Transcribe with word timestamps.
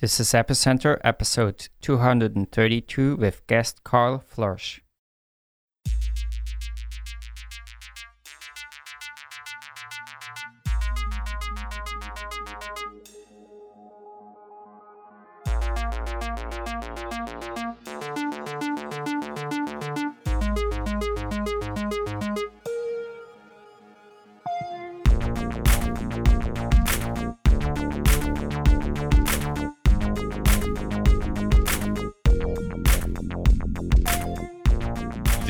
This 0.00 0.20
is 0.20 0.28
Epicenter, 0.28 1.00
episode 1.02 1.70
232, 1.80 3.16
with 3.16 3.44
guest 3.48 3.82
Karl 3.82 4.22
Floersch. 4.32 4.78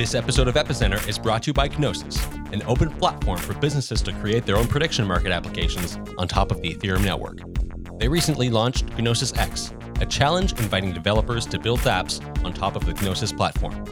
This 0.08 0.14
episode 0.14 0.48
of 0.48 0.54
Epicenter 0.54 1.06
is 1.06 1.18
brought 1.18 1.42
to 1.42 1.48
you 1.48 1.52
by 1.52 1.68
Gnosis, 1.68 2.24
an 2.54 2.62
open 2.62 2.90
platform 2.92 3.36
for 3.36 3.52
businesses 3.52 4.00
to 4.00 4.12
create 4.14 4.46
their 4.46 4.56
own 4.56 4.66
prediction 4.66 5.06
market 5.06 5.32
applications 5.32 5.98
on 6.16 6.26
top 6.26 6.50
of 6.50 6.62
the 6.62 6.74
Ethereum 6.74 7.04
network. 7.04 7.40
They 7.98 8.08
recently 8.08 8.48
launched 8.48 8.86
Gnosis 8.96 9.34
X, 9.36 9.74
a 10.00 10.06
challenge 10.06 10.52
inviting 10.52 10.94
developers 10.94 11.44
to 11.48 11.58
build 11.58 11.80
apps 11.80 12.24
on 12.42 12.54
top 12.54 12.74
of 12.74 12.86
the 12.86 12.94
Gnosis 12.94 13.34
platform. 13.34 13.84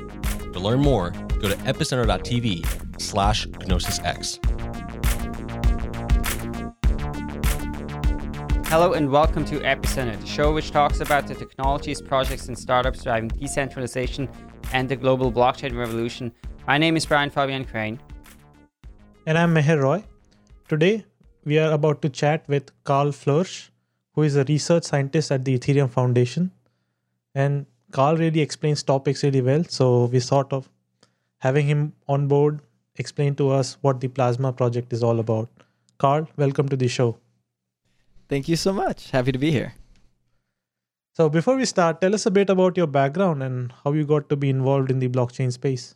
To 0.54 0.58
learn 0.58 0.80
more, 0.80 1.10
go 1.38 1.50
to 1.50 1.56
epicenter.tv 1.66 2.98
slash 2.98 3.46
GnosisX. 3.46 4.38
Hello 8.68 8.94
and 8.94 9.10
welcome 9.10 9.44
to 9.44 9.60
Epicenter, 9.60 10.18
the 10.18 10.26
show 10.26 10.54
which 10.54 10.70
talks 10.70 11.00
about 11.00 11.26
the 11.26 11.34
technologies, 11.34 12.00
projects, 12.00 12.48
and 12.48 12.58
startups 12.58 13.02
driving 13.02 13.28
decentralization 13.28 14.30
and 14.76 14.90
the 14.90 14.96
global 15.04 15.32
blockchain 15.32 15.74
revolution. 15.74 16.30
My 16.66 16.76
name 16.76 16.96
is 16.98 17.06
Brian 17.06 17.30
Fabian 17.30 17.64
Crain. 17.64 17.98
And 19.26 19.38
I'm 19.38 19.54
Meher 19.54 19.76
Roy. 19.82 20.04
Today, 20.68 21.06
we 21.44 21.58
are 21.58 21.72
about 21.76 22.02
to 22.02 22.10
chat 22.10 22.44
with 22.46 22.72
Karl 22.84 23.12
Floersch, 23.20 23.70
who 24.12 24.24
is 24.24 24.36
a 24.36 24.44
research 24.44 24.84
scientist 24.84 25.32
at 25.32 25.46
the 25.46 25.58
Ethereum 25.58 25.88
Foundation. 25.88 26.50
And 27.34 27.64
Karl 27.90 28.18
really 28.18 28.42
explains 28.42 28.82
topics 28.82 29.24
really 29.24 29.40
well. 29.40 29.64
So 29.64 30.04
we 30.16 30.20
thought 30.20 30.52
of 30.52 30.68
having 31.38 31.66
him 31.66 31.94
on 32.06 32.28
board 32.28 32.60
explain 32.96 33.34
to 33.36 33.48
us 33.50 33.78
what 33.80 34.00
the 34.00 34.08
Plasma 34.08 34.52
project 34.52 34.92
is 34.92 35.02
all 35.02 35.20
about. 35.20 35.48
Karl, 35.96 36.28
welcome 36.36 36.68
to 36.68 36.76
the 36.76 36.88
show. 36.88 37.16
Thank 38.28 38.46
you 38.46 38.56
so 38.56 38.74
much. 38.74 39.10
Happy 39.10 39.32
to 39.32 39.38
be 39.38 39.50
here. 39.50 39.74
So, 41.16 41.30
before 41.30 41.56
we 41.56 41.64
start, 41.64 42.02
tell 42.02 42.14
us 42.14 42.26
a 42.26 42.30
bit 42.30 42.50
about 42.50 42.76
your 42.76 42.86
background 42.86 43.42
and 43.42 43.72
how 43.82 43.94
you 43.94 44.04
got 44.04 44.28
to 44.28 44.36
be 44.36 44.50
involved 44.50 44.90
in 44.90 44.98
the 44.98 45.08
blockchain 45.08 45.50
space. 45.50 45.94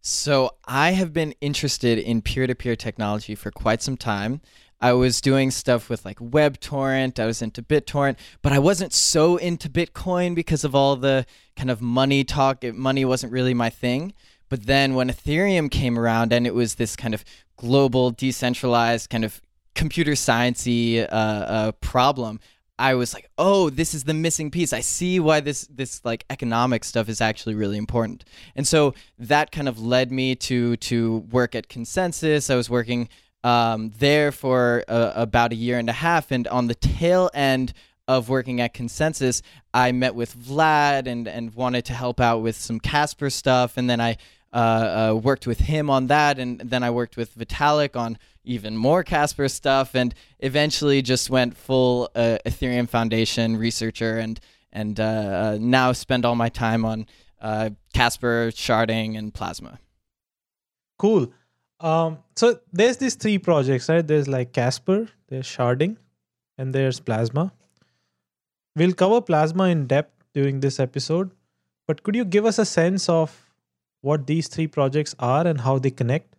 So, 0.00 0.52
I 0.66 0.92
have 0.92 1.12
been 1.12 1.34
interested 1.40 1.98
in 1.98 2.22
peer 2.22 2.46
to 2.46 2.54
peer 2.54 2.76
technology 2.76 3.34
for 3.34 3.50
quite 3.50 3.82
some 3.82 3.96
time. 3.96 4.40
I 4.80 4.92
was 4.92 5.20
doing 5.20 5.50
stuff 5.50 5.90
with 5.90 6.04
like 6.04 6.18
WebTorrent, 6.18 7.18
I 7.18 7.26
was 7.26 7.42
into 7.42 7.60
BitTorrent, 7.60 8.18
but 8.40 8.52
I 8.52 8.60
wasn't 8.60 8.92
so 8.92 9.36
into 9.36 9.68
Bitcoin 9.68 10.36
because 10.36 10.62
of 10.62 10.76
all 10.76 10.94
the 10.94 11.26
kind 11.56 11.68
of 11.68 11.82
money 11.82 12.22
talk. 12.22 12.62
Money 12.62 13.04
wasn't 13.04 13.32
really 13.32 13.52
my 13.52 13.68
thing. 13.68 14.12
But 14.48 14.66
then 14.66 14.94
when 14.94 15.10
Ethereum 15.10 15.68
came 15.68 15.98
around 15.98 16.32
and 16.32 16.46
it 16.46 16.54
was 16.54 16.76
this 16.76 16.94
kind 16.94 17.14
of 17.14 17.24
global, 17.56 18.12
decentralized, 18.12 19.10
kind 19.10 19.24
of 19.24 19.42
computer 19.74 20.12
sciencey 20.12 21.02
uh, 21.02 21.14
uh, 21.14 21.72
problem, 21.80 22.38
I 22.78 22.94
was 22.94 23.14
like, 23.14 23.30
oh, 23.38 23.70
this 23.70 23.94
is 23.94 24.04
the 24.04 24.14
missing 24.14 24.50
piece. 24.50 24.72
I 24.72 24.80
see 24.80 25.20
why 25.20 25.40
this 25.40 25.66
this 25.68 26.04
like 26.04 26.24
economic 26.30 26.84
stuff 26.84 27.08
is 27.08 27.20
actually 27.20 27.54
really 27.54 27.76
important. 27.76 28.24
And 28.56 28.66
so 28.66 28.94
that 29.18 29.52
kind 29.52 29.68
of 29.68 29.78
led 29.78 30.10
me 30.10 30.34
to 30.36 30.76
to 30.76 31.18
work 31.30 31.54
at 31.54 31.68
ConsenSys. 31.68 32.50
I 32.50 32.56
was 32.56 32.70
working 32.70 33.08
um, 33.44 33.92
there 33.98 34.32
for 34.32 34.84
uh, 34.88 35.12
about 35.14 35.52
a 35.52 35.56
year 35.56 35.78
and 35.78 35.88
a 35.88 35.92
half, 35.92 36.30
and 36.30 36.48
on 36.48 36.66
the 36.66 36.74
tail 36.74 37.30
end 37.34 37.72
of 38.08 38.28
working 38.28 38.60
at 38.60 38.74
ConsenSys, 38.74 39.42
I 39.72 39.92
met 39.92 40.14
with 40.14 40.36
Vlad 40.36 41.06
and 41.06 41.28
and 41.28 41.54
wanted 41.54 41.84
to 41.86 41.92
help 41.92 42.20
out 42.20 42.38
with 42.38 42.56
some 42.56 42.80
Casper 42.80 43.30
stuff, 43.30 43.76
and 43.76 43.88
then 43.88 44.00
I 44.00 44.16
uh, 44.52 44.56
uh, 44.56 45.14
worked 45.14 45.46
with 45.46 45.60
him 45.60 45.88
on 45.88 46.08
that, 46.08 46.38
and 46.38 46.60
then 46.60 46.82
I 46.82 46.90
worked 46.90 47.16
with 47.16 47.36
Vitalik 47.36 47.96
on 47.96 48.18
even 48.44 48.76
more 48.76 49.02
Casper 49.02 49.48
stuff, 49.48 49.94
and 49.94 50.14
eventually 50.40 51.00
just 51.00 51.30
went 51.30 51.56
full 51.56 52.10
uh, 52.14 52.38
Ethereum 52.44 52.88
Foundation 52.88 53.56
researcher, 53.56 54.18
and 54.18 54.38
and 54.72 54.98
uh, 55.00 55.04
uh, 55.04 55.58
now 55.60 55.92
spend 55.92 56.24
all 56.24 56.34
my 56.34 56.48
time 56.48 56.84
on 56.84 57.06
uh, 57.40 57.70
Casper, 57.94 58.50
sharding, 58.52 59.16
and 59.18 59.32
Plasma. 59.32 59.78
Cool. 60.98 61.32
Um, 61.80 62.18
so 62.36 62.60
there's 62.72 62.96
these 62.98 63.16
three 63.16 63.38
projects, 63.38 63.88
right? 63.88 64.06
There's 64.06 64.28
like 64.28 64.52
Casper, 64.52 65.08
there's 65.28 65.46
sharding, 65.46 65.96
and 66.56 66.74
there's 66.74 67.00
Plasma. 67.00 67.52
We'll 68.76 68.92
cover 68.92 69.20
Plasma 69.20 69.64
in 69.64 69.86
depth 69.86 70.24
during 70.32 70.60
this 70.60 70.78
episode, 70.78 71.32
but 71.86 72.02
could 72.02 72.14
you 72.14 72.24
give 72.24 72.46
us 72.46 72.58
a 72.58 72.64
sense 72.64 73.08
of 73.08 73.51
what 74.02 74.26
these 74.26 74.48
three 74.48 74.66
projects 74.66 75.14
are 75.18 75.46
and 75.46 75.62
how 75.62 75.78
they 75.78 75.90
connect? 75.90 76.36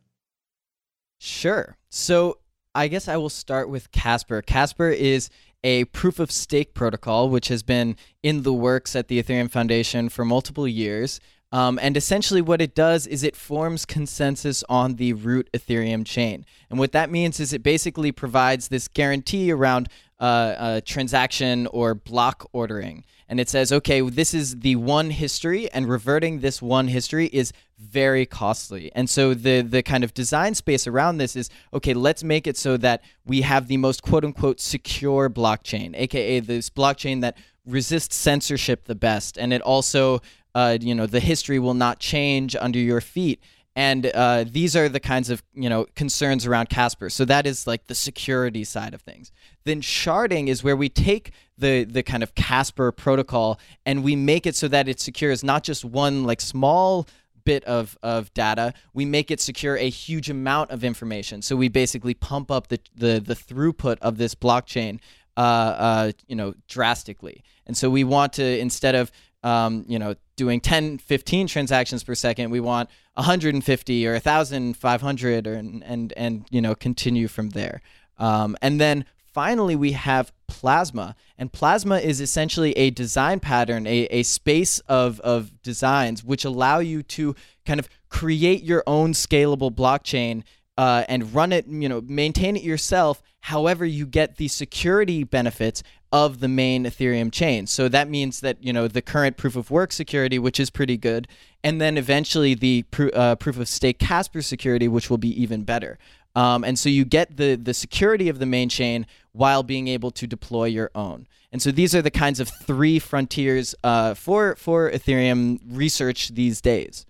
Sure. 1.20 1.78
So 1.90 2.38
I 2.76 2.88
guess 2.88 3.08
I 3.08 3.18
will 3.18 3.30
start 3.30 3.70
with 3.70 3.92
Casper. 3.92 4.42
Casper 4.42 4.90
is 4.90 5.30
a 5.64 5.86
proof 5.86 6.20
of 6.20 6.32
stake 6.32 6.74
protocol, 6.74 7.30
which 7.30 7.48
has 7.48 7.64
been 7.64 7.96
in 8.22 8.44
the 8.44 8.54
works 8.54 8.96
at 8.96 9.08
the 9.08 9.22
Ethereum 9.22 9.50
Foundation 9.50 10.10
for 10.10 10.26
multiple 10.26 10.68
years. 10.68 11.20
Um, 11.54 11.78
and 11.80 11.96
essentially, 11.96 12.42
what 12.42 12.62
it 12.62 12.74
does 12.74 13.06
is 13.06 13.22
it 13.22 13.36
forms 13.36 13.86
consensus 13.86 14.64
on 14.68 14.96
the 14.96 15.14
root 15.14 15.50
Ethereum 15.54 16.04
chain. 16.04 16.46
And 16.72 16.80
what 16.80 16.94
that 16.94 17.12
means 17.12 17.40
is 17.40 17.54
it 17.54 17.62
basically 17.62 18.12
provides 18.12 18.70
this 18.70 18.88
guarantee 18.88 19.52
around 19.52 19.88
uh, 20.20 20.82
transaction 20.86 21.68
or 21.68 21.94
block 21.94 22.50
ordering. 22.54 23.06
And 23.30 23.40
it 23.40 23.50
says, 23.50 23.72
okay, 23.72 24.02
this 24.02 24.34
is 24.34 24.62
the 24.62 24.76
one 24.78 25.12
history, 25.12 25.72
and 25.72 25.88
reverting 25.88 26.40
this 26.40 26.62
one 26.62 26.88
history 26.88 27.28
is 27.28 27.52
very 27.78 28.26
costly. 28.26 28.92
And 28.96 29.10
so 29.10 29.34
the 29.34 29.62
the 29.62 29.84
kind 29.84 30.04
of 30.04 30.14
design 30.14 30.56
space 30.56 30.88
around 30.88 31.18
this 31.18 31.36
is 31.36 31.50
okay, 31.72 31.94
let's 31.94 32.24
make 32.24 32.48
it 32.48 32.58
so 32.58 32.78
that 32.78 33.04
we 33.26 33.42
have 33.42 33.68
the 33.68 33.78
most 33.78 34.02
quote 34.02 34.26
unquote 34.26 34.60
secure 34.60 35.30
blockchain, 35.30 35.94
aka 35.96 36.40
this 36.40 36.70
blockchain 36.70 37.22
that 37.22 37.38
resists 37.66 38.16
censorship 38.16 38.86
the 38.86 38.96
best, 38.96 39.38
and 39.38 39.54
it 39.54 39.62
also 39.62 40.22
uh, 40.56 40.78
you 40.80 40.96
know 40.96 41.06
the 41.06 41.20
history 41.20 41.60
will 41.60 41.74
not 41.74 42.00
change 42.00 42.56
under 42.56 42.80
your 42.80 43.02
feet 43.02 43.42
and 43.76 44.06
uh, 44.06 44.46
these 44.48 44.76
are 44.76 44.88
the 44.88 45.00
kinds 45.00 45.30
of 45.30 45.44
you 45.54 45.70
know 45.70 45.86
concerns 45.96 46.46
around 46.46 46.70
Casper. 46.70 47.10
So 47.10 47.26
that 47.26 47.48
is 47.48 47.66
like 47.66 47.88
the 47.88 47.96
security 47.96 48.64
side 48.64 48.94
of 48.94 49.02
things. 49.02 49.32
Then 49.64 49.82
sharding 49.82 50.48
is 50.48 50.64
where 50.64 50.76
we 50.76 50.90
take 50.90 51.32
the 51.58 51.84
the 51.84 52.04
kind 52.04 52.22
of 52.22 52.36
Casper 52.36 52.92
protocol 52.92 53.60
and 53.86 54.04
we 54.04 54.16
make 54.16 54.46
it 54.46 54.56
so 54.56 54.68
that 54.68 54.88
it 54.88 55.00
secures 55.00 55.44
not 55.44 55.64
just 55.64 55.84
one 55.84 56.24
like 56.24 56.40
small 56.40 57.08
bit 57.46 57.64
of, 57.66 57.98
of 58.02 58.34
data, 58.34 58.74
we 58.94 59.06
make 59.06 59.30
it 59.32 59.40
secure 59.42 59.76
a 59.76 59.90
huge 59.90 60.30
amount 60.30 60.72
of 60.72 60.84
information. 60.84 61.42
So 61.42 61.56
we 61.56 61.68
basically 61.68 62.14
pump 62.14 62.50
up 62.50 62.68
the, 62.68 62.80
the, 62.96 63.20
the 63.20 63.36
throughput 63.36 63.98
of 64.02 64.18
this 64.18 64.34
blockchain, 64.34 65.00
uh, 65.36 65.40
uh, 65.40 66.12
you 66.28 66.38
know, 66.38 66.54
drastically. 66.70 67.44
And 67.66 67.76
so 67.78 67.90
we 67.90 68.04
want 68.04 68.34
to, 68.34 68.60
instead 68.60 68.96
of, 68.96 69.12
um, 69.44 69.86
you 69.88 70.00
know, 70.00 70.16
doing 70.36 70.60
10, 70.60 70.98
15 70.98 71.48
transactions 71.48 72.04
per 72.04 72.16
second, 72.16 72.50
we 72.50 72.60
want 72.60 72.90
150 73.16 74.08
or 74.08 74.14
1,500 74.14 75.48
or, 75.48 75.54
and, 75.54 75.84
and, 75.84 76.14
and, 76.18 76.46
you 76.50 76.62
know, 76.62 76.74
continue 76.74 77.28
from 77.28 77.50
there. 77.50 77.82
Um, 78.18 78.58
and 78.62 78.80
then 78.80 79.06
finally, 79.34 79.76
we 79.76 79.92
have 79.92 80.32
Plasma. 80.48 81.16
And 81.38 81.52
Plasma 81.52 81.98
is 81.98 82.22
essentially 82.22 82.72
a 82.74 82.90
design 82.90 83.40
pattern, 83.40 83.86
a, 83.86 84.06
a 84.06 84.24
space 84.24 84.80
of, 84.88 85.20
of 85.22 85.62
designs 85.62 86.24
which 86.24 86.46
allow 86.46 86.80
you 86.80 87.04
to 87.04 87.36
kind 87.66 87.80
of 87.80 87.90
create 88.10 88.64
your 88.64 88.84
own 88.88 89.14
scalable 89.14 89.72
blockchain 89.72 90.44
uh, 90.78 91.04
and 91.08 91.34
run 91.34 91.52
it, 91.52 91.68
you 91.68 91.88
know, 91.88 92.02
maintain 92.02 92.56
it 92.56 92.64
yourself. 92.64 93.22
However, 93.42 93.86
you 93.86 94.06
get 94.06 94.38
the 94.38 94.48
security 94.48 95.24
benefits 95.24 95.84
of 96.14 96.40
the 96.40 96.48
main 96.48 96.86
Ethereum 96.86 97.32
chain. 97.32 97.66
So 97.66 97.90
that 97.90 98.08
means 98.08 98.40
that 98.42 98.64
you 98.64 98.72
know 98.72 98.88
the 98.88 99.02
current 99.02 99.36
proof 99.36 99.56
of 99.56 99.72
work 99.72 99.92
security, 99.92 100.40
which 100.40 100.60
is 100.60 100.70
pretty 100.70 100.96
good, 100.96 101.28
and 101.64 101.82
then 101.82 101.98
eventually 101.98 102.54
the 102.54 102.84
pr- 102.92 103.10
uh, 103.14 103.36
proof 103.36 103.58
of 103.58 103.68
stake 103.68 104.00
Casper 104.00 104.42
security, 104.42 104.88
which 104.88 105.10
will 105.10 105.18
be 105.18 105.42
even 105.42 105.64
better. 105.64 105.98
Um, 106.36 106.64
and 106.64 106.80
so 106.80 106.88
you 106.90 107.04
get 107.04 107.38
the 107.38 107.56
the 107.56 107.74
security 107.74 108.30
of 108.30 108.40
the 108.40 108.46
main 108.46 108.70
chain 108.70 109.06
while 109.34 109.64
being 109.64 109.88
able 109.88 110.12
to 110.12 110.28
deploy 110.28 110.66
your 110.66 110.92
own. 110.94 111.28
And 111.52 111.62
so 111.62 111.72
these 111.72 111.94
are 111.94 112.02
the 112.02 112.12
kinds 112.12 112.40
of 112.40 112.48
three 112.48 113.00
frontiers 113.00 113.76
uh, 113.84 114.14
for 114.14 114.56
for 114.56 114.92
Ethereum 114.92 115.60
research 115.68 116.30
these 116.30 116.62
days, 116.62 117.06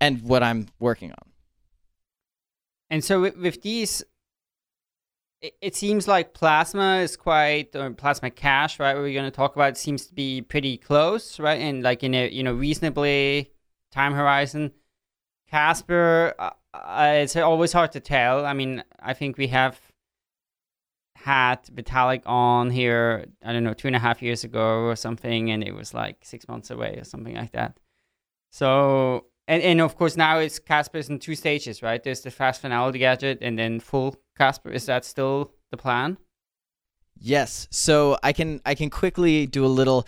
and 0.00 0.22
what 0.22 0.42
I'm 0.42 0.66
working 0.78 1.12
on. 1.12 1.29
And 2.90 3.04
so 3.04 3.20
with, 3.20 3.36
with 3.36 3.62
these 3.62 4.02
it, 5.40 5.54
it 5.60 5.74
seems 5.76 6.06
like 6.06 6.34
Plasma 6.34 6.96
is 6.98 7.16
quite, 7.16 7.74
or 7.74 7.90
Plasma 7.90 8.30
Cash, 8.30 8.78
right? 8.78 8.96
We're 8.96 9.14
going 9.14 9.30
to 9.30 9.30
talk 9.30 9.56
about 9.56 9.76
seems 9.76 10.06
to 10.06 10.14
be 10.14 10.42
pretty 10.42 10.76
close, 10.76 11.40
right? 11.40 11.60
And 11.60 11.82
like 11.82 12.02
in 12.02 12.14
a 12.14 12.28
you 12.28 12.42
know 12.42 12.52
reasonably 12.52 13.50
time 13.90 14.14
horizon. 14.14 14.72
Casper, 15.50 16.34
uh, 16.38 16.50
uh, 16.72 17.12
it's 17.16 17.34
always 17.34 17.72
hard 17.72 17.90
to 17.92 18.00
tell. 18.00 18.46
I 18.46 18.52
mean, 18.52 18.84
I 19.00 19.14
think 19.14 19.36
we 19.36 19.48
have 19.48 19.80
had 21.16 21.64
Vitalik 21.66 22.22
on 22.24 22.70
here, 22.70 23.26
I 23.44 23.52
don't 23.52 23.64
know, 23.64 23.74
two 23.74 23.88
and 23.88 23.96
a 23.96 23.98
half 23.98 24.22
years 24.22 24.44
ago 24.44 24.82
or 24.82 24.94
something, 24.94 25.50
and 25.50 25.64
it 25.64 25.74
was 25.74 25.92
like 25.92 26.18
six 26.22 26.46
months 26.46 26.70
away 26.70 26.96
or 26.98 27.04
something 27.04 27.34
like 27.34 27.50
that. 27.52 27.78
So, 28.52 29.26
and, 29.50 29.64
and 29.64 29.80
of 29.80 29.96
course, 29.96 30.16
now 30.16 30.38
it's 30.38 30.60
Casper's 30.60 31.08
in 31.08 31.18
two 31.18 31.34
stages, 31.34 31.82
right? 31.82 32.00
There's 32.00 32.20
the 32.20 32.30
fast 32.30 32.62
finality 32.62 33.00
gadget 33.00 33.38
and 33.42 33.58
then 33.58 33.80
full 33.80 34.14
Casper. 34.38 34.70
Is 34.70 34.86
that 34.86 35.04
still 35.04 35.50
the 35.72 35.76
plan? 35.76 36.18
Yes. 37.18 37.66
So 37.70 38.16
I 38.22 38.32
can 38.32 38.60
I 38.64 38.76
can 38.76 38.90
quickly 38.90 39.46
do 39.46 39.66
a 39.66 39.72
little 39.80 40.06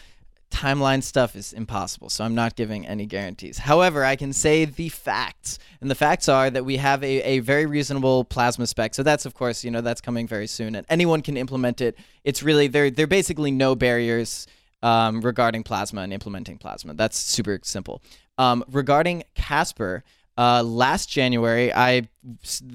timeline 0.53 1.03
stuff 1.03 1.35
is 1.35 1.53
impossible, 1.53 2.09
so 2.09 2.25
I'm 2.25 2.37
not 2.37 2.55
giving 2.55 2.87
any 2.87 3.05
guarantees. 3.05 3.59
However, 3.59 4.05
I 4.05 4.15
can 4.15 4.33
say 4.33 4.65
the 4.65 4.91
facts, 4.91 5.59
and 5.81 5.91
the 5.91 5.95
facts 5.95 6.29
are 6.29 6.49
that 6.49 6.65
we 6.65 6.77
have 6.77 7.03
a, 7.03 7.23
a 7.23 7.39
very 7.41 7.67
reasonable 7.67 8.25
plasma 8.25 8.67
spec. 8.69 8.95
So 8.95 9.03
that's 9.03 9.27
of 9.27 9.35
course, 9.35 9.65
you 9.65 9.73
know, 9.73 9.81
that's 9.81 10.01
coming 10.01 10.29
very 10.29 10.47
soon, 10.47 10.77
and 10.77 10.87
anyone 10.89 11.21
can 11.21 11.37
implement 11.37 11.81
it. 11.81 11.99
It's 12.23 12.45
really 12.45 12.69
there. 12.69 12.93
There 12.93 13.05
are 13.05 13.09
basically 13.09 13.51
no 13.51 13.75
barriers 13.75 14.47
um, 14.83 15.21
regarding 15.21 15.63
plasma 15.63 16.03
and 16.03 16.13
implementing 16.13 16.59
plasma. 16.59 16.95
That's 16.95 17.19
super 17.19 17.59
simple. 17.63 18.03
Um, 18.39 18.65
regarding 18.71 19.25
Casper. 19.35 20.05
Uh, 20.39 20.63
last 20.63 21.11
January, 21.11 21.71
I 21.75 22.09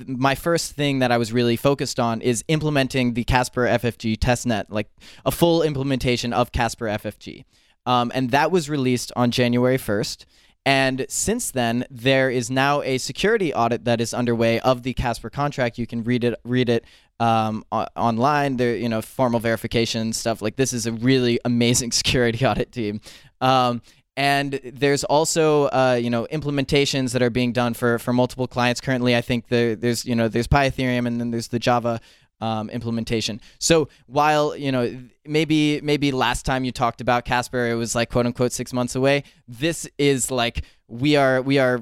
my 0.06 0.36
first 0.36 0.74
thing 0.74 1.00
that 1.00 1.12
I 1.12 1.18
was 1.18 1.33
really 1.33 1.56
focused 1.56 2.00
on 2.00 2.21
is 2.21 2.44
implementing 2.48 3.15
the 3.15 3.24
Casper 3.24 3.63
FFG 3.65 4.19
testnet, 4.19 4.65
like 4.69 4.92
a 5.25 5.31
full 5.31 5.63
implementation 5.63 6.33
of 6.33 6.51
Casper 6.51 6.86
FFG. 6.86 7.45
Um, 7.88 8.12
and 8.13 8.31
that 8.31 8.51
was 8.51 8.69
released 8.69 9.12
on 9.15 9.31
January 9.31 9.77
1st. 9.77 10.25
And 10.65 11.06
since 11.07 11.51
then, 11.51 11.86
there 11.89 12.30
is 12.30 12.51
now 12.51 12.81
a 12.81 12.98
security 12.98 13.54
audit 13.54 13.86
that 13.86 14.01
is 14.01 14.13
underway 14.13 14.59
of 14.59 14.83
the 14.83 14.94
Casper 14.94 15.30
contract. 15.30 15.77
You 15.77 15.88
can 15.88 16.04
read 16.04 16.25
it, 16.25 16.38
read 16.44 16.68
it 16.68 16.83
um, 17.21 17.63
online. 17.71 18.57
There, 18.57 18.75
you 18.75 18.89
know, 18.89 19.01
formal 19.01 19.39
verification 19.39 20.12
stuff. 20.12 20.42
Like 20.42 20.57
this 20.57 20.74
is 20.74 20.86
a 20.86 20.92
really 20.92 21.39
amazing 21.45 21.94
security 21.94 22.45
audit 22.45 22.74
team. 22.74 23.00
Um, 23.39 23.81
and 24.18 24.60
there's 24.64 25.04
also 25.04 25.66
uh, 25.66 25.98
you 26.02 26.10
know 26.10 26.28
implementations 26.31 27.14
that 27.14 27.22
are 27.22 27.30
being 27.30 27.54
done 27.54 27.74
for 27.75 28.00
for 28.00 28.12
multiple 28.12 28.48
clients 28.48 28.81
currently. 28.81 29.16
I 29.16 29.22
think 29.22 29.48
the, 29.48 29.78
there's 29.80 30.06
you 30.06 30.16
know 30.16 30.28
there's 30.28 30.48
PyEthereum 30.48 31.08
and 31.08 31.22
then 31.22 31.31
there's 31.31 31.48
the 31.50 31.60
Java 31.60 32.02
um, 32.42 32.69
implementation. 32.72 33.40
So 33.60 33.90
while 34.08 34.58
you 34.58 34.72
know 34.72 35.00
maybe 35.24 35.80
maybe 35.81 36.12
last 36.12 36.46
time 36.46 36.66
you 36.66 36.72
talked 36.72 37.00
about 37.00 37.25
Casper, 37.25 37.68
it 37.68 37.75
was 37.75 37.94
like 37.94 38.10
quote 38.10 38.25
unquote 38.25 38.52
six 38.52 38.74
months 38.74 38.96
away. 38.96 39.24
This 39.48 39.88
is 40.00 40.31
like 40.31 40.64
we 40.88 41.16
are 41.16 41.42
we 41.42 41.60
are 41.60 41.81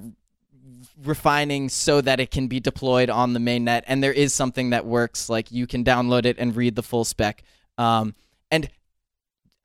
refining 1.03 1.69
so 1.69 2.01
that 2.01 2.19
it 2.19 2.31
can 2.31 2.47
be 2.47 2.59
deployed 2.59 3.09
on 3.09 3.31
the 3.31 3.39
mainnet, 3.39 3.83
and 3.87 4.03
there 4.03 4.13
is 4.13 4.33
something 4.33 4.71
that 4.71 4.85
works. 4.85 5.29
Like 5.29 5.53
you 5.53 5.67
can 5.67 5.85
download 5.85 6.25
it 6.25 6.35
and 6.37 6.53
read 6.53 6.75
the 6.75 6.83
full 6.83 7.05
spec. 7.05 7.43
Um, 7.77 8.13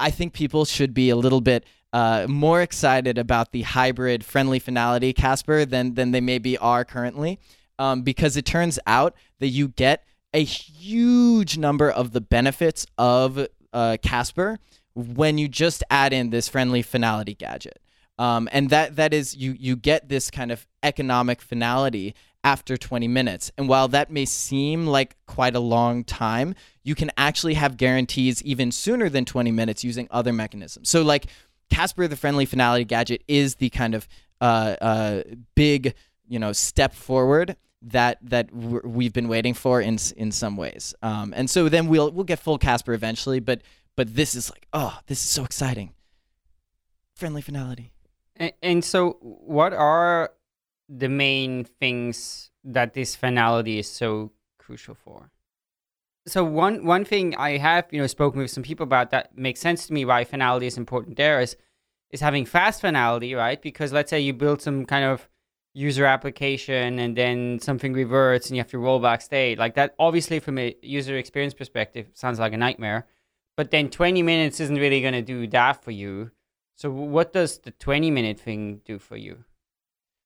I 0.01 0.11
think 0.11 0.33
people 0.33 0.65
should 0.65 0.95
be 0.95 1.11
a 1.11 1.17
little 1.17 1.41
bit 1.41 1.65
uh, 1.93 2.27
more 2.29 2.63
excited 2.63 3.19
about 3.19 3.53
the 3.53 3.63
hybrid 3.63 4.25
friendly 4.25 4.59
finality 4.59 5.13
Casper 5.13 5.65
than 5.65 5.95
than 5.95 6.13
they 6.13 6.21
maybe 6.21 6.57
are 6.59 6.85
currently, 6.85 7.39
um, 7.79 8.03
because 8.03 8.37
it 8.37 8.45
turns 8.45 8.79
out 8.87 9.15
that 9.39 9.49
you 9.49 9.69
get 9.69 10.05
a 10.33 10.45
huge 10.45 11.59
number 11.59 11.91
of 11.91 12.13
the 12.13 12.21
benefits 12.21 12.87
of 12.97 13.47
uh, 13.73 13.97
Casper 14.03 14.59
when 14.95 15.39
you 15.39 15.49
just 15.49 15.83
add 15.91 16.13
in 16.13 16.31
this 16.31 16.49
friendly 16.49 16.83
finality 16.83 17.35
gadget. 17.35 17.81
Um, 18.19 18.49
and 18.53 18.71
that 18.71 18.97
that 18.97 19.15
is 19.15 19.37
you 19.37 19.57
you 19.59 19.77
get 19.77 20.09
this 20.09 20.31
kind 20.31 20.53
of 20.53 20.67
economic 20.83 21.41
finality 21.41 22.15
after 22.43 22.77
20 22.77 23.09
minutes. 23.09 23.53
And 23.59 23.69
while 23.69 23.89
that 23.89 24.11
may 24.11 24.25
seem 24.25 24.87
like 24.87 25.17
quite 25.27 25.55
a 25.55 25.61
long 25.61 26.05
time, 26.05 26.55
you 26.83 26.95
can 26.95 27.11
actually 27.17 27.55
have 27.55 27.77
guarantees 27.77 28.43
even 28.43 28.73
sooner 28.73 29.09
than 29.09 29.25
20 29.25 29.51
minutes 29.51 29.85
using 29.85 30.09
other 30.11 30.33
mechanisms. 30.33 30.89
So 30.89 31.03
like 31.03 31.27
Casper 31.71 32.09
the 32.09 32.17
friendly 32.17 32.47
finality 32.47 32.85
gadget 32.85 33.23
is 33.29 33.57
the 33.57 33.71
kind 33.71 33.95
of 33.95 34.09
uh, 34.41 34.77
uh, 34.81 35.23
big 35.55 35.95
you 36.27 36.39
know 36.39 36.53
step 36.53 36.95
forward 36.95 37.57
that 37.83 38.19
that 38.23 38.53
we've 38.53 39.13
been 39.13 39.29
waiting 39.29 39.55
for 39.55 39.81
in 39.81 39.99
in 40.17 40.33
some 40.33 40.57
ways. 40.57 40.95
Um, 41.03 41.33
and 41.37 41.49
so 41.49 41.69
then 41.69 41.89
we'll 41.89 42.11
we'll 42.11 42.25
get 42.25 42.39
full 42.39 42.59
Casper 42.59 42.93
eventually, 42.93 43.41
but 43.41 43.63
but 43.97 44.15
this 44.15 44.35
is 44.35 44.51
like 44.51 44.67
oh 44.73 44.99
this 45.07 45.23
is 45.23 45.31
so 45.31 45.45
exciting. 45.45 45.93
Friendly 47.15 47.43
finality. 47.43 47.93
And, 48.37 48.53
and 48.63 48.85
so, 48.85 49.19
what 49.21 49.75
are 49.75 50.33
the 50.91 51.09
main 51.09 51.65
things 51.65 52.51
that 52.65 52.95
this 52.95 53.15
finality 53.15 53.79
is 53.79 53.89
so 53.89 54.33
crucial 54.59 54.95
for? 54.95 55.31
So 56.27 56.45
one 56.45 56.85
one 56.85 57.05
thing 57.05 57.35
I 57.37 57.57
have 57.59 57.87
you 57.91 58.01
know 58.01 58.07
spoken 58.07 58.41
with 58.41 58.51
some 58.51 58.63
people 58.63 58.85
about 58.85 59.11
that 59.11 59.37
makes 59.39 59.61
sense 59.61 59.87
to 59.87 59.93
me 59.93 60.05
why 60.05 60.25
finality 60.25 60.67
is 60.67 60.77
important 60.77 61.17
there 61.17 61.41
is 61.41 61.57
is 62.11 62.21
having 62.21 62.45
fast 62.45 62.81
finality, 62.81 63.35
right? 63.35 63.63
Because 63.63 63.93
let's 63.93 64.11
say 64.11 64.21
you 64.21 64.33
build 64.33 64.61
some 64.61 64.85
kind 64.85 65.05
of 65.05 65.29
user 65.73 66.05
application 66.05 66.99
and 66.99 67.17
then 67.17 67.61
something 67.61 67.93
reverts 67.93 68.49
and 68.49 68.57
you 68.57 68.61
have 68.61 68.71
to 68.71 68.79
roll 68.79 68.99
back 68.99 69.23
state 69.23 69.57
like 69.57 69.75
that 69.75 69.95
obviously 70.01 70.41
from 70.41 70.59
a 70.59 70.75
user 70.83 71.17
experience 71.17 71.55
perspective 71.55 72.09
sounds 72.13 72.41
like 72.41 72.53
a 72.53 72.57
nightmare 72.57 73.07
but 73.57 73.71
then 73.71 73.89
20 73.89 74.23
minutes 74.23 74.59
isn't 74.59 74.77
really 74.77 75.01
going 75.01 75.15
to 75.15 75.23
do 75.23 75.47
that 75.47 75.83
for 75.85 75.93
you 75.93 76.31
so 76.75 76.91
what 76.91 77.33
does 77.33 77.59
the 77.59 77.71
20 77.71 78.11
minute 78.11 78.41
thing 78.41 78.81
do 78.85 78.99
for 78.99 79.17
you 79.17 79.45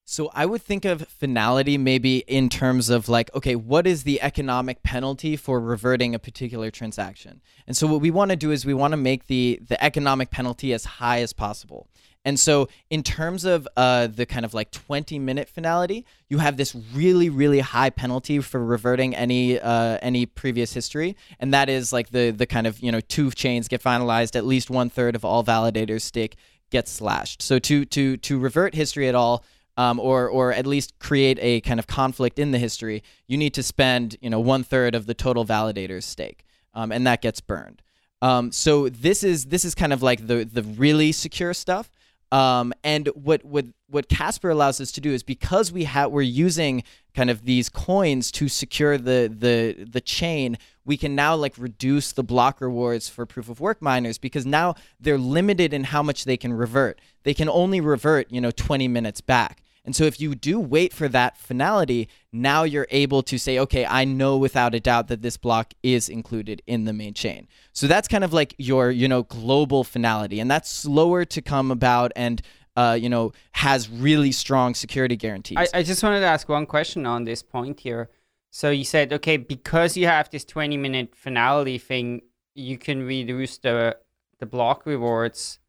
so 0.04 0.30
I 0.34 0.44
would 0.44 0.62
think 0.62 0.84
of 0.84 1.06
finality 1.08 1.78
maybe 1.78 2.18
in 2.18 2.48
terms 2.48 2.90
of 2.90 3.08
like, 3.08 3.34
okay, 3.34 3.56
what 3.56 3.86
is 3.86 4.04
the 4.04 4.20
economic 4.20 4.82
penalty 4.82 5.36
for 5.36 5.60
reverting 5.60 6.14
a 6.14 6.18
particular 6.18 6.70
transaction? 6.70 7.40
And 7.66 7.76
so 7.76 7.86
what 7.86 8.00
we 8.00 8.10
want 8.10 8.30
to 8.30 8.36
do 8.36 8.50
is 8.50 8.66
we 8.66 8.74
want 8.74 8.92
to 8.92 8.98
make 8.98 9.26
the 9.26 9.58
the 9.66 9.82
economic 9.82 10.30
penalty 10.30 10.72
as 10.72 10.84
high 10.84 11.20
as 11.20 11.32
possible. 11.32 11.88
And 12.26 12.40
so, 12.40 12.68
in 12.88 13.02
terms 13.02 13.44
of 13.44 13.68
uh, 13.76 14.06
the 14.06 14.24
kind 14.24 14.46
of 14.46 14.54
like 14.54 14.70
20 14.70 15.18
minute 15.18 15.48
finality, 15.48 16.06
you 16.30 16.38
have 16.38 16.56
this 16.56 16.74
really, 16.94 17.28
really 17.28 17.60
high 17.60 17.90
penalty 17.90 18.40
for 18.40 18.64
reverting 18.64 19.14
any 19.14 19.60
uh, 19.60 19.98
any 20.00 20.24
previous 20.24 20.72
history, 20.72 21.16
and 21.38 21.52
that 21.52 21.68
is 21.68 21.92
like 21.92 22.10
the 22.10 22.30
the 22.30 22.46
kind 22.46 22.66
of 22.66 22.80
you 22.80 22.90
know 22.90 23.00
two 23.00 23.30
chains 23.30 23.68
get 23.68 23.82
finalized, 23.82 24.36
at 24.36 24.46
least 24.46 24.70
one 24.70 24.88
third 24.88 25.14
of 25.14 25.24
all 25.24 25.44
validators' 25.44 26.00
stake 26.00 26.36
gets 26.70 26.90
slashed. 26.90 27.42
So 27.42 27.58
to 27.58 27.84
to 27.86 28.16
to 28.16 28.38
revert 28.38 28.74
history 28.74 29.08
at 29.08 29.14
all. 29.14 29.44
Um, 29.76 29.98
or, 29.98 30.28
or 30.28 30.52
at 30.52 30.68
least 30.68 30.96
create 31.00 31.36
a 31.40 31.60
kind 31.62 31.80
of 31.80 31.88
conflict 31.88 32.38
in 32.38 32.52
the 32.52 32.60
history, 32.60 33.02
you 33.26 33.36
need 33.36 33.54
to 33.54 33.62
spend 33.64 34.16
you 34.20 34.30
know 34.30 34.38
one 34.38 34.62
third 34.62 34.94
of 34.94 35.06
the 35.06 35.14
total 35.14 35.44
validator's 35.44 36.04
stake, 36.04 36.44
um, 36.74 36.92
and 36.92 37.04
that 37.08 37.20
gets 37.20 37.40
burned. 37.40 37.82
Um, 38.22 38.52
so 38.52 38.88
this 38.88 39.22
is 39.22 39.46
this 39.46 39.64
is 39.64 39.74
kind 39.74 39.92
of 39.92 40.02
like 40.02 40.26
the 40.26 40.44
the 40.44 40.62
really 40.62 41.12
secure 41.12 41.52
stuff. 41.52 41.90
Um, 42.32 42.72
and 42.82 43.08
what 43.14 43.44
what 43.44 43.66
what 43.88 44.08
Casper 44.08 44.50
allows 44.50 44.80
us 44.80 44.90
to 44.92 45.00
do 45.00 45.12
is 45.12 45.22
because 45.22 45.70
we 45.70 45.84
have 45.84 46.10
we're 46.10 46.22
using 46.22 46.82
kind 47.14 47.30
of 47.30 47.44
these 47.44 47.68
coins 47.68 48.32
to 48.32 48.48
secure 48.48 48.98
the 48.98 49.32
the 49.32 49.84
the 49.84 50.00
chain, 50.00 50.58
we 50.84 50.96
can 50.96 51.14
now 51.14 51.36
like 51.36 51.54
reduce 51.58 52.12
the 52.12 52.24
block 52.24 52.60
rewards 52.60 53.08
for 53.08 53.26
proof 53.26 53.48
of 53.48 53.60
work 53.60 53.80
miners 53.80 54.18
because 54.18 54.44
now 54.44 54.74
they're 54.98 55.18
limited 55.18 55.72
in 55.72 55.84
how 55.84 56.02
much 56.02 56.24
they 56.24 56.36
can 56.36 56.52
revert. 56.52 56.98
They 57.22 57.34
can 57.34 57.48
only 57.48 57.80
revert, 57.80 58.32
you 58.32 58.40
know, 58.40 58.50
20 58.50 58.88
minutes 58.88 59.20
back. 59.20 59.62
And 59.84 59.94
so 59.94 60.04
if 60.04 60.18
you 60.18 60.34
do 60.34 60.58
wait 60.58 60.92
for 60.92 61.08
that 61.08 61.36
finality, 61.36 62.08
now 62.32 62.62
you're 62.62 62.86
able 62.90 63.22
to 63.24 63.38
say, 63.38 63.58
okay, 63.58 63.84
I 63.84 64.04
know 64.04 64.38
without 64.38 64.74
a 64.74 64.80
doubt 64.80 65.08
that 65.08 65.20
this 65.20 65.36
block 65.36 65.74
is 65.82 66.08
included 66.08 66.62
in 66.66 66.84
the 66.84 66.92
main 66.92 67.12
chain. 67.12 67.48
So 67.72 67.86
that's 67.86 68.08
kind 68.08 68.24
of 68.24 68.32
like 68.32 68.54
your, 68.56 68.90
you 68.90 69.08
know, 69.08 69.24
global 69.24 69.84
finality. 69.84 70.40
And 70.40 70.50
that's 70.50 70.70
slower 70.70 71.24
to 71.26 71.42
come 71.42 71.70
about 71.70 72.12
and 72.16 72.40
uh, 72.76 72.98
you 73.00 73.08
know, 73.08 73.32
has 73.52 73.88
really 73.88 74.32
strong 74.32 74.74
security 74.74 75.16
guarantees. 75.16 75.58
I, 75.58 75.78
I 75.78 75.82
just 75.82 76.02
wanted 76.02 76.20
to 76.20 76.26
ask 76.26 76.48
one 76.48 76.66
question 76.66 77.06
on 77.06 77.24
this 77.24 77.42
point 77.42 77.80
here. 77.80 78.10
So 78.50 78.70
you 78.70 78.84
said, 78.84 79.12
okay, 79.12 79.36
because 79.36 79.96
you 79.96 80.06
have 80.06 80.30
this 80.30 80.44
20 80.44 80.76
minute 80.76 81.14
finality 81.14 81.78
thing, 81.78 82.22
you 82.54 82.78
can 82.78 83.04
reduce 83.04 83.58
the 83.58 83.96
the 84.40 84.46
block 84.46 84.84
rewards 84.86 85.60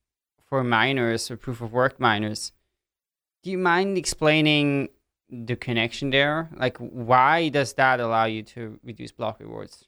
for 0.43 0.63
miners 0.63 1.29
or 1.29 1.37
proof 1.37 1.61
of 1.61 1.71
work 1.71 1.99
miners. 1.99 2.51
Do 3.45 3.51
you 3.51 3.59
mind 3.59 3.95
explaining 3.95 4.89
the 5.29 5.55
connection 5.55 6.09
there? 6.09 6.49
Like, 6.57 6.77
why 6.79 7.49
does 7.49 7.73
that 7.73 7.99
allow 7.99 8.25
you 8.25 8.41
to 8.41 8.79
reduce 8.83 9.11
block 9.11 9.39
rewards? 9.39 9.85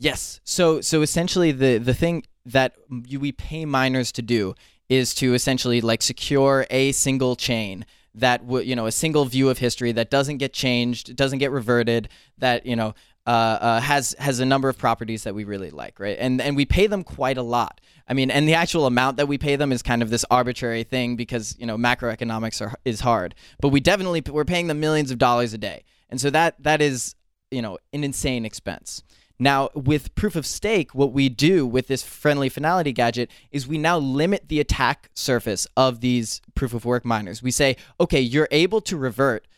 Yes. 0.00 0.40
So, 0.42 0.80
so 0.80 1.00
essentially, 1.00 1.52
the 1.52 1.78
the 1.78 1.94
thing 1.94 2.24
that 2.46 2.74
we 2.90 3.30
pay 3.30 3.64
miners 3.64 4.10
to 4.10 4.22
do 4.22 4.56
is 4.88 5.14
to 5.14 5.34
essentially 5.34 5.80
like 5.80 6.02
secure 6.02 6.66
a 6.68 6.90
single 6.90 7.36
chain 7.36 7.86
that 8.12 8.44
would 8.44 8.66
you 8.66 8.74
know 8.74 8.86
a 8.86 8.92
single 8.92 9.24
view 9.24 9.48
of 9.48 9.58
history 9.58 9.92
that 9.92 10.10
doesn't 10.10 10.38
get 10.38 10.52
changed 10.52 11.14
doesn't 11.14 11.38
get 11.38 11.52
reverted 11.52 12.08
that 12.38 12.66
you 12.66 12.74
know 12.74 12.92
uh, 13.26 13.30
uh, 13.30 13.80
has 13.80 14.14
has 14.18 14.40
a 14.40 14.44
number 14.44 14.68
of 14.68 14.78
properties 14.78 15.24
that 15.24 15.34
we 15.34 15.44
really 15.44 15.70
like, 15.70 16.00
right? 16.00 16.16
And 16.18 16.40
and 16.40 16.56
we 16.56 16.64
pay 16.64 16.86
them 16.86 17.04
quite 17.04 17.36
a 17.36 17.42
lot. 17.42 17.80
I 18.08 18.14
mean, 18.14 18.30
and 18.30 18.48
the 18.48 18.54
actual 18.54 18.86
amount 18.86 19.18
that 19.18 19.28
we 19.28 19.38
pay 19.38 19.56
them 19.56 19.72
is 19.72 19.82
kind 19.82 20.02
of 20.02 20.10
this 20.10 20.24
arbitrary 20.30 20.84
thing 20.84 21.16
because 21.16 21.56
you 21.58 21.66
know 21.66 21.76
macroeconomics 21.76 22.60
are, 22.60 22.74
is 22.84 23.00
hard. 23.00 23.34
But 23.60 23.68
we 23.68 23.80
definitely 23.80 24.22
we're 24.28 24.44
paying 24.44 24.66
them 24.68 24.80
millions 24.80 25.10
of 25.10 25.18
dollars 25.18 25.52
a 25.52 25.58
day, 25.58 25.84
and 26.08 26.20
so 26.20 26.30
that 26.30 26.62
that 26.62 26.80
is 26.80 27.14
you 27.50 27.62
know 27.62 27.78
an 27.92 28.04
insane 28.04 28.44
expense. 28.44 29.02
Now, 29.42 29.70
with 29.74 30.14
proof 30.14 30.36
of 30.36 30.44
stake, 30.44 30.94
what 30.94 31.12
we 31.12 31.30
do 31.30 31.66
with 31.66 31.86
this 31.86 32.02
friendly 32.02 32.50
finality 32.50 32.92
gadget 32.92 33.30
is 33.50 33.66
we 33.66 33.78
now 33.78 33.96
limit 33.96 34.48
the 34.48 34.60
attack 34.60 35.08
surface 35.14 35.66
of 35.78 36.00
these 36.00 36.42
proof 36.54 36.74
of 36.74 36.84
work 36.84 37.06
miners. 37.06 37.42
We 37.42 37.50
say, 37.50 37.76
okay, 37.98 38.20
you're 38.20 38.48
able 38.50 38.82
to 38.82 38.98
revert, 38.98 39.48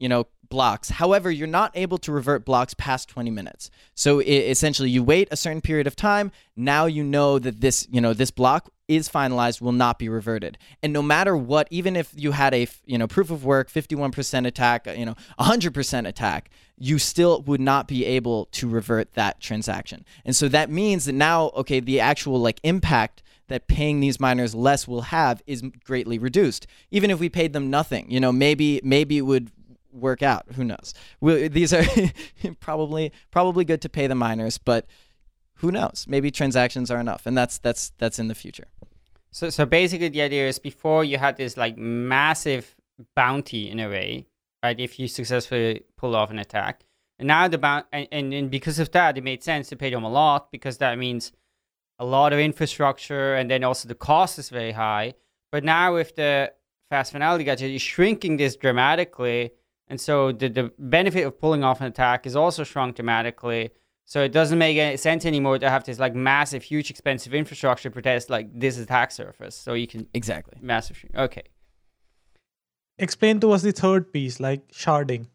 you 0.00 0.08
know, 0.08 0.26
blocks. 0.48 0.90
However, 0.90 1.30
you're 1.30 1.46
not 1.46 1.72
able 1.74 1.98
to 1.98 2.12
revert 2.12 2.44
blocks 2.44 2.74
past 2.74 3.08
20 3.08 3.30
minutes. 3.30 3.70
So 3.94 4.20
it, 4.20 4.26
essentially, 4.26 4.90
you 4.90 5.02
wait 5.02 5.28
a 5.30 5.36
certain 5.36 5.60
period 5.60 5.86
of 5.86 5.96
time. 5.96 6.32
Now 6.56 6.86
you 6.86 7.04
know 7.04 7.38
that 7.38 7.60
this, 7.60 7.86
you 7.90 8.00
know, 8.00 8.12
this 8.12 8.30
block 8.30 8.70
is 8.88 9.08
finalized 9.08 9.60
will 9.60 9.72
not 9.72 9.98
be 9.98 10.08
reverted. 10.08 10.56
And 10.82 10.92
no 10.92 11.02
matter 11.02 11.36
what, 11.36 11.68
even 11.70 11.94
if 11.94 12.10
you 12.14 12.32
had 12.32 12.54
a, 12.54 12.66
you 12.86 12.96
know, 12.96 13.06
proof 13.06 13.30
of 13.30 13.44
work 13.44 13.70
51% 13.70 14.46
attack, 14.46 14.86
uh, 14.88 14.92
you 14.92 15.04
know, 15.04 15.14
100% 15.38 16.08
attack, 16.08 16.50
you 16.78 16.98
still 16.98 17.42
would 17.42 17.60
not 17.60 17.86
be 17.86 18.04
able 18.06 18.46
to 18.46 18.68
revert 18.68 19.14
that 19.14 19.40
transaction. 19.40 20.04
And 20.24 20.34
so 20.34 20.48
that 20.48 20.70
means 20.70 21.04
that 21.04 21.12
now, 21.12 21.50
okay, 21.50 21.80
the 21.80 22.00
actual 22.00 22.40
like 22.40 22.60
impact 22.62 23.22
that 23.48 23.66
paying 23.66 24.00
these 24.00 24.20
miners 24.20 24.54
less 24.54 24.86
will 24.86 25.02
have 25.02 25.42
is 25.46 25.62
greatly 25.84 26.18
reduced. 26.18 26.66
Even 26.90 27.10
if 27.10 27.18
we 27.18 27.28
paid 27.28 27.52
them 27.52 27.70
nothing, 27.70 28.10
you 28.10 28.20
know, 28.20 28.30
maybe 28.30 28.80
maybe 28.84 29.18
it 29.18 29.22
would 29.22 29.50
work 29.92 30.22
out. 30.22 30.46
Who 30.54 30.64
knows? 30.64 30.94
These 31.20 31.72
are 31.72 31.84
probably 32.60 33.12
probably 33.30 33.64
good 33.64 33.82
to 33.82 33.88
pay 33.88 34.06
the 34.06 34.14
miners, 34.14 34.58
but 34.58 34.86
who 35.54 35.72
knows? 35.72 36.06
Maybe 36.08 36.30
transactions 36.30 36.90
are 36.90 37.00
enough, 37.00 37.26
and 37.26 37.36
that's 37.36 37.58
that's 37.58 37.92
that's 37.98 38.18
in 38.18 38.28
the 38.28 38.34
future. 38.34 38.68
So 39.30 39.50
so 39.50 39.66
basically, 39.66 40.08
the 40.08 40.22
idea 40.22 40.48
is 40.48 40.58
before 40.58 41.04
you 41.04 41.18
had 41.18 41.36
this 41.36 41.56
like 41.56 41.76
massive 41.76 42.76
bounty 43.14 43.70
in 43.70 43.80
a 43.80 43.88
way, 43.88 44.26
right? 44.62 44.78
If 44.78 44.98
you 44.98 45.08
successfully 45.08 45.84
pull 45.96 46.16
off 46.16 46.30
an 46.30 46.38
attack, 46.38 46.84
and 47.18 47.28
now 47.28 47.48
the 47.48 47.58
bounty, 47.58 47.88
and, 47.92 48.08
and, 48.12 48.34
and 48.34 48.50
because 48.50 48.78
of 48.78 48.90
that, 48.92 49.18
it 49.18 49.24
made 49.24 49.42
sense 49.42 49.68
to 49.68 49.76
pay 49.76 49.90
them 49.90 50.04
a 50.04 50.10
lot 50.10 50.50
because 50.52 50.78
that 50.78 50.96
means 50.98 51.32
a 51.98 52.04
lot 52.04 52.32
of 52.32 52.38
infrastructure, 52.38 53.34
and 53.34 53.50
then 53.50 53.64
also 53.64 53.88
the 53.88 53.94
cost 53.94 54.38
is 54.38 54.50
very 54.50 54.72
high. 54.72 55.14
But 55.50 55.64
now 55.64 55.94
with 55.94 56.14
the 56.14 56.52
fast 56.90 57.12
finality 57.12 57.44
gadget, 57.44 57.70
you're 57.70 57.80
shrinking 57.80 58.36
this 58.36 58.54
dramatically 58.56 59.52
and 59.88 60.00
so 60.00 60.32
the, 60.32 60.48
the 60.48 60.72
benefit 60.78 61.24
of 61.24 61.40
pulling 61.40 61.64
off 61.64 61.80
an 61.80 61.86
attack 61.86 62.26
is 62.26 62.36
also 62.36 62.64
shrunk 62.64 62.96
dramatically. 62.96 63.70
So 64.04 64.22
it 64.22 64.32
doesn't 64.32 64.58
make 64.58 64.78
any 64.78 64.96
sense 64.96 65.26
anymore 65.26 65.58
to 65.58 65.68
have 65.68 65.84
this 65.84 65.98
like 65.98 66.14
massive, 66.14 66.62
huge, 66.62 66.90
expensive 66.90 67.34
infrastructure 67.34 67.90
to 67.90 67.94
protect 67.94 68.30
like 68.30 68.48
this 68.58 68.78
attack 68.78 69.12
surface. 69.12 69.54
So 69.54 69.74
you 69.74 69.86
can 69.86 70.06
exactly 70.14 70.58
massive. 70.62 71.04
Okay. 71.14 71.42
Explain 72.98 73.38
to 73.40 73.52
us 73.52 73.62
the 73.62 73.72
third 73.72 74.12
piece, 74.12 74.40
like 74.40 74.68
sharding. 74.72 75.26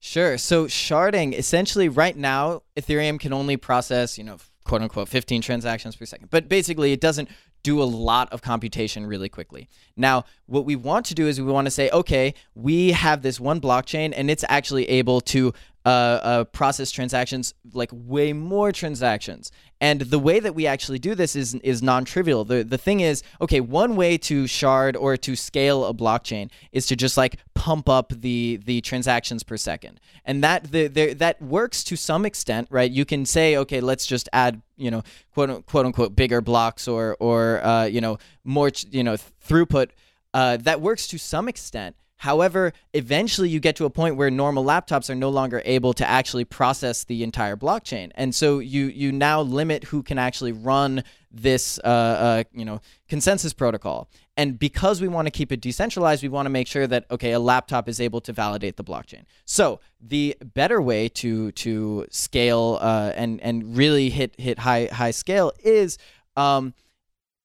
Sure. 0.00 0.36
So 0.36 0.66
sharding, 0.66 1.32
essentially, 1.32 1.88
right 1.88 2.14
now, 2.14 2.62
Ethereum 2.76 3.18
can 3.18 3.32
only 3.32 3.56
process, 3.56 4.18
you 4.18 4.24
know, 4.24 4.36
quote 4.64 4.82
unquote 4.82 5.08
15 5.08 5.40
transactions 5.40 5.96
per 5.96 6.04
second. 6.04 6.28
But 6.30 6.46
basically, 6.46 6.92
it 6.92 7.00
doesn't 7.00 7.30
do 7.64 7.82
a 7.82 7.84
lot 7.84 8.32
of 8.32 8.42
computation 8.42 9.06
really 9.06 9.28
quickly. 9.28 9.68
Now, 9.96 10.26
what 10.46 10.64
we 10.64 10.76
want 10.76 11.06
to 11.06 11.14
do 11.14 11.26
is 11.26 11.40
we 11.40 11.50
want 11.50 11.64
to 11.64 11.70
say, 11.70 11.90
okay, 11.90 12.34
we 12.54 12.92
have 12.92 13.22
this 13.22 13.40
one 13.40 13.60
blockchain 13.60 14.12
and 14.14 14.30
it's 14.30 14.44
actually 14.48 14.88
able 14.88 15.20
to 15.22 15.52
uh, 15.84 15.88
uh, 15.88 16.44
process 16.44 16.90
transactions 16.90 17.52
like 17.74 17.90
way 17.92 18.32
more 18.32 18.72
transactions. 18.72 19.52
And 19.82 20.00
the 20.00 20.18
way 20.18 20.40
that 20.40 20.54
we 20.54 20.66
actually 20.66 20.98
do 20.98 21.14
this 21.14 21.36
is 21.36 21.54
is 21.56 21.82
non-trivial. 21.82 22.46
The 22.46 22.62
the 22.62 22.78
thing 22.78 23.00
is, 23.00 23.22
okay, 23.40 23.60
one 23.60 23.94
way 23.94 24.16
to 24.18 24.46
shard 24.46 24.96
or 24.96 25.18
to 25.18 25.36
scale 25.36 25.84
a 25.84 25.92
blockchain 25.92 26.50
is 26.72 26.86
to 26.86 26.96
just 26.96 27.18
like 27.18 27.38
pump 27.52 27.88
up 27.88 28.14
the 28.16 28.60
the 28.64 28.80
transactions 28.80 29.42
per 29.42 29.58
second, 29.58 30.00
and 30.24 30.42
that 30.42 30.72
the, 30.72 30.86
the 30.86 31.12
that 31.14 31.42
works 31.42 31.84
to 31.84 31.96
some 31.96 32.24
extent, 32.24 32.68
right? 32.70 32.90
You 32.90 33.04
can 33.04 33.26
say, 33.26 33.58
okay, 33.58 33.82
let's 33.82 34.06
just 34.06 34.26
add 34.32 34.62
you 34.78 34.90
know 34.90 35.02
quote 35.34 35.66
quote 35.66 35.84
unquote 35.84 36.16
bigger 36.16 36.40
blocks 36.40 36.88
or 36.88 37.14
or 37.20 37.62
uh, 37.62 37.84
you 37.84 38.00
know 38.00 38.16
more 38.42 38.70
you 38.90 39.04
know 39.04 39.16
throughput. 39.16 39.90
Uh, 40.32 40.56
that 40.56 40.80
works 40.80 41.06
to 41.08 41.18
some 41.18 41.46
extent 41.46 41.94
However, 42.16 42.72
eventually 42.94 43.48
you 43.48 43.60
get 43.60 43.76
to 43.76 43.84
a 43.84 43.90
point 43.90 44.16
where 44.16 44.30
normal 44.30 44.64
laptops 44.64 45.10
are 45.10 45.14
no 45.14 45.28
longer 45.28 45.60
able 45.64 45.92
to 45.94 46.08
actually 46.08 46.44
process 46.44 47.04
the 47.04 47.22
entire 47.22 47.56
blockchain, 47.56 48.12
and 48.14 48.34
so 48.34 48.60
you 48.60 48.86
you 48.86 49.12
now 49.12 49.42
limit 49.42 49.84
who 49.84 50.02
can 50.02 50.18
actually 50.18 50.52
run 50.52 51.04
this 51.30 51.78
uh, 51.84 51.86
uh, 51.86 52.44
you 52.52 52.64
know 52.64 52.80
consensus 53.08 53.52
protocol. 53.52 54.08
And 54.36 54.58
because 54.58 55.00
we 55.00 55.08
want 55.08 55.26
to 55.26 55.30
keep 55.30 55.52
it 55.52 55.60
decentralized, 55.60 56.22
we 56.22 56.28
want 56.28 56.46
to 56.46 56.50
make 56.50 56.66
sure 56.66 56.86
that 56.86 57.04
okay, 57.10 57.32
a 57.32 57.38
laptop 57.38 57.88
is 57.88 58.00
able 58.00 58.20
to 58.22 58.32
validate 58.32 58.76
the 58.76 58.84
blockchain. 58.84 59.24
So 59.44 59.80
the 60.00 60.36
better 60.54 60.80
way 60.80 61.08
to 61.10 61.52
to 61.52 62.06
scale 62.10 62.78
uh, 62.80 63.12
and 63.14 63.40
and 63.42 63.76
really 63.76 64.08
hit 64.08 64.34
hit 64.38 64.60
high 64.60 64.88
high 64.90 65.10
scale 65.10 65.52
is 65.62 65.98
um, 66.36 66.74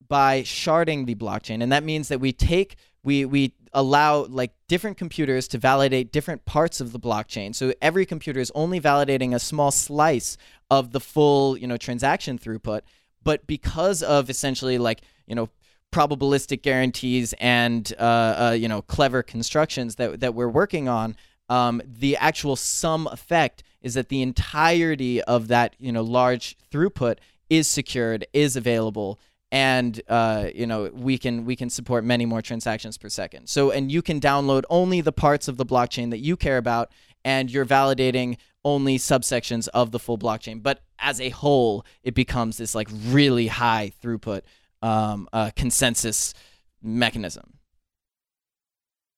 by 0.08 0.42
sharding 0.42 1.06
the 1.06 1.16
blockchain, 1.16 1.62
and 1.62 1.70
that 1.72 1.84
means 1.84 2.08
that 2.08 2.20
we 2.20 2.32
take 2.32 2.76
we 3.02 3.24
we 3.24 3.52
allow 3.72 4.24
like 4.24 4.52
different 4.68 4.96
computers 4.96 5.46
to 5.48 5.58
validate 5.58 6.12
different 6.12 6.44
parts 6.44 6.80
of 6.80 6.92
the 6.92 7.00
blockchain. 7.00 7.54
So 7.54 7.72
every 7.80 8.04
computer 8.06 8.40
is 8.40 8.50
only 8.54 8.80
validating 8.80 9.34
a 9.34 9.38
small 9.38 9.70
slice 9.70 10.36
of 10.70 10.92
the 10.92 11.00
full, 11.00 11.56
you 11.56 11.66
know, 11.66 11.76
transaction 11.76 12.38
throughput. 12.38 12.82
But 13.22 13.46
because 13.46 14.02
of 14.02 14.30
essentially 14.30 14.78
like, 14.78 15.02
you 15.26 15.34
know, 15.34 15.48
probabilistic 15.92 16.62
guarantees 16.62 17.34
and 17.40 17.92
uh, 17.98 18.02
uh, 18.02 18.56
you 18.56 18.68
know 18.68 18.82
clever 18.82 19.22
constructions 19.22 19.96
that 19.96 20.20
that 20.20 20.34
we're 20.34 20.48
working 20.48 20.88
on, 20.88 21.16
um, 21.48 21.82
the 21.84 22.16
actual 22.16 22.56
sum 22.56 23.06
effect 23.08 23.62
is 23.82 23.94
that 23.94 24.08
the 24.08 24.22
entirety 24.22 25.22
of 25.22 25.48
that 25.48 25.74
you 25.78 25.92
know 25.92 26.02
large 26.02 26.56
throughput 26.72 27.16
is 27.48 27.66
secured, 27.66 28.24
is 28.32 28.54
available, 28.54 29.18
and 29.52 30.00
uh, 30.08 30.48
you 30.54 30.66
know 30.66 30.90
we 30.92 31.18
can 31.18 31.44
we 31.44 31.56
can 31.56 31.70
support 31.70 32.04
many 32.04 32.26
more 32.26 32.42
transactions 32.42 32.96
per 32.98 33.08
second. 33.08 33.48
So 33.48 33.70
and 33.70 33.90
you 33.90 34.02
can 34.02 34.20
download 34.20 34.62
only 34.70 35.00
the 35.00 35.12
parts 35.12 35.48
of 35.48 35.56
the 35.56 35.66
blockchain 35.66 36.10
that 36.10 36.18
you 36.18 36.36
care 36.36 36.58
about, 36.58 36.90
and 37.24 37.50
you're 37.50 37.66
validating 37.66 38.36
only 38.64 38.98
subsections 38.98 39.68
of 39.68 39.90
the 39.90 39.98
full 39.98 40.18
blockchain. 40.18 40.62
But 40.62 40.82
as 40.98 41.20
a 41.20 41.30
whole, 41.30 41.84
it 42.02 42.14
becomes 42.14 42.58
this 42.58 42.74
like 42.74 42.88
really 43.08 43.46
high 43.48 43.92
throughput 44.02 44.42
um, 44.82 45.28
uh, 45.32 45.50
consensus 45.56 46.34
mechanism. 46.82 47.54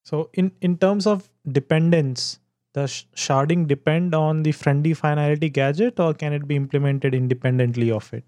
So 0.05 0.31
in 0.35 0.53
in 0.61 0.79
terms 0.79 1.07
of 1.07 1.29
dependence, 1.51 2.39
does 2.75 3.05
sharding 3.15 3.67
depend 3.67 4.15
on 4.15 4.43
the 4.43 4.53
friendly 4.53 4.95
finality 4.95 5.51
gadget, 5.51 6.01
or 6.01 6.15
can 6.15 6.33
it 6.33 6.49
be 6.49 6.57
implemented 6.57 7.15
independently 7.15 7.91
of 7.91 8.13
it? 8.15 8.25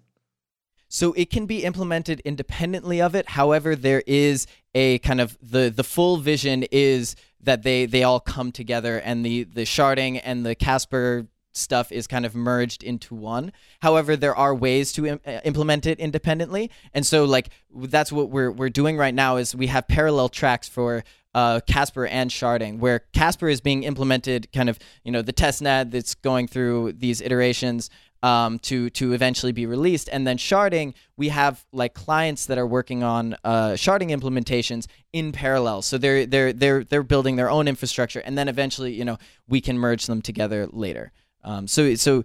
So 0.95 1.11
it 1.17 1.29
can 1.29 1.45
be 1.45 1.65
implemented 1.65 2.21
independently 2.21 3.01
of 3.01 3.15
it. 3.15 3.31
However, 3.31 3.75
there 3.75 4.01
is 4.07 4.47
a 4.73 4.99
kind 4.99 5.19
of 5.19 5.37
the 5.41 5.69
the 5.69 5.83
full 5.83 6.15
vision 6.15 6.63
is 6.71 7.17
that 7.41 7.63
they 7.63 7.85
they 7.85 8.03
all 8.03 8.21
come 8.21 8.53
together 8.53 8.99
and 8.99 9.25
the 9.25 9.43
the 9.43 9.63
sharding 9.63 10.21
and 10.23 10.45
the 10.45 10.55
Casper 10.55 11.27
stuff 11.51 11.91
is 11.91 12.07
kind 12.07 12.25
of 12.25 12.33
merged 12.33 12.81
into 12.81 13.13
one. 13.13 13.51
However, 13.81 14.15
there 14.15 14.37
are 14.37 14.55
ways 14.55 14.93
to 14.93 15.05
Im- 15.05 15.19
uh, 15.27 15.41
implement 15.43 15.85
it 15.85 15.99
independently, 15.99 16.71
and 16.93 17.05
so 17.05 17.25
like 17.25 17.49
that's 17.75 18.13
what 18.13 18.29
we're 18.29 18.51
we're 18.51 18.69
doing 18.69 18.95
right 18.95 19.13
now 19.13 19.35
is 19.35 19.53
we 19.53 19.67
have 19.67 19.89
parallel 19.89 20.29
tracks 20.29 20.69
for 20.69 21.03
uh, 21.35 21.59
Casper 21.67 22.07
and 22.07 22.31
sharding, 22.31 22.79
where 22.79 22.99
Casper 23.11 23.49
is 23.49 23.59
being 23.59 23.83
implemented, 23.83 24.49
kind 24.53 24.69
of 24.69 24.79
you 25.03 25.11
know 25.11 25.21
the 25.21 25.33
testnet 25.33 25.91
that's 25.91 26.15
going 26.15 26.47
through 26.47 26.93
these 26.93 27.19
iterations, 27.19 27.89
um, 28.23 28.59
to 28.59 28.89
to 28.91 29.13
eventually 29.13 29.51
be 29.51 29.65
released. 29.65 30.09
And 30.11 30.25
then 30.25 30.37
sharding, 30.37 30.93
we 31.17 31.29
have 31.29 31.65
like 31.71 31.93
clients 31.93 32.45
that 32.47 32.57
are 32.57 32.67
working 32.67 33.03
on 33.03 33.35
uh, 33.43 33.71
sharding 33.71 34.09
implementations 34.09 34.87
in 35.13 35.31
parallel. 35.31 35.81
So 35.81 35.97
they're 35.97 36.25
they're 36.25 36.53
they're 36.53 36.83
they're 36.83 37.03
building 37.03 37.35
their 37.35 37.49
own 37.49 37.67
infrastructure, 37.67 38.19
and 38.19 38.37
then 38.37 38.47
eventually, 38.47 38.93
you 38.93 39.05
know, 39.05 39.17
we 39.47 39.61
can 39.61 39.77
merge 39.77 40.05
them 40.05 40.21
together 40.21 40.67
later. 40.71 41.11
Um, 41.43 41.67
so 41.67 41.95
so 41.95 42.23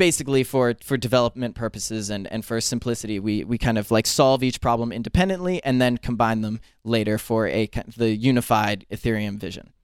basically 0.00 0.42
for 0.42 0.74
for 0.82 0.96
development 0.96 1.54
purposes 1.54 2.08
and 2.08 2.26
and 2.32 2.42
for 2.42 2.58
simplicity 2.58 3.20
we 3.20 3.44
we 3.44 3.58
kind 3.58 3.76
of 3.76 3.90
like 3.90 4.06
solve 4.06 4.42
each 4.42 4.58
problem 4.58 4.92
independently 4.92 5.62
and 5.62 5.78
then 5.78 5.98
combine 5.98 6.40
them 6.40 6.58
later 6.84 7.18
for 7.18 7.46
a 7.46 7.68
the 7.98 8.08
unified 8.08 8.86
ethereum 8.90 9.36
vision 9.38 9.74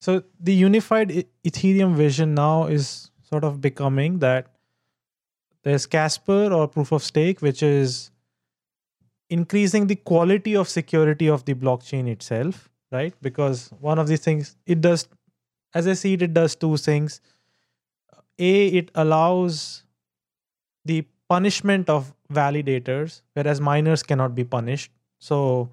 so 0.00 0.24
the 0.40 0.52
unified 0.52 1.26
ethereum 1.44 1.94
vision 1.94 2.34
now 2.34 2.66
is 2.66 3.11
sort 3.32 3.44
of 3.44 3.60
becoming 3.60 4.18
that 4.18 4.48
there's 5.64 5.86
Casper 5.86 6.52
or 6.52 6.68
proof 6.68 6.92
of 6.92 7.02
stake, 7.02 7.40
which 7.40 7.62
is 7.62 8.10
increasing 9.30 9.86
the 9.86 9.96
quality 9.96 10.54
of 10.54 10.68
security 10.68 11.28
of 11.28 11.44
the 11.46 11.54
blockchain 11.54 12.08
itself, 12.08 12.68
right? 12.90 13.14
Because 13.22 13.70
one 13.80 13.98
of 13.98 14.08
the 14.08 14.16
things 14.16 14.56
it 14.66 14.80
does 14.80 15.08
as 15.74 15.88
I 15.88 15.94
see 15.94 16.12
it, 16.14 16.22
it 16.22 16.34
does 16.34 16.54
two 16.54 16.76
things. 16.76 17.20
A, 18.38 18.66
it 18.66 18.90
allows 18.94 19.84
the 20.84 21.06
punishment 21.28 21.88
of 21.88 22.12
validators, 22.30 23.22
whereas 23.32 23.60
miners 23.60 24.02
cannot 24.02 24.34
be 24.34 24.44
punished. 24.44 24.90
So 25.18 25.70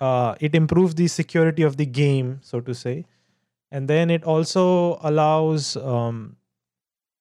uh, 0.00 0.34
it 0.40 0.54
improves 0.54 0.94
the 0.94 1.08
security 1.08 1.62
of 1.62 1.78
the 1.78 1.86
game, 1.86 2.40
so 2.42 2.60
to 2.60 2.74
say. 2.74 3.06
And 3.70 3.88
then 3.88 4.10
it 4.10 4.24
also 4.24 4.98
allows 5.02 5.76
um, 5.76 6.36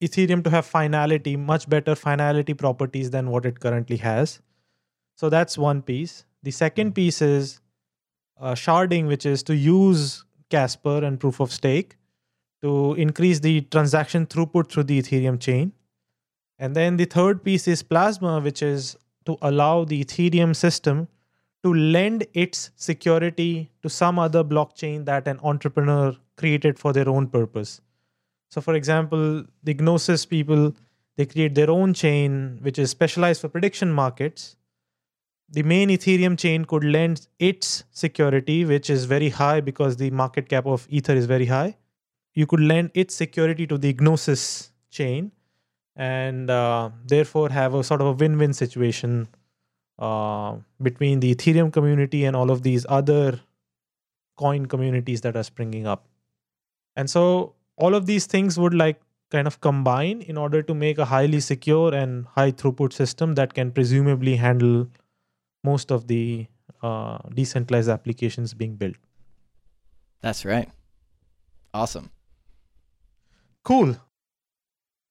Ethereum 0.01 0.43
to 0.43 0.49
have 0.49 0.65
finality, 0.65 1.35
much 1.35 1.67
better 1.67 1.95
finality 1.95 2.53
properties 2.53 3.09
than 3.11 3.29
what 3.29 3.45
it 3.45 3.59
currently 3.59 3.97
has. 3.97 4.41
So 5.15 5.29
that's 5.29 5.57
one 5.57 5.81
piece. 5.81 6.25
The 6.43 6.51
second 6.51 6.93
piece 6.93 7.21
is 7.21 7.59
uh, 8.39 8.53
sharding, 8.53 9.07
which 9.07 9.25
is 9.25 9.41
to 9.43 9.55
use 9.55 10.23
Casper 10.49 11.03
and 11.03 11.19
proof 11.19 11.39
of 11.39 11.51
stake 11.51 11.97
to 12.61 12.93
increase 12.93 13.39
the 13.39 13.61
transaction 13.61 14.25
throughput 14.25 14.71
through 14.71 14.83
the 14.83 15.01
Ethereum 15.01 15.39
chain. 15.39 15.73
And 16.59 16.75
then 16.75 16.97
the 16.97 17.05
third 17.05 17.43
piece 17.43 17.67
is 17.67 17.83
Plasma, 17.83 18.39
which 18.39 18.61
is 18.61 18.95
to 19.25 19.37
allow 19.41 19.83
the 19.83 20.03
Ethereum 20.03 20.55
system 20.55 21.07
to 21.63 21.73
lend 21.73 22.25
its 22.33 22.71
security 22.75 23.71
to 23.81 23.89
some 23.89 24.19
other 24.19 24.43
blockchain 24.43 25.05
that 25.05 25.27
an 25.27 25.39
entrepreneur 25.43 26.15
created 26.37 26.79
for 26.79 26.93
their 26.93 27.09
own 27.09 27.27
purpose. 27.27 27.81
So, 28.49 28.61
for 28.61 28.75
example, 28.75 29.43
the 29.63 29.73
Gnosis 29.73 30.25
people 30.25 30.73
they 31.17 31.25
create 31.25 31.55
their 31.55 31.69
own 31.69 31.93
chain 31.93 32.59
which 32.61 32.77
is 32.79 32.91
specialized 32.91 33.41
for 33.41 33.49
prediction 33.49 33.91
markets. 33.91 34.55
The 35.49 35.63
main 35.63 35.89
Ethereum 35.89 36.37
chain 36.37 36.65
could 36.65 36.83
lend 36.83 37.27
its 37.39 37.83
security, 37.91 38.65
which 38.65 38.89
is 38.89 39.05
very 39.05 39.29
high 39.29 39.61
because 39.61 39.97
the 39.97 40.11
market 40.11 40.47
cap 40.49 40.65
of 40.67 40.85
Ether 40.89 41.13
is 41.13 41.25
very 41.25 41.45
high. 41.45 41.77
You 42.33 42.45
could 42.45 42.59
lend 42.59 42.91
its 42.93 43.15
security 43.15 43.65
to 43.65 43.77
the 43.77 43.93
Gnosis 43.93 44.71
chain 44.91 45.31
and 45.95 46.49
uh, 46.51 46.91
therefore 47.05 47.49
have 47.49 47.73
a 47.73 47.83
sort 47.83 48.01
of 48.01 48.07
a 48.07 48.11
win 48.11 48.37
win 48.37 48.53
situation 48.53 49.27
uh, 49.97 50.57
between 50.81 51.19
the 51.19 51.33
Ethereum 51.33 51.73
community 51.73 52.25
and 52.25 52.35
all 52.35 52.51
of 52.51 52.61
these 52.61 52.85
other 52.87 53.39
coin 54.37 54.67
communities 54.67 55.21
that 55.21 55.35
are 55.35 55.43
springing 55.43 55.87
up. 55.87 56.05
And 56.95 57.09
so 57.09 57.55
all 57.77 57.95
of 57.95 58.05
these 58.05 58.25
things 58.25 58.59
would 58.59 58.73
like 58.73 58.99
kind 59.29 59.47
of 59.47 59.59
combine 59.61 60.21
in 60.21 60.37
order 60.37 60.61
to 60.63 60.73
make 60.73 60.97
a 60.97 61.05
highly 61.05 61.39
secure 61.39 61.93
and 61.93 62.25
high 62.27 62.51
throughput 62.51 62.93
system 62.93 63.35
that 63.35 63.53
can 63.53 63.71
presumably 63.71 64.35
handle 64.35 64.87
most 65.63 65.91
of 65.91 66.07
the 66.07 66.47
uh, 66.81 67.17
decentralized 67.33 67.89
applications 67.89 68.53
being 68.53 68.75
built. 68.75 68.95
That's 70.21 70.45
right. 70.45 70.69
Awesome. 71.73 72.09
Cool. 73.63 73.95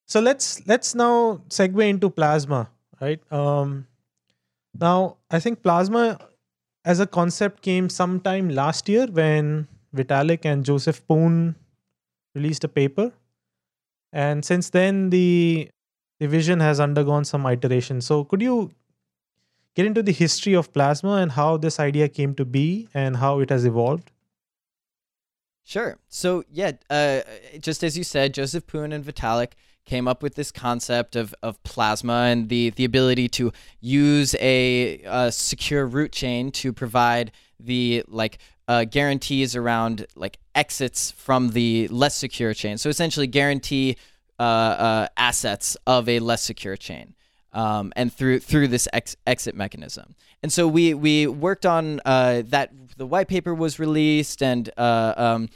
So 0.06 0.20
let's 0.20 0.66
let's 0.66 0.94
now 0.94 1.42
segue 1.48 1.88
into 1.88 2.08
Plasma, 2.08 2.70
right? 3.00 3.20
Um, 3.32 3.86
now 4.80 5.18
I 5.30 5.40
think 5.40 5.62
Plasma 5.62 6.18
as 6.84 7.00
a 7.00 7.06
concept 7.06 7.62
came 7.62 7.88
sometime 7.88 8.48
last 8.48 8.88
year 8.88 9.06
when 9.06 9.68
Vitalik 9.94 10.44
and 10.44 10.64
Joseph 10.64 11.06
Poon 11.06 11.56
released 12.36 12.62
a 12.64 12.68
paper. 12.68 13.12
And 14.12 14.44
since 14.44 14.70
then, 14.70 15.10
the, 15.10 15.68
the 16.20 16.28
vision 16.28 16.60
has 16.60 16.78
undergone 16.78 17.24
some 17.24 17.44
iteration. 17.46 18.00
So, 18.00 18.24
could 18.24 18.40
you 18.40 18.70
get 19.74 19.86
into 19.86 20.02
the 20.02 20.12
history 20.12 20.54
of 20.54 20.72
plasma 20.72 21.14
and 21.16 21.32
how 21.32 21.56
this 21.56 21.80
idea 21.80 22.08
came 22.08 22.34
to 22.34 22.44
be 22.44 22.88
and 22.94 23.16
how 23.16 23.40
it 23.40 23.50
has 23.50 23.64
evolved? 23.64 24.12
Sure. 25.64 25.98
So, 26.08 26.44
yeah, 26.50 26.72
uh, 26.88 27.22
just 27.58 27.82
as 27.82 27.98
you 27.98 28.04
said, 28.04 28.34
Joseph 28.34 28.66
Poon 28.68 28.92
and 28.92 29.04
Vitalik 29.04 29.52
came 29.84 30.06
up 30.08 30.22
with 30.22 30.34
this 30.34 30.52
concept 30.52 31.16
of, 31.16 31.34
of 31.42 31.62
plasma 31.62 32.26
and 32.30 32.48
the, 32.48 32.70
the 32.70 32.84
ability 32.84 33.28
to 33.28 33.52
use 33.80 34.34
a, 34.40 35.00
a 35.04 35.32
secure 35.32 35.86
root 35.86 36.12
chain 36.12 36.50
to 36.50 36.72
provide 36.72 37.32
the 37.58 38.04
like 38.08 38.38
uh, 38.68 38.84
guarantees 38.84 39.54
around 39.54 40.06
like 40.16 40.38
exits 40.54 41.10
from 41.12 41.50
the 41.50 41.88
less 41.88 42.16
secure 42.16 42.54
chain. 42.54 42.78
So 42.78 42.88
essentially, 42.88 43.26
guarantee 43.26 43.96
uh, 44.38 44.42
uh, 44.42 45.08
assets 45.16 45.76
of 45.86 46.08
a 46.08 46.18
less 46.18 46.42
secure 46.42 46.76
chain, 46.76 47.14
um, 47.52 47.92
and 47.96 48.12
through 48.12 48.40
through 48.40 48.68
this 48.68 48.88
ex- 48.92 49.16
exit 49.26 49.54
mechanism. 49.54 50.14
And 50.42 50.52
so 50.52 50.66
we 50.68 50.94
we 50.94 51.26
worked 51.26 51.66
on 51.66 52.00
uh, 52.04 52.42
that. 52.46 52.72
The 52.96 53.06
white 53.06 53.28
paper 53.28 53.54
was 53.54 53.78
released, 53.78 54.42
and 54.42 54.70
uh, 54.78 55.12
um, 55.16 55.48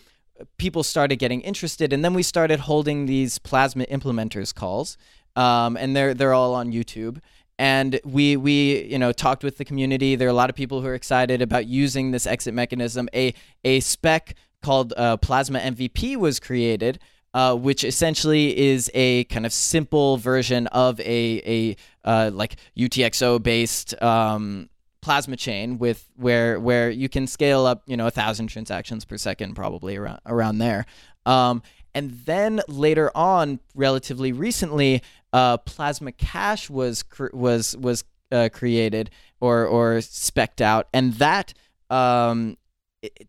people 0.58 0.82
started 0.82 1.16
getting 1.16 1.40
interested, 1.40 1.92
and 1.92 2.04
then 2.04 2.12
we 2.12 2.22
started 2.22 2.60
holding 2.60 3.06
these 3.06 3.38
plasma 3.38 3.86
implementers 3.86 4.54
calls, 4.54 4.98
um, 5.36 5.76
and 5.76 5.96
they're 5.96 6.12
they're 6.12 6.34
all 6.34 6.54
on 6.54 6.70
YouTube 6.70 7.20
and 7.60 8.00
we 8.06 8.38
we 8.38 8.84
you 8.84 8.98
know 8.98 9.12
talked 9.12 9.44
with 9.44 9.58
the 9.58 9.66
community. 9.66 10.16
There 10.16 10.26
are 10.26 10.30
a 10.30 10.40
lot 10.42 10.48
of 10.48 10.56
people 10.56 10.80
who 10.80 10.86
are 10.86 10.94
excited 10.94 11.42
about 11.42 11.66
using 11.66 12.10
this 12.10 12.26
exit 12.26 12.54
mechanism. 12.54 13.08
A 13.14 13.34
a 13.64 13.80
spec 13.80 14.34
called 14.62 14.94
uh, 14.96 15.18
Plasma 15.18 15.60
MVP 15.60 16.16
was 16.16 16.40
created. 16.40 16.98
Uh, 17.32 17.54
which 17.54 17.84
essentially 17.84 18.58
is 18.58 18.90
a 18.92 19.22
kind 19.26 19.46
of 19.46 19.52
simple 19.52 20.16
version 20.16 20.66
of 20.68 20.98
a 20.98 21.40
a 21.46 21.76
uh, 22.04 22.28
like 22.34 22.56
UTXO 22.76 23.40
based 23.40 23.94
um, 24.02 24.68
plasma 25.00 25.36
chain 25.36 25.78
with 25.78 26.08
where 26.16 26.58
where 26.58 26.90
you 26.90 27.08
can 27.08 27.28
scale 27.28 27.66
up 27.66 27.84
you 27.86 27.96
know 27.96 28.08
a 28.08 28.10
thousand 28.10 28.48
transactions 28.48 29.04
per 29.04 29.16
second 29.16 29.54
probably 29.54 29.94
around 29.96 30.18
around 30.26 30.58
there. 30.58 30.86
Um, 31.24 31.62
and 31.94 32.10
then 32.24 32.60
later 32.68 33.10
on, 33.14 33.60
relatively 33.74 34.32
recently, 34.32 35.02
uh, 35.32 35.58
Plasma 35.58 36.12
Cash 36.12 36.70
was 36.70 37.02
cr- 37.02 37.28
was 37.32 37.76
was 37.76 38.04
uh, 38.32 38.48
created 38.52 39.10
or 39.40 39.66
or 39.66 39.94
specced 39.98 40.60
out, 40.60 40.88
and 40.92 41.14
that 41.14 41.54
um, 41.90 42.56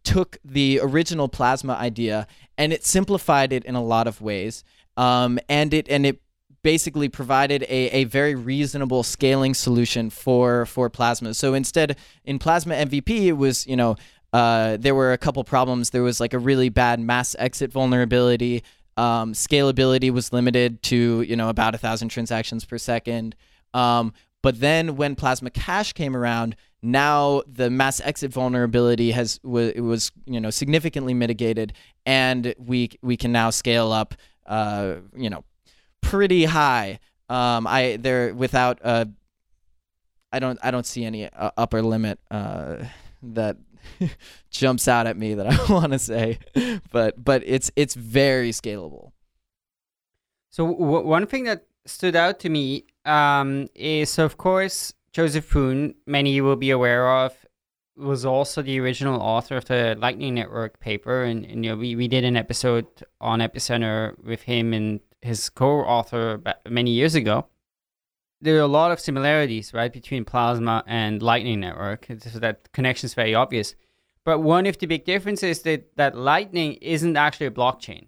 took 0.04 0.38
the 0.43 0.80
original 0.82 1.28
Plasma 1.28 1.74
idea 1.74 2.28
and 2.58 2.74
it 2.74 2.86
simplified 2.86 3.54
it 3.54 3.63
in 3.65 3.76
a 3.76 3.84
lot 3.84 4.08
of 4.08 4.21
ways. 4.21 4.63
Um, 4.97 5.39
and 5.47 5.74
it 5.74 5.88
and 5.89 6.06
it 6.06 6.21
basically 6.63 7.10
provided 7.10 7.63
a, 7.63 7.89
a 7.89 8.04
very 8.04 8.36
reasonable 8.36 9.04
scaling 9.04 9.54
solution 9.54 10.10
for 10.10 10.65
for 10.65 10.89
Plasma. 10.89 11.34
So 11.34 11.54
instead, 11.54 11.97
in 12.24 12.39
Plasma 12.39 12.76
MVP, 12.76 13.28
it 13.28 13.34
was 13.34 13.65
you 13.65 13.76
know 13.76 13.95
uh, 14.34 14.78
there 14.78 14.96
were 14.96 15.13
a 15.13 15.17
couple 15.17 15.44
problems. 15.44 15.89
There 15.89 16.04
was 16.04 16.20
like 16.20 16.34
a 16.34 16.39
really 16.39 16.70
bad 16.70 17.00
mass 17.00 17.36
exit 17.38 17.72
vulnerability. 17.72 18.63
Um, 18.98 19.34
scalability 19.34 20.12
was 20.12 20.34
limited 20.34 20.82
to 20.84 21.22
you 21.22 21.36
know 21.36 21.50
about 21.50 21.76
a 21.76 21.78
thousand 21.78 22.10
transactions 22.10 22.65
per 22.65 22.78
second. 22.78 23.36
Um, 23.74 24.13
but 24.41 24.60
then 24.60 24.96
when 24.96 25.15
Plasma 25.15 25.50
Cash 25.50 25.94
came 25.94 26.15
around, 26.15 26.56
now 26.82 27.44
the 27.46 27.70
mass 27.70 28.02
exit 28.02 28.32
vulnerability 28.32 29.12
has 29.12 29.39
was, 29.44 29.74
was 29.76 30.12
you 30.26 30.39
know 30.39 30.50
significantly 30.50 31.13
mitigated, 31.13 31.74
and 32.06 32.54
we 32.58 32.89
we 33.02 33.17
can 33.17 33.32
now 33.32 33.50
scale 33.50 33.91
up 33.91 34.15
uh, 34.46 34.96
you 35.15 35.30
know 35.30 35.44
pretty 36.02 36.46
high. 36.46 37.00
Um, 37.30 37.67
I 37.67 37.98
there 38.00 38.34
without 38.34 38.80
uh, 38.84 39.06
I 40.32 40.39
don't 40.39 40.60
I 40.63 40.72
don't 40.72 40.86
see 40.86 41.06
any 41.06 41.28
uh, 41.28 41.52
upper 41.56 41.82
limit 41.82 42.20
uh, 42.32 42.78
that 43.22 43.58
jumps 44.50 44.88
out 44.88 45.08
at 45.08 45.17
me 45.17 45.34
that 45.36 45.48
I 45.48 45.58
want 45.74 45.94
to 45.94 46.00
say, 46.00 46.39
but 46.91 47.24
but 47.24 47.44
it's 47.46 47.72
it's 47.76 47.96
very 47.96 48.52
scalable. 48.52 49.12
So 50.50 50.65
one 50.65 51.28
thing 51.28 51.46
that 51.46 51.65
stood 51.86 52.15
out 52.15 52.39
to 52.41 52.50
me 52.50 52.86
um, 53.06 53.70
is, 53.74 54.20
of 54.20 54.38
course, 54.38 54.94
Joseph 55.13 55.50
Poon. 55.50 55.96
Many 56.06 56.41
will 56.41 56.58
be 56.58 56.72
aware 56.72 57.10
of 57.10 57.34
was 57.98 58.26
also 58.26 58.62
the 58.62 58.80
original 58.80 59.22
author 59.22 59.58
of 59.58 59.65
the 59.65 59.96
Lightning 60.00 60.34
Network 60.34 60.80
paper, 60.80 61.24
and, 61.24 61.46
and 61.46 61.63
you 61.63 61.72
know 61.72 61.78
we, 61.78 61.96
we 61.96 62.08
did 62.08 62.24
an 62.24 62.36
episode 62.36 62.88
on 63.20 63.39
Epicenter 63.39 64.22
with 64.24 64.41
him 64.41 64.74
and 64.74 65.00
his 65.22 65.50
co-author 65.50 66.41
many 66.67 66.91
years 66.91 67.13
ago 67.15 67.48
there 68.41 68.58
are 68.58 68.62
a 68.62 68.67
lot 68.67 68.91
of 68.91 68.99
similarities, 68.99 69.73
right, 69.73 69.93
between 69.93 70.25
Plasma 70.25 70.84
and 70.88 71.21
Lightning 71.21 71.60
Network. 71.60 72.08
So 72.19 72.39
that 72.39 72.71
connection 72.71 73.06
is 73.06 73.13
very 73.13 73.36
obvious. 73.36 73.75
But 74.25 74.39
one 74.39 74.65
of 74.65 74.77
the 74.77 74.88
big 74.88 75.06
differences 75.06 75.58
is 75.58 75.63
that, 75.63 75.95
that 75.95 76.15
Lightning 76.15 76.73
isn't 76.73 77.17
actually 77.17 77.47
a 77.47 77.51
blockchain, 77.51 78.08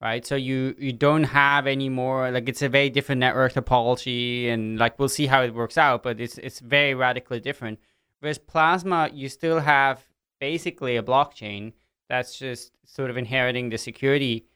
right? 0.00 0.24
So 0.26 0.36
you 0.36 0.76
you 0.78 0.92
don't 0.92 1.24
have 1.24 1.66
any 1.66 1.88
more 1.88 2.30
like 2.30 2.48
it's 2.48 2.62
a 2.62 2.68
very 2.68 2.90
different 2.90 3.20
network 3.20 3.54
topology, 3.54 4.48
and 4.48 4.78
like 4.78 4.98
we'll 4.98 5.08
see 5.08 5.26
how 5.26 5.42
it 5.42 5.54
works 5.54 5.78
out, 5.78 6.02
but 6.02 6.20
it's 6.20 6.38
it's 6.38 6.60
very 6.60 6.94
radically 6.94 7.40
different. 7.40 7.78
Whereas 8.20 8.38
Plasma, 8.38 9.10
you 9.12 9.28
still 9.28 9.60
have 9.60 10.04
basically 10.40 10.96
a 10.96 11.02
blockchain 11.02 11.72
that's 12.08 12.38
just 12.38 12.72
sort 12.84 13.10
of 13.10 13.16
inheriting 13.16 13.70
the 13.70 13.78
security. 13.78 14.46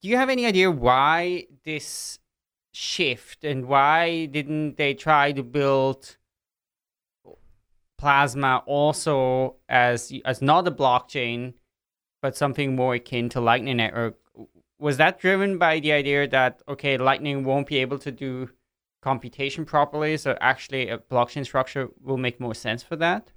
Do 0.00 0.08
you 0.08 0.16
have 0.16 0.30
any 0.30 0.46
idea 0.46 0.70
why 0.70 1.46
this 1.64 2.19
shift 2.72 3.44
and 3.44 3.66
why 3.66 4.26
didn't 4.26 4.76
they 4.76 4.94
try 4.94 5.32
to 5.32 5.42
build 5.42 6.16
plasma 7.98 8.62
also 8.66 9.56
as 9.68 10.12
as 10.24 10.40
not 10.40 10.66
a 10.66 10.70
blockchain 10.70 11.52
but 12.22 12.36
something 12.36 12.76
more 12.76 12.94
akin 12.94 13.28
to 13.30 13.40
Lightning 13.40 13.78
Network. 13.78 14.18
Was 14.78 14.96
that 14.96 15.18
driven 15.18 15.58
by 15.58 15.80
the 15.80 15.92
idea 15.92 16.28
that 16.28 16.62
okay, 16.68 16.96
Lightning 16.96 17.44
won't 17.44 17.66
be 17.66 17.78
able 17.78 17.98
to 17.98 18.12
do 18.12 18.50
computation 19.02 19.64
properly, 19.64 20.16
so 20.16 20.36
actually 20.40 20.88
a 20.88 20.98
blockchain 20.98 21.44
structure 21.44 21.88
will 22.02 22.16
make 22.16 22.40
more 22.40 22.54
sense 22.54 22.82
for 22.82 22.96
that? 22.96 23.32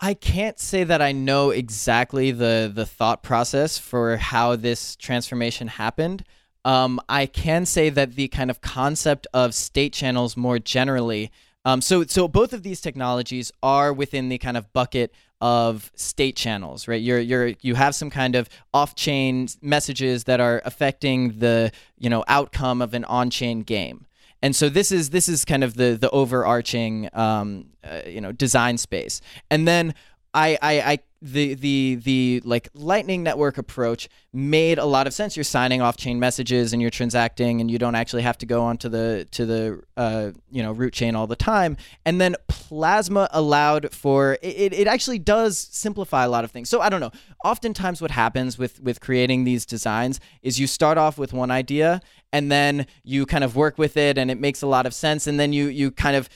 I 0.00 0.14
can't 0.14 0.58
say 0.58 0.82
that 0.84 1.00
I 1.00 1.12
know 1.12 1.50
exactly 1.50 2.32
the 2.32 2.70
the 2.72 2.86
thought 2.86 3.22
process 3.22 3.78
for 3.78 4.16
how 4.16 4.56
this 4.56 4.96
transformation 4.96 5.68
happened. 5.68 6.24
Um, 6.64 7.00
I 7.08 7.26
can 7.26 7.66
say 7.66 7.90
that 7.90 8.14
the 8.14 8.28
kind 8.28 8.50
of 8.50 8.60
concept 8.60 9.26
of 9.34 9.54
state 9.54 9.92
channels 9.92 10.36
more 10.36 10.58
generally. 10.58 11.30
Um, 11.64 11.80
so 11.80 12.04
so 12.04 12.28
both 12.28 12.52
of 12.52 12.62
these 12.62 12.80
technologies 12.80 13.52
are 13.62 13.92
within 13.92 14.28
the 14.28 14.38
kind 14.38 14.56
of 14.56 14.72
bucket 14.72 15.12
of 15.40 15.90
state 15.96 16.36
channels, 16.36 16.86
right? 16.86 17.00
You're 17.00 17.20
you're 17.20 17.52
you 17.62 17.74
have 17.74 17.94
some 17.94 18.10
kind 18.10 18.36
of 18.36 18.48
off-chain 18.72 19.48
messages 19.60 20.24
that 20.24 20.40
are 20.40 20.62
affecting 20.64 21.38
the 21.38 21.72
you 21.98 22.10
know 22.10 22.24
outcome 22.28 22.80
of 22.82 22.94
an 22.94 23.04
on-chain 23.04 23.62
game 23.62 24.06
and 24.42 24.56
so 24.56 24.68
this 24.68 24.90
is 24.90 25.10
this 25.10 25.28
is 25.28 25.44
kind 25.44 25.64
of 25.64 25.74
the 25.74 25.96
the 25.96 26.10
overarching 26.10 27.08
um, 27.12 27.66
uh, 27.84 28.00
you 28.06 28.20
know 28.20 28.32
design 28.32 28.76
space 28.76 29.20
and 29.50 29.66
then 29.66 29.94
I, 30.34 30.58
I, 30.62 30.80
I 30.80 30.98
the 31.22 31.54
the 31.54 31.94
the 32.02 32.42
like 32.44 32.68
lightning 32.74 33.22
network 33.22 33.56
approach 33.56 34.08
made 34.32 34.78
a 34.78 34.84
lot 34.84 35.06
of 35.06 35.14
sense. 35.14 35.36
You're 35.36 35.44
signing 35.44 35.80
off 35.80 35.96
chain 35.96 36.18
messages 36.18 36.72
and 36.72 36.82
you're 36.82 36.90
transacting 36.90 37.60
and 37.60 37.70
you 37.70 37.78
don't 37.78 37.94
actually 37.94 38.22
have 38.22 38.36
to 38.38 38.46
go 38.46 38.64
onto 38.64 38.88
the 38.88 39.28
to 39.30 39.46
the 39.46 39.82
uh, 39.96 40.32
you 40.50 40.62
know 40.62 40.72
root 40.72 40.92
chain 40.92 41.14
all 41.14 41.28
the 41.28 41.36
time. 41.36 41.76
And 42.04 42.20
then 42.20 42.34
plasma 42.48 43.28
allowed 43.30 43.92
for 43.94 44.36
it, 44.42 44.72
it 44.72 44.88
actually 44.88 45.20
does 45.20 45.56
simplify 45.58 46.24
a 46.24 46.28
lot 46.28 46.42
of 46.42 46.50
things. 46.50 46.68
So 46.68 46.80
i 46.80 46.88
don't 46.88 47.00
know. 47.00 47.12
Oftentimes 47.44 48.02
what 48.02 48.10
happens 48.10 48.58
with 48.58 48.80
with 48.80 49.00
creating 49.00 49.44
these 49.44 49.64
designs 49.64 50.18
is 50.42 50.58
you 50.58 50.66
start 50.66 50.98
off 50.98 51.18
with 51.18 51.32
one 51.32 51.52
idea 51.52 52.00
and 52.32 52.50
then 52.50 52.86
you 53.04 53.26
kind 53.26 53.44
of 53.44 53.54
work 53.54 53.78
with 53.78 53.96
it 53.96 54.18
and 54.18 54.30
it 54.30 54.40
makes 54.40 54.62
a 54.62 54.66
lot 54.66 54.86
of 54.86 54.94
sense. 54.94 55.28
And 55.28 55.38
then 55.38 55.52
you 55.52 55.68
you 55.68 55.92
kind 55.92 56.16
of 56.16 56.28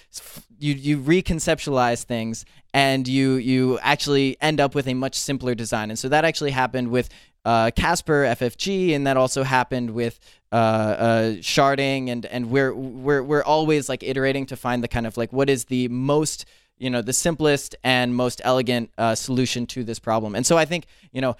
you 0.58 0.74
you 0.74 0.98
reconceptualize 0.98 2.04
things 2.04 2.44
and 2.72 3.06
you 3.08 3.34
you 3.34 3.78
actually 3.80 4.36
end 4.40 4.60
up 4.60 4.74
with 4.74 4.86
a 4.86 4.94
much 4.94 5.14
simpler 5.14 5.54
design. 5.54 5.90
And 5.90 5.98
so 5.98 6.08
that 6.08 6.24
actually 6.24 6.50
happened 6.50 6.88
with 6.88 7.08
uh, 7.44 7.70
Casper 7.70 8.24
FFG, 8.24 8.94
and 8.94 9.06
that 9.06 9.16
also 9.16 9.44
happened 9.44 9.90
with 9.90 10.18
uh, 10.50 10.54
uh, 10.54 11.22
sharding, 11.36 12.10
and 12.10 12.26
and 12.26 12.50
we're 12.50 12.74
we're 12.74 13.22
we're 13.22 13.44
always 13.44 13.88
like 13.88 14.02
iterating 14.02 14.46
to 14.46 14.56
find 14.56 14.82
the 14.82 14.88
kind 14.88 15.06
of 15.06 15.16
like 15.16 15.32
what 15.32 15.48
is 15.48 15.66
the 15.66 15.86
most 15.88 16.44
you 16.76 16.90
know 16.90 17.02
the 17.02 17.12
simplest 17.12 17.76
and 17.84 18.14
most 18.14 18.40
elegant 18.44 18.90
uh, 18.98 19.14
solution 19.14 19.64
to 19.66 19.84
this 19.84 19.98
problem. 19.98 20.34
And 20.34 20.44
so 20.44 20.58
I 20.58 20.64
think 20.64 20.86
you 21.12 21.20
know 21.20 21.36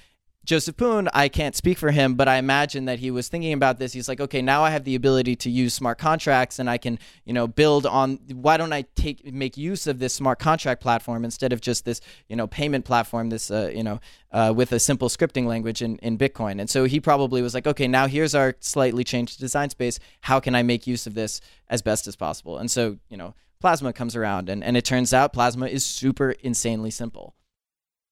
Joseph 0.47 0.77
Poon, 0.77 1.09
I 1.13 1.29
can't 1.29 1.57
speak 1.57 1.77
for 1.77 1.91
him, 1.91 2.15
but 2.15 2.29
I 2.29 2.37
imagine 2.37 2.85
that 2.85 3.01
he 3.01 3.11
was 3.11 3.27
thinking 3.27 3.53
about 3.53 3.81
this. 3.81 3.93
He's 3.93 4.09
like, 4.09 4.21
okay, 4.21 4.41
now 4.41 4.63
I 4.63 4.71
have 4.71 4.85
the 4.85 4.95
ability 4.95 5.35
to 5.35 5.51
use 5.51 5.75
smart 5.75 5.99
contracts, 5.99 6.61
and 6.61 6.71
I 6.71 6.79
can, 6.79 7.01
you 7.25 7.33
know, 7.33 7.49
build 7.49 7.85
on. 7.85 8.21
Why 8.33 8.57
don't 8.57 8.73
I 8.73 8.83
take 8.95 9.33
make 9.35 9.57
use 9.57 9.89
of 9.89 9.99
this 9.99 10.15
smart 10.15 10.39
contract 10.39 10.81
platform 10.81 11.25
instead 11.25 11.53
of 11.53 11.61
just 11.61 11.85
this, 11.85 12.01
you 12.29 12.37
know, 12.37 12.47
payment 12.47 12.85
platform, 12.85 13.29
this, 13.29 13.51
uh, 13.51 13.73
you 13.75 13.83
know, 13.83 13.99
uh, 14.31 14.53
with 14.55 14.71
a 14.71 14.79
simple 14.79 15.09
scripting 15.09 15.47
language 15.47 15.83
in, 15.83 15.97
in 15.97 16.17
Bitcoin? 16.17 16.61
And 16.61 16.71
so 16.71 16.85
he 16.85 17.01
probably 17.01 17.43
was 17.43 17.53
like, 17.53 17.67
okay, 17.67 17.89
now 17.89 18.07
here's 18.07 18.37
our 18.37 18.55
slightly 18.61 19.03
changed 19.03 19.41
design 19.41 19.71
space. 19.71 19.99
How 20.21 20.39
can 20.39 20.55
I 20.55 20.63
make 20.63 20.87
use 20.87 21.09
of 21.09 21.15
this 21.15 21.41
as 21.69 21.83
best 21.83 22.07
as 22.07 22.15
possible? 22.15 22.59
And 22.59 22.71
so, 22.71 22.99
you 23.09 23.17
know, 23.17 23.35
Plasma 23.59 23.93
comes 23.93 24.15
around, 24.15 24.49
and 24.49 24.63
and 24.63 24.77
it 24.77 24.85
turns 24.85 25.13
out 25.13 25.33
Plasma 25.33 25.67
is 25.67 25.85
super 25.85 26.31
insanely 26.31 26.93
simple. 26.93 27.35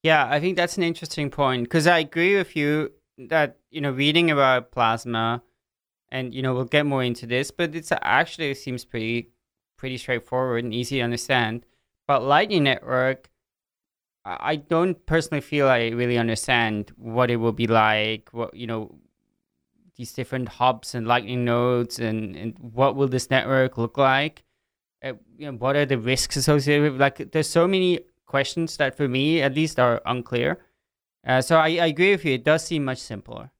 Yeah, 0.04 0.28
I 0.30 0.38
think 0.38 0.56
that's 0.56 0.76
an 0.76 0.82
interesting 0.82 1.30
point 1.30 1.64
because 1.64 1.86
I 1.86 1.98
agree 1.98 2.36
with 2.36 2.54
you 2.54 2.92
that 3.16 3.56
you 3.70 3.80
know 3.80 3.90
reading 3.90 4.30
about 4.30 4.70
plasma, 4.70 5.42
and 6.10 6.34
you 6.34 6.42
know 6.42 6.52
we'll 6.52 6.66
get 6.66 6.84
more 6.84 7.02
into 7.02 7.26
this, 7.26 7.50
but 7.50 7.74
it's 7.74 7.90
actually 7.90 8.50
it 8.50 8.58
seems 8.58 8.84
pretty 8.84 9.30
pretty 9.78 9.96
straightforward 9.96 10.62
and 10.62 10.74
easy 10.74 10.98
to 10.98 11.02
understand. 11.02 11.64
But 12.06 12.22
Lightning 12.22 12.64
Network, 12.64 13.30
I 14.26 14.56
don't 14.56 15.06
personally 15.06 15.40
feel 15.40 15.68
I 15.68 15.88
really 15.88 16.18
understand 16.18 16.92
what 16.96 17.30
it 17.30 17.36
will 17.36 17.52
be 17.52 17.66
like. 17.66 18.28
What 18.32 18.54
you 18.54 18.66
know, 18.66 18.98
these 19.96 20.12
different 20.12 20.50
hubs 20.50 20.94
and 20.94 21.06
Lightning 21.06 21.46
nodes, 21.46 21.98
and 21.98 22.36
and 22.36 22.54
what 22.58 22.94
will 22.94 23.08
this 23.08 23.30
network 23.30 23.78
look 23.78 23.96
like? 23.96 24.42
Uh, 25.02 25.14
you 25.38 25.50
know, 25.50 25.56
what 25.56 25.76
are 25.76 25.86
the 25.86 25.96
risks 25.98 26.36
associated 26.36 26.92
with? 26.92 27.00
Like, 27.00 27.32
there's 27.32 27.48
so 27.48 27.66
many 27.66 28.00
questions 28.34 28.76
that 28.78 28.96
for 28.96 29.06
me 29.06 29.40
at 29.40 29.54
least 29.54 29.78
are 29.78 30.02
unclear. 30.06 30.58
Uh, 31.24 31.40
so 31.40 31.56
I, 31.56 31.68
I 31.84 31.86
agree 31.94 32.10
with 32.10 32.24
you. 32.24 32.34
It 32.34 32.44
does 32.44 32.64
seem 32.64 32.84
much 32.84 32.98
simpler. 32.98 33.52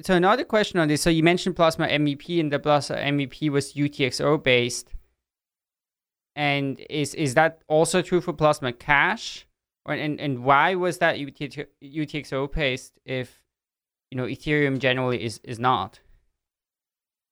So 0.00 0.14
another 0.14 0.44
question 0.44 0.78
on 0.78 0.86
this. 0.86 1.02
So 1.02 1.10
you 1.10 1.24
mentioned 1.24 1.56
Plasma 1.56 1.88
MVP, 1.88 2.38
and 2.38 2.52
the 2.52 2.60
Plasma 2.60 2.96
MVP 2.96 3.50
was 3.50 3.74
UTXO 3.74 4.40
based. 4.42 4.94
And 6.36 6.78
is 6.88 7.14
is 7.14 7.34
that 7.34 7.62
also 7.66 8.00
true 8.00 8.20
for 8.20 8.32
Plasma 8.32 8.72
Cash? 8.72 9.46
Or, 9.86 9.94
and 9.94 10.20
and 10.20 10.44
why 10.44 10.76
was 10.76 10.98
that 10.98 11.16
UTXO 11.16 12.52
based 12.52 12.92
if 13.04 13.42
you 14.10 14.16
know 14.18 14.26
Ethereum 14.34 14.78
generally 14.78 15.20
is 15.28 15.40
is 15.42 15.58
not? 15.58 16.00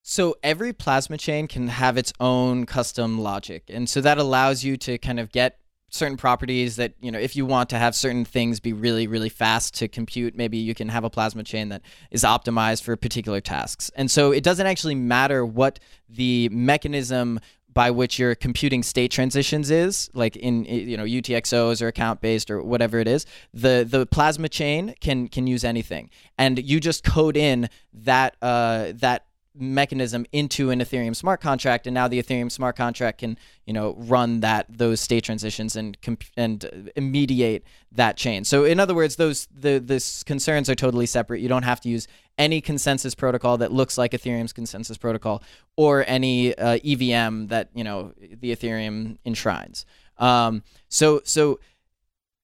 So 0.05 0.37
every 0.43 0.73
plasma 0.73 1.17
chain 1.19 1.47
can 1.47 1.69
have 1.69 1.97
its 1.97 2.13
own 2.19 2.67
custom 2.67 3.21
logic. 3.21 3.63
And 3.69 3.89
so 3.89 4.01
that 4.01 4.19
allows 4.19 4.65
you 4.65 4.77
to 4.79 4.99
kind 4.99 5.21
of 5.21 5.31
get 5.31 5.62
certain 5.93 6.17
properties 6.17 6.77
that 6.77 6.95
you 7.01 7.13
know 7.13 7.19
if 7.19 7.37
you 7.37 7.45
want 7.45 7.69
to 7.69 7.79
have 7.79 7.95
certain 7.95 8.25
things 8.25 8.59
be 8.59 8.73
really 8.73 9.07
really 9.07 9.29
fast 9.29 9.75
to 9.75 9.87
compute 9.87 10.35
maybe 10.35 10.57
you 10.57 10.75
can 10.75 10.89
have 10.89 11.05
a 11.05 11.11
plasma 11.11 11.45
chain 11.45 11.69
that 11.69 11.83
is 12.11 12.25
optimized 12.25 12.83
for 12.83 12.97
particular 12.97 13.41
tasks. 13.41 13.91
And 13.95 14.11
so 14.11 14.33
it 14.33 14.43
doesn't 14.43 14.67
actually 14.67 14.95
matter 14.95 15.45
what 15.45 15.79
the 16.09 16.49
mechanism 16.49 17.41
by 17.73 17.91
which 17.91 18.19
you're 18.19 18.35
computing 18.35 18.83
state 18.83 19.11
transitions 19.11 19.71
is 19.71 20.11
like 20.15 20.37
in 20.37 20.65
you 20.65 20.97
know 20.97 21.05
UTXOs 21.05 21.83
or 21.83 21.89
account 21.89 22.23
based 22.23 22.51
or 22.51 22.63
whatever 22.63 22.99
it 22.99 23.09
is 23.09 23.27
the 23.53 23.87
the 23.89 24.07
plasma 24.07 24.49
chain 24.49 24.95
can 25.01 25.29
can 25.29 25.47
use 25.47 25.63
anything. 25.63 26.09
And 26.39 26.59
you 26.59 26.81
just 26.81 27.05
code 27.05 27.37
in 27.37 27.69
that 27.93 28.37
uh, 28.41 28.93
that 28.95 29.27
mechanism 29.55 30.25
into 30.33 30.71
an 30.71 30.81
Ethereum 30.81 31.15
smart 31.15 31.41
contract, 31.41 31.87
and 31.87 31.95
now 31.95 32.09
the 32.09 32.23
Ethereum 32.23 32.51
smart 32.51 32.77
contract 32.77 33.19
can 33.19 33.39
you 33.67 33.73
know 33.73 33.95
run 33.99 34.41
that 34.41 34.67
those 34.69 35.01
state 35.01 35.25
transitions 35.25 35.77
and 35.77 36.01
comp- 36.01 36.25
and 36.37 36.91
mediate 36.97 37.65
that 37.93 38.17
chain. 38.17 38.45
So 38.45 38.65
in 38.65 38.81
other 38.81 38.95
words, 38.95 39.17
those 39.17 39.49
the 39.55 39.79
this 39.79 40.23
concerns 40.23 40.71
are 40.71 40.75
totally 40.75 41.07
separate. 41.07 41.41
You 41.41 41.49
don't 41.49 41.65
have 41.65 41.81
to 41.83 41.89
use 41.89 42.09
any 42.39 42.61
consensus 42.61 43.15
protocol 43.15 43.59
that 43.59 43.73
looks 43.73 43.99
like 43.99 44.13
Ethereum's 44.13 44.53
consensus 44.53 44.97
protocol 44.97 45.43
or 45.77 46.05
any 46.07 46.57
uh, 46.57 46.79
EVM 46.85 47.47
that 47.49 47.69
you 47.75 47.85
know 47.85 48.13
the 48.17 48.55
Ethereum 48.55 49.19
enshrines. 49.25 49.85
Um, 50.19 50.63
so 50.89 51.21
so 51.25 51.59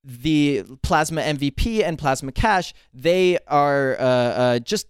the 0.04 0.64
Plasma 0.82 1.20
MVP 1.20 1.82
and 1.82 1.98
Plasma 1.98 2.32
Cash, 2.32 2.72
they 2.94 3.38
are 3.46 3.96
uh, 3.98 4.02
uh, 4.02 4.58
just 4.60 4.86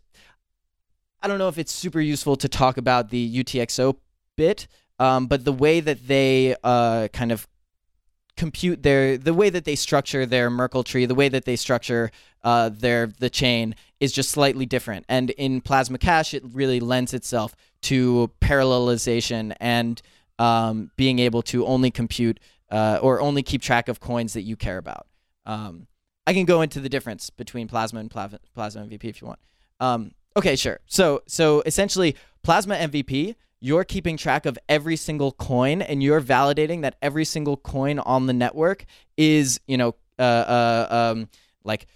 I 1.22 1.28
don't 1.28 1.38
know 1.38 1.48
if 1.48 1.58
it's 1.58 1.72
super 1.72 2.00
useful 2.00 2.36
to 2.36 2.48
talk 2.48 2.76
about 2.76 3.10
the 3.10 3.42
UTXO 3.42 3.96
bit, 4.36 4.68
um, 4.98 5.26
but 5.26 5.44
the 5.44 5.52
way 5.52 5.80
that 5.80 6.06
they 6.06 6.54
uh, 6.62 7.08
kind 7.08 7.32
of 7.32 7.48
compute 8.36 8.84
their 8.84 9.18
the 9.18 9.34
way 9.34 9.50
that 9.50 9.64
they 9.64 9.74
structure 9.74 10.24
their 10.24 10.48
Merkle 10.48 10.84
tree, 10.84 11.06
the 11.06 11.14
way 11.14 11.28
that 11.28 11.44
they 11.44 11.56
structure 11.56 12.10
uh, 12.44 12.68
their 12.68 13.08
the 13.18 13.28
chain 13.28 13.74
is 14.00 14.12
just 14.12 14.30
slightly 14.30 14.64
different. 14.64 15.04
And 15.08 15.30
in 15.30 15.60
Plasma 15.60 15.98
Cash, 15.98 16.34
it 16.34 16.42
really 16.44 16.80
lends 16.80 17.12
itself 17.12 17.54
to 17.82 18.30
parallelization 18.40 19.54
and 19.60 20.00
um, 20.38 20.90
being 20.96 21.18
able 21.18 21.42
to 21.42 21.66
only 21.66 21.90
compute 21.90 22.38
uh, 22.70 23.00
or 23.02 23.20
only 23.20 23.42
keep 23.42 23.60
track 23.60 23.88
of 23.88 23.98
coins 24.00 24.34
that 24.34 24.42
you 24.42 24.56
care 24.56 24.78
about. 24.78 25.06
Um, 25.44 25.88
I 26.26 26.32
can 26.32 26.44
go 26.44 26.62
into 26.62 26.80
the 26.80 26.88
difference 26.88 27.30
between 27.30 27.68
Plasma 27.68 28.00
and 28.00 28.10
Plasma 28.10 28.38
MVP 28.56 29.04
if 29.04 29.20
you 29.20 29.26
want. 29.26 29.40
Um, 29.80 30.12
Okay, 30.38 30.54
sure. 30.54 30.78
So 30.86 31.22
so 31.26 31.62
essentially, 31.66 32.14
Plasma 32.44 32.76
MVP, 32.76 33.34
you're 33.58 33.82
keeping 33.82 34.16
track 34.16 34.46
of 34.46 34.56
every 34.68 34.94
single 34.94 35.32
coin, 35.32 35.82
and 35.82 36.00
you're 36.00 36.20
validating 36.20 36.82
that 36.82 36.94
every 37.02 37.24
single 37.24 37.56
coin 37.56 37.98
on 37.98 38.26
the 38.26 38.32
network 38.32 38.84
is 39.16 39.58
you 39.66 39.76
know 39.76 39.96
uh, 40.16 40.22
uh 40.22 40.86
um 40.90 41.28
like 41.64 41.88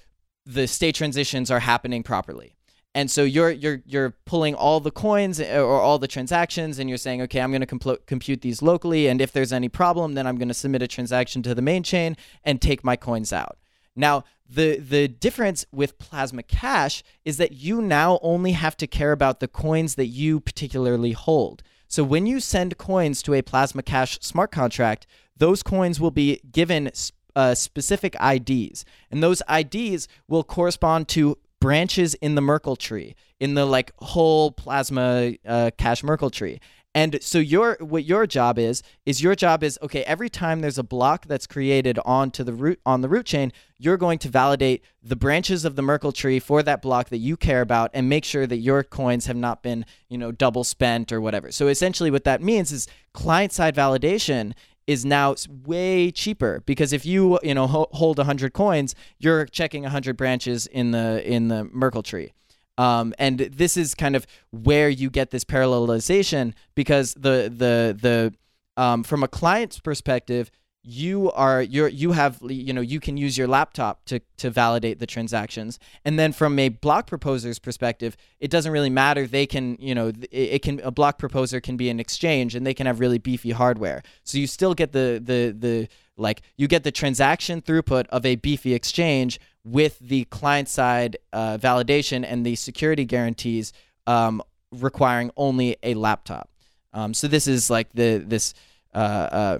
the 0.44 0.66
state 0.66 0.96
transitions 0.96 1.52
are 1.52 1.61
happening 1.61 2.02
properly. 2.02 2.57
And 2.96 3.09
so 3.09 3.22
you're 3.22 3.52
you're 3.52 3.81
you're 3.87 4.11
pulling 4.26 4.57
all 4.57 4.81
the 4.81 4.90
coins 4.90 5.38
uh, 5.38 5.62
or 5.64 5.81
all 5.81 6.00
the 6.00 6.09
transactions, 6.09 6.81
and 6.81 6.88
you're 6.88 6.98
saying, 6.98 7.22
okay, 7.22 7.40
I'm 7.40 7.52
going 7.52 7.64
to 7.64 7.66
compl- 7.66 8.05
compute 8.07 8.40
these 8.40 8.61
locally, 8.61 9.07
and 9.07 9.20
if 9.20 9.31
there's 9.31 9.52
any 9.52 9.68
problem, 9.68 10.14
then 10.14 10.26
I'm 10.26 10.37
going 10.37 10.48
to 10.48 10.55
submit 10.55 10.83
a 10.83 10.88
transaction 10.88 11.42
to 11.44 11.55
the 11.55 11.62
main 11.62 11.85
chain 11.85 12.16
and 12.42 12.61
take 12.61 12.83
my 12.83 12.96
coins 12.96 13.33
out. 13.33 13.57
Now, 13.94 14.24
the 14.48 14.78
the 14.78 15.09
difference 15.09 15.64
with 15.72 15.98
Plasma 15.98 16.42
Cash 16.42 17.02
is 17.24 17.37
that 17.38 17.52
you 17.52 17.81
now 17.81 18.18
only 18.22 18.52
have 18.52 18.76
to 18.78 18.87
care 18.87 19.12
about 19.12 19.40
the 19.40 19.48
coins 19.48 19.94
that 19.94 20.07
you 20.07 20.40
particularly 20.40 21.12
hold. 21.12 21.62
So 21.88 22.02
when 22.02 22.26
you 22.26 22.40
send 22.40 22.78
coins 22.78 23.22
to 23.22 23.35
a 23.35 23.42
Plasma 23.42 23.83
Cash 23.83 24.18
smart 24.20 24.50
contract, 24.50 25.07
those 25.37 25.62
coins 25.62 26.00
will 26.00 26.11
be 26.11 26.40
given 26.50 26.90
uh, 27.37 27.55
specific 27.55 28.16
IDs, 28.22 28.85
and 29.11 29.22
those 29.22 29.42
IDs 29.50 30.09
will 30.28 30.44
correspond 30.44 31.09
to 31.09 31.38
branches 31.61 32.14
in 32.14 32.35
the 32.35 32.40
Merkle 32.40 32.76
tree, 32.76 33.14
in 33.40 33.55
the 33.55 33.64
like 33.64 33.92
whole 33.98 34.50
Plasma 34.50 35.35
uh, 35.46 35.70
Cash 35.78 36.02
Merkle 36.02 36.31
tree. 36.31 36.61
And 36.94 37.22
so 37.22 37.38
your 37.38 37.78
what 37.81 38.05
your 38.05 38.26
job 38.26 38.59
is 38.59 38.83
is 39.07 39.22
your 39.22 39.35
job 39.35 39.62
is 39.62 39.78
okay. 39.83 40.02
Every 40.02 40.28
time 40.28 40.61
there's 40.61 40.76
a 40.76 40.83
block 40.83 41.26
that's 41.26 41.46
created 41.46 41.98
onto 42.05 42.44
the 42.44 42.52
root 42.52 42.81
on 42.85 43.00
the 43.00 43.09
root 43.09 43.24
chain, 43.24 43.50
you're 43.78 43.96
going 43.96 44.18
to 44.18 44.28
validate 44.28 44.85
the 45.02 45.16
branches 45.16 45.64
of 45.64 45.74
the 45.74 45.83
Merkle 45.83 46.12
tree 46.12 46.38
for 46.38 46.62
that 46.62 46.83
block 46.83 47.09
that 47.09 47.18
you 47.18 47.37
care 47.37 47.62
about, 47.62 47.90
and 47.94 48.11
make 48.11 48.24
sure 48.24 48.46
that 48.46 48.59
your 48.59 48.83
coins 48.83 49.24
have 49.26 49.37
not 49.37 49.62
been 49.62 49.87
you 50.09 50.18
know 50.18 50.33
double 50.33 50.64
spent 50.64 51.12
or 51.12 51.20
whatever. 51.20 51.50
So 51.50 51.68
essentially, 51.68 52.11
what 52.11 52.24
that 52.24 52.42
means 52.42 52.70
is 52.72 52.87
client 53.14 53.52
side 53.52 53.74
validation 53.74 54.52
is 54.87 55.05
now 55.05 55.35
way 55.64 56.11
cheaper 56.11 56.62
because 56.66 56.92
if 56.92 57.07
you 57.07 57.38
you 57.42 57.55
know 57.55 57.66
ho- 57.66 57.88
hold 57.92 58.18
100 58.18 58.52
coins 58.52 58.96
you're 59.18 59.46
checking 59.46 59.85
100 59.85 60.16
branches 60.16 60.66
in 60.66 60.90
the 60.90 61.22
in 61.24 61.46
the 61.46 61.64
merkle 61.72 62.02
tree 62.02 62.33
um, 62.78 63.14
and 63.18 63.38
this 63.38 63.76
is 63.76 63.94
kind 63.94 64.16
of 64.16 64.26
where 64.50 64.88
you 64.88 65.11
get 65.11 65.30
this 65.30 65.44
parallelization 65.44 66.54
because 66.74 67.14
the 67.14 67.52
the 67.54 67.96
the 68.00 68.35
um, 68.76 69.02
from 69.02 69.22
a 69.22 69.28
client's 69.28 69.78
perspective 69.78 70.50
you 70.85 71.30
are 71.32 71.62
you 71.62 71.87
you 71.87 72.11
have 72.11 72.38
you 72.42 72.72
know 72.72 72.80
you 72.80 72.98
can 72.98 73.16
use 73.16 73.38
your 73.38 73.46
laptop 73.46 74.04
to 74.04 74.20
to 74.37 74.50
validate 74.50 74.98
the 74.98 75.06
transactions. 75.06 75.78
And 76.04 76.18
then 76.18 76.32
from 76.32 76.58
a 76.58 76.70
block 76.70 77.06
proposer's 77.06 77.61
perspective 77.61 78.16
it 78.40 78.50
doesn't 78.50 78.72
really 78.72 78.90
matter. 78.90 79.26
They 79.26 79.46
can 79.46 79.76
you 79.78 79.94
know 79.94 80.08
it, 80.08 80.28
it 80.32 80.62
can 80.62 80.80
a 80.80 80.90
block 80.90 81.18
proposer 81.18 81.61
can 81.61 81.76
be 81.76 81.88
an 81.88 82.00
exchange 82.00 82.56
and 82.56 82.66
they 82.66 82.74
can 82.74 82.87
have 82.87 82.98
really 82.98 83.18
beefy 83.18 83.52
hardware. 83.52 84.02
So 84.24 84.38
you 84.38 84.48
still 84.48 84.74
get 84.74 84.92
the 84.92 85.22
the 85.24 85.54
the 85.56 85.88
like 86.22 86.42
you 86.56 86.68
get 86.68 86.85
the 86.85 86.90
transaction 86.92 87.61
throughput 87.61 88.06
of 88.08 88.24
a 88.24 88.37
beefy 88.37 88.74
exchange 88.74 89.40
with 89.64 89.98
the 89.98 90.24
client 90.26 90.68
side 90.68 91.16
uh, 91.32 91.58
validation 91.58 92.24
and 92.26 92.46
the 92.46 92.56
security 92.56 93.04
guarantees 93.04 93.72
um, 94.06 94.42
requiring 94.70 95.30
only 95.37 95.76
a 95.82 95.94
laptop. 95.94 96.48
Um, 96.92 97.14
so 97.14 97.28
this 97.28 97.46
is 97.46 97.70
like 97.70 97.92
the 97.92 98.18
this 98.26 98.54
uh, 98.94 98.98
uh, 98.98 99.58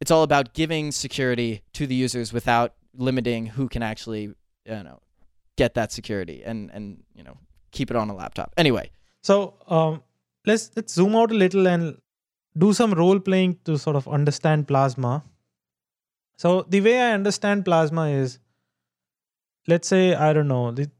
it's 0.00 0.10
all 0.10 0.22
about 0.22 0.52
giving 0.52 0.92
security 0.92 1.62
to 1.72 1.86
the 1.86 1.94
users 1.94 2.32
without 2.32 2.74
limiting 2.94 3.46
who 3.46 3.68
can 3.68 3.82
actually 3.82 4.34
you 4.64 4.82
know 4.82 5.00
get 5.56 5.74
that 5.74 5.92
security 5.92 6.42
and 6.44 6.70
and 6.72 7.02
you 7.14 7.24
know 7.24 7.38
keep 7.72 7.90
it 7.90 7.96
on 7.96 8.10
a 8.10 8.14
laptop. 8.14 8.52
Anyway. 8.56 8.90
So 9.22 9.54
um, 9.66 10.02
let's 10.46 10.70
let's 10.76 10.94
zoom 10.94 11.16
out 11.16 11.30
a 11.32 11.34
little 11.34 11.66
and 11.66 11.98
do 12.56 12.72
some 12.72 12.92
role 12.92 13.18
playing 13.18 13.58
to 13.64 13.76
sort 13.76 13.96
of 13.96 14.08
understand 14.08 14.68
Plasma. 14.68 15.24
So 16.36 16.62
the 16.68 16.80
way 16.80 17.00
I 17.00 17.12
understand 17.12 17.64
Plasma 17.64 18.08
is, 18.08 18.38
let's 19.66 19.88
say 19.88 20.14
I 20.14 20.32
don't 20.32 20.48
know, 20.48 20.70
the, 20.70 20.90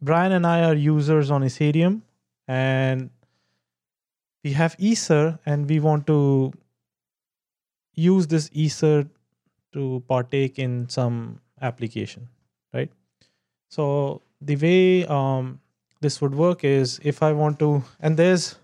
Brian 0.00 0.32
and 0.32 0.46
I 0.46 0.64
are 0.64 0.74
users 0.74 1.30
on 1.30 1.42
Ethereum, 1.42 2.02
and 2.46 3.10
we 4.42 4.52
have 4.52 4.76
Ether, 4.78 5.38
and 5.46 5.68
we 5.68 5.80
want 5.80 6.06
to 6.06 6.52
use 7.94 8.26
this 8.26 8.50
Ether 8.52 9.06
to 9.72 10.02
partake 10.06 10.58
in 10.58 10.88
some 10.88 11.40
application, 11.60 12.28
right? 12.72 12.90
So 13.70 14.22
the 14.40 14.56
way 14.56 15.06
um, 15.06 15.60
this 16.00 16.20
would 16.20 16.34
work 16.34 16.64
is 16.64 17.00
if 17.02 17.22
I 17.22 17.32
want 17.32 17.58
to, 17.60 17.82
and 17.98 18.16
there's 18.16 18.56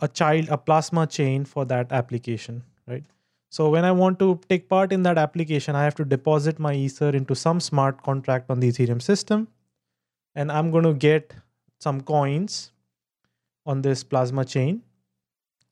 a 0.00 0.08
child, 0.08 0.48
a 0.48 0.58
plasma 0.58 1.06
chain 1.06 1.44
for 1.44 1.64
that 1.66 1.92
application, 1.92 2.64
right? 2.86 3.04
So 3.52 3.68
when 3.68 3.84
I 3.84 3.92
want 3.92 4.18
to 4.20 4.40
take 4.48 4.66
part 4.70 4.92
in 4.92 5.02
that 5.02 5.18
application, 5.18 5.76
I 5.76 5.84
have 5.84 5.94
to 5.96 6.06
deposit 6.06 6.58
my 6.58 6.72
Ether 6.72 7.10
into 7.10 7.34
some 7.34 7.60
smart 7.60 8.02
contract 8.02 8.50
on 8.50 8.60
the 8.60 8.68
Ethereum 8.72 9.02
system, 9.02 9.46
and 10.34 10.50
I'm 10.50 10.70
going 10.70 10.84
to 10.84 10.94
get 10.94 11.34
some 11.78 12.00
coins 12.00 12.72
on 13.66 13.82
this 13.82 14.04
plasma 14.04 14.46
chain. 14.46 14.80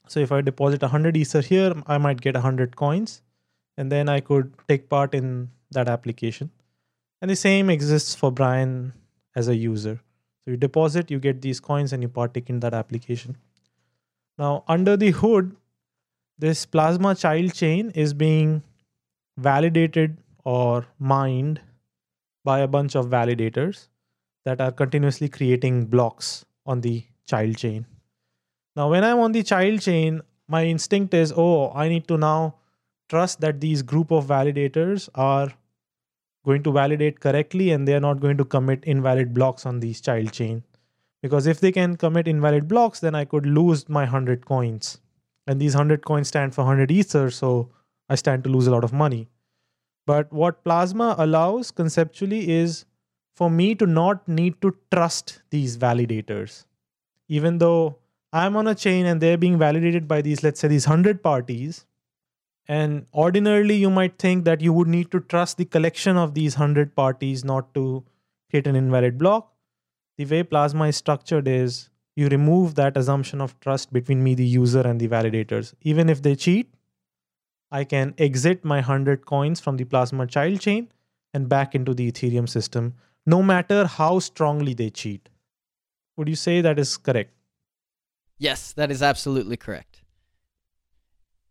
So 0.08 0.20
if 0.20 0.30
I 0.30 0.42
deposit 0.42 0.82
100 0.82 1.16
Ether 1.16 1.40
here, 1.40 1.72
I 1.86 1.96
might 1.96 2.20
get 2.20 2.34
100 2.34 2.76
coins, 2.76 3.22
and 3.78 3.90
then 3.90 4.10
I 4.10 4.20
could 4.20 4.52
take 4.68 4.90
part 4.90 5.14
in 5.14 5.48
that 5.70 5.88
application. 5.88 6.50
And 7.22 7.30
the 7.30 7.36
same 7.36 7.70
exists 7.70 8.14
for 8.14 8.30
Brian 8.30 8.92
as 9.34 9.48
a 9.48 9.56
user. 9.56 10.02
So 10.44 10.50
you 10.50 10.58
deposit, 10.58 11.10
you 11.10 11.18
get 11.18 11.40
these 11.40 11.60
coins, 11.60 11.94
and 11.94 12.02
you 12.02 12.10
partake 12.10 12.50
in 12.50 12.60
that 12.60 12.74
application. 12.74 13.38
Now, 14.36 14.64
under 14.68 14.98
the 14.98 15.12
hood, 15.12 15.56
this 16.40 16.64
Plasma 16.64 17.14
child 17.14 17.54
chain 17.54 17.90
is 17.90 18.14
being 18.14 18.62
validated 19.36 20.16
or 20.44 20.86
mined 20.98 21.60
by 22.44 22.60
a 22.60 22.68
bunch 22.68 22.94
of 22.94 23.06
validators 23.06 23.88
that 24.46 24.60
are 24.60 24.72
continuously 24.72 25.28
creating 25.28 25.84
blocks 25.84 26.46
on 26.64 26.80
the 26.80 27.04
child 27.26 27.58
chain. 27.58 27.84
Now, 28.74 28.90
when 28.90 29.04
I'm 29.04 29.18
on 29.18 29.32
the 29.32 29.42
child 29.42 29.82
chain, 29.82 30.22
my 30.48 30.64
instinct 30.64 31.12
is, 31.12 31.32
oh, 31.36 31.72
I 31.74 31.88
need 31.90 32.08
to 32.08 32.16
now 32.16 32.54
trust 33.10 33.42
that 33.42 33.60
these 33.60 33.82
group 33.82 34.10
of 34.10 34.24
validators 34.24 35.10
are 35.14 35.52
going 36.46 36.62
to 36.62 36.72
validate 36.72 37.20
correctly 37.20 37.70
and 37.70 37.86
they 37.86 37.94
are 37.94 38.00
not 38.00 38.20
going 38.20 38.38
to 38.38 38.44
commit 38.46 38.82
invalid 38.84 39.34
blocks 39.34 39.66
on 39.66 39.80
these 39.80 40.00
child 40.00 40.32
chain 40.32 40.62
because 41.20 41.46
if 41.46 41.60
they 41.60 41.70
can 41.70 41.96
commit 41.96 42.26
invalid 42.26 42.66
blocks 42.66 43.00
then 43.00 43.14
i 43.14 43.26
could 43.26 43.44
lose 43.44 43.88
my 43.90 44.04
100 44.04 44.46
coins 44.46 45.00
and 45.50 45.64
these 45.64 45.76
100 45.80 46.04
coins 46.10 46.32
stand 46.32 46.54
for 46.56 46.64
100 46.64 46.94
ether 46.96 47.24
so 47.38 47.50
i 48.08 48.18
stand 48.22 48.44
to 48.46 48.54
lose 48.56 48.70
a 48.70 48.74
lot 48.76 48.86
of 48.88 48.96
money 49.02 49.20
but 50.12 50.32
what 50.42 50.62
plasma 50.68 51.08
allows 51.26 51.70
conceptually 51.82 52.40
is 52.56 52.84
for 53.40 53.50
me 53.58 53.68
to 53.82 53.86
not 53.98 54.26
need 54.40 54.60
to 54.66 54.74
trust 54.96 55.34
these 55.56 55.76
validators 55.86 56.64
even 57.40 57.62
though 57.64 57.96
i'm 58.40 58.60
on 58.62 58.74
a 58.74 58.78
chain 58.86 59.12
and 59.12 59.26
they're 59.26 59.44
being 59.46 59.62
validated 59.66 60.10
by 60.14 60.20
these 60.28 60.44
let's 60.48 60.66
say 60.66 60.74
these 60.74 60.90
100 60.94 61.22
parties 61.30 61.84
and 62.70 63.06
ordinarily, 63.12 63.74
you 63.74 63.90
might 63.90 64.16
think 64.16 64.44
that 64.44 64.60
you 64.60 64.72
would 64.72 64.86
need 64.86 65.10
to 65.10 65.18
trust 65.18 65.56
the 65.56 65.64
collection 65.64 66.16
of 66.16 66.34
these 66.34 66.56
100 66.56 66.94
parties 66.94 67.44
not 67.44 67.74
to 67.74 68.04
create 68.48 68.68
an 68.68 68.76
invalid 68.76 69.18
block. 69.18 69.52
The 70.18 70.24
way 70.24 70.44
Plasma 70.44 70.84
is 70.84 70.96
structured 70.96 71.48
is 71.48 71.89
you 72.16 72.28
remove 72.28 72.74
that 72.74 72.96
assumption 72.96 73.40
of 73.40 73.58
trust 73.60 73.92
between 73.92 74.22
me, 74.22 74.34
the 74.34 74.44
user, 74.44 74.80
and 74.80 75.00
the 75.00 75.08
validators. 75.08 75.74
Even 75.82 76.08
if 76.08 76.22
they 76.22 76.34
cheat, 76.34 76.74
I 77.70 77.84
can 77.84 78.14
exit 78.18 78.64
my 78.64 78.76
100 78.76 79.26
coins 79.26 79.60
from 79.60 79.76
the 79.76 79.84
Plasma 79.84 80.26
child 80.26 80.60
chain 80.60 80.90
and 81.32 81.48
back 81.48 81.74
into 81.74 81.94
the 81.94 82.10
Ethereum 82.10 82.48
system, 82.48 82.94
no 83.26 83.42
matter 83.42 83.86
how 83.86 84.18
strongly 84.18 84.74
they 84.74 84.90
cheat. 84.90 85.28
Would 86.16 86.28
you 86.28 86.36
say 86.36 86.60
that 86.60 86.78
is 86.78 86.96
correct? 86.96 87.32
Yes, 88.38 88.72
that 88.72 88.90
is 88.90 89.02
absolutely 89.02 89.56
correct. 89.56 90.02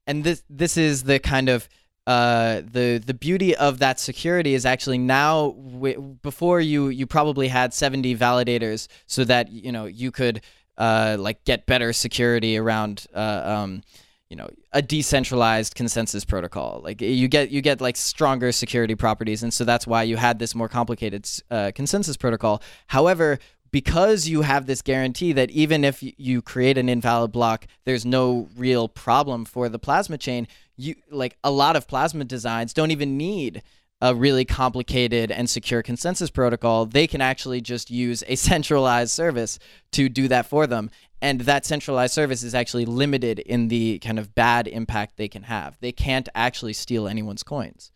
And 0.05 0.23
this 0.23 0.43
this 0.49 0.75
is 0.75 1.03
the 1.03 1.19
kind 1.19 1.49
of 1.49 1.69
uh, 2.07 2.61
the 2.61 3.01
the 3.05 3.13
beauty 3.13 3.55
of 3.55 3.79
that 3.79 3.99
security 3.99 4.53
is 4.53 4.65
actually 4.65 4.97
now 4.97 5.51
w- 5.51 6.17
before 6.21 6.59
you 6.59 6.89
you 6.89 7.05
probably 7.05 7.47
had 7.47 7.73
70 7.73 8.15
validators 8.15 8.87
so 9.05 9.23
that 9.25 9.51
you 9.51 9.71
know 9.71 9.85
you 9.85 10.11
could 10.11 10.41
uh, 10.77 11.17
like 11.19 11.43
get 11.43 11.65
better 11.65 11.93
security 11.93 12.57
around 12.57 13.05
uh, 13.13 13.41
um, 13.45 13.83
you 14.29 14.35
know 14.35 14.49
a 14.73 14.81
decentralized 14.81 15.75
consensus 15.75 16.25
protocol. 16.25 16.81
Like 16.83 17.01
you 17.01 17.27
get 17.27 17.51
you 17.51 17.61
get 17.61 17.81
like 17.81 17.97
stronger 17.97 18.51
security 18.51 18.95
properties 18.95 19.43
and 19.43 19.53
so 19.53 19.63
that's 19.63 19.85
why 19.85 20.03
you 20.03 20.17
had 20.17 20.39
this 20.39 20.55
more 20.55 20.69
complicated 20.69 21.29
uh, 21.51 21.71
consensus 21.75 22.17
protocol. 22.17 22.61
However 22.87 23.39
because 23.71 24.27
you 24.27 24.41
have 24.41 24.65
this 24.65 24.81
guarantee 24.81 25.31
that 25.33 25.51
even 25.51 25.83
if 25.83 25.99
you 26.01 26.41
create 26.41 26.77
an 26.77 26.89
invalid 26.89 27.31
block 27.31 27.67
there's 27.85 28.05
no 28.05 28.49
real 28.57 28.87
problem 28.87 29.45
for 29.45 29.69
the 29.69 29.77
plasma 29.77 30.17
chain 30.17 30.47
you 30.79 30.95
like 31.11 31.37
a 31.43 31.51
lot 31.51 31.75
of 31.75 31.87
plasma 31.87 32.23
designs 32.23 32.73
don't 32.73 32.91
even 32.91 33.17
need 33.17 33.61
a 34.01 34.15
really 34.15 34.45
complicated 34.45 35.29
and 35.29 35.49
secure 35.49 35.83
consensus 35.83 36.29
protocol. 36.29 36.85
They 36.85 37.05
can 37.05 37.19
actually 37.21 37.59
just 37.59 37.91
use 37.91 38.23
a 38.27 38.35
centralized 38.49 39.11
service 39.11 39.59
to 39.91 40.07
do 40.07 40.27
that 40.29 40.45
for 40.45 40.65
them. 40.67 40.89
And 41.21 41.41
that 41.41 41.65
centralized 41.65 42.13
service 42.13 42.43
is 42.43 42.55
actually 42.55 42.85
limited 42.85 43.39
in 43.39 43.67
the 43.67 43.99
kind 43.99 44.17
of 44.17 44.33
bad 44.33 44.67
impact 44.69 45.17
they 45.17 45.27
can 45.27 45.43
have. 45.43 45.77
They 45.81 45.91
can't 45.91 46.29
actually 46.33 46.73
steal 46.73 47.09
anyone's 47.09 47.43
coins. 47.43 47.91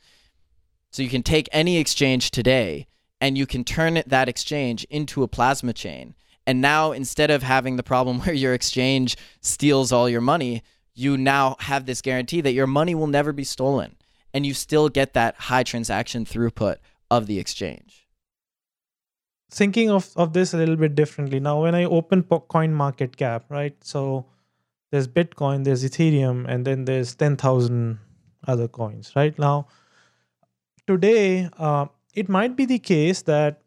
So 0.92 1.02
you 1.02 1.10
can 1.10 1.24
take 1.24 1.48
any 1.54 1.78
exchange 1.78 2.32
today 2.32 2.88
and 3.22 3.38
you 3.38 3.46
can 3.46 3.64
turn 3.64 4.04
that 4.06 4.28
exchange 4.28 4.84
into 4.90 5.24
a 5.24 5.30
plasma 5.30 5.72
chain. 5.72 6.16
And 6.46 6.60
now 6.60 6.92
instead 6.92 7.32
of 7.32 7.44
having 7.44 7.78
the 7.78 7.84
problem 7.84 8.20
where 8.24 8.36
your 8.36 8.54
exchange 8.54 9.16
steals 9.40 9.94
all 9.94 10.10
your 10.10 10.22
money, 10.22 10.64
you 10.96 11.18
now 11.18 11.56
have 11.60 11.86
this 11.86 12.02
guarantee 12.02 12.42
that 12.42 12.54
your 12.54 12.68
money 12.68 12.94
will 12.96 13.08
never 13.08 13.32
be 13.32 13.44
stolen 13.44 13.96
and 14.34 14.46
you 14.46 14.54
still 14.54 14.90
get 14.90 15.14
that 15.14 15.36
high 15.36 15.64
transaction 15.64 16.26
throughput 16.26 16.78
of 17.10 17.28
the 17.28 17.40
exchange. 17.40 18.08
Thinking 19.52 19.92
of, 19.92 20.10
of 20.16 20.34
this 20.34 20.54
a 20.54 20.58
little 20.58 20.76
bit 20.76 20.96
differently. 20.96 21.40
Now, 21.40 21.62
when 21.62 21.76
I 21.76 21.84
open 21.84 22.24
Coin 22.24 22.74
Market 22.74 23.18
Cap, 23.18 23.46
right? 23.50 23.76
So 23.84 24.26
there's 24.92 25.08
Bitcoin, 25.08 25.64
there's 25.64 25.84
Ethereum, 25.84 26.48
and 26.48 26.66
then 26.66 26.86
there's 26.86 27.14
10,000 27.16 28.00
other 28.48 28.68
coins, 28.68 29.12
right? 29.16 29.38
Now, 29.38 29.68
today, 30.88 31.50
uh, 31.58 31.88
it 32.14 32.30
might 32.30 32.56
be 32.56 32.66
the 32.66 32.80
case 32.80 33.22
that 33.24 33.62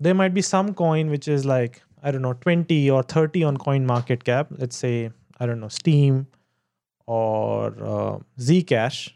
there 0.00 0.14
might 0.14 0.34
be 0.34 0.42
some 0.42 0.74
coin 0.74 1.10
which 1.10 1.28
is 1.28 1.44
like, 1.44 1.82
I 2.02 2.10
don't 2.10 2.22
know, 2.22 2.32
20 2.34 2.90
or 2.90 3.02
30 3.02 3.44
on 3.44 3.56
coin 3.56 3.86
market 3.86 4.24
cap. 4.24 4.48
Let's 4.50 4.76
say, 4.76 5.10
I 5.38 5.46
don't 5.46 5.60
know, 5.60 5.68
Steem 5.68 6.26
or 7.06 7.68
uh, 7.80 8.18
Zcash. 8.38 9.12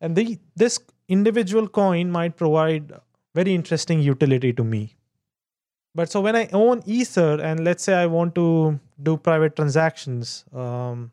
And 0.00 0.16
the, 0.16 0.38
this 0.56 0.78
individual 1.08 1.68
coin 1.68 2.10
might 2.10 2.36
provide 2.36 2.92
very 3.34 3.54
interesting 3.54 4.00
utility 4.00 4.52
to 4.52 4.64
me. 4.64 4.94
But 5.94 6.10
so 6.10 6.20
when 6.20 6.36
I 6.36 6.48
own 6.52 6.82
Ether 6.86 7.40
and 7.40 7.64
let's 7.64 7.82
say 7.82 7.94
I 7.94 8.06
want 8.06 8.34
to 8.36 8.78
do 9.02 9.16
private 9.16 9.56
transactions, 9.56 10.44
um, 10.54 11.12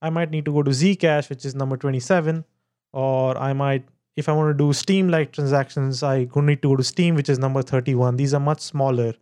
I 0.00 0.10
might 0.10 0.30
need 0.30 0.44
to 0.46 0.52
go 0.52 0.62
to 0.62 0.70
Zcash, 0.70 1.28
which 1.28 1.44
is 1.44 1.54
number 1.54 1.76
27, 1.76 2.44
or 2.92 3.36
I 3.36 3.52
might, 3.52 3.84
if 4.16 4.28
I 4.28 4.32
want 4.32 4.56
to 4.56 4.64
do 4.64 4.72
Steem 4.72 5.08
like 5.08 5.32
transactions, 5.32 6.02
I 6.02 6.26
could 6.26 6.44
need 6.44 6.62
to 6.62 6.68
go 6.68 6.76
to 6.76 6.84
Steem, 6.84 7.14
which 7.14 7.28
is 7.28 7.38
number 7.38 7.62
31. 7.62 8.16
These 8.16 8.34
are 8.34 8.40
much 8.40 8.60
smaller 8.60 9.14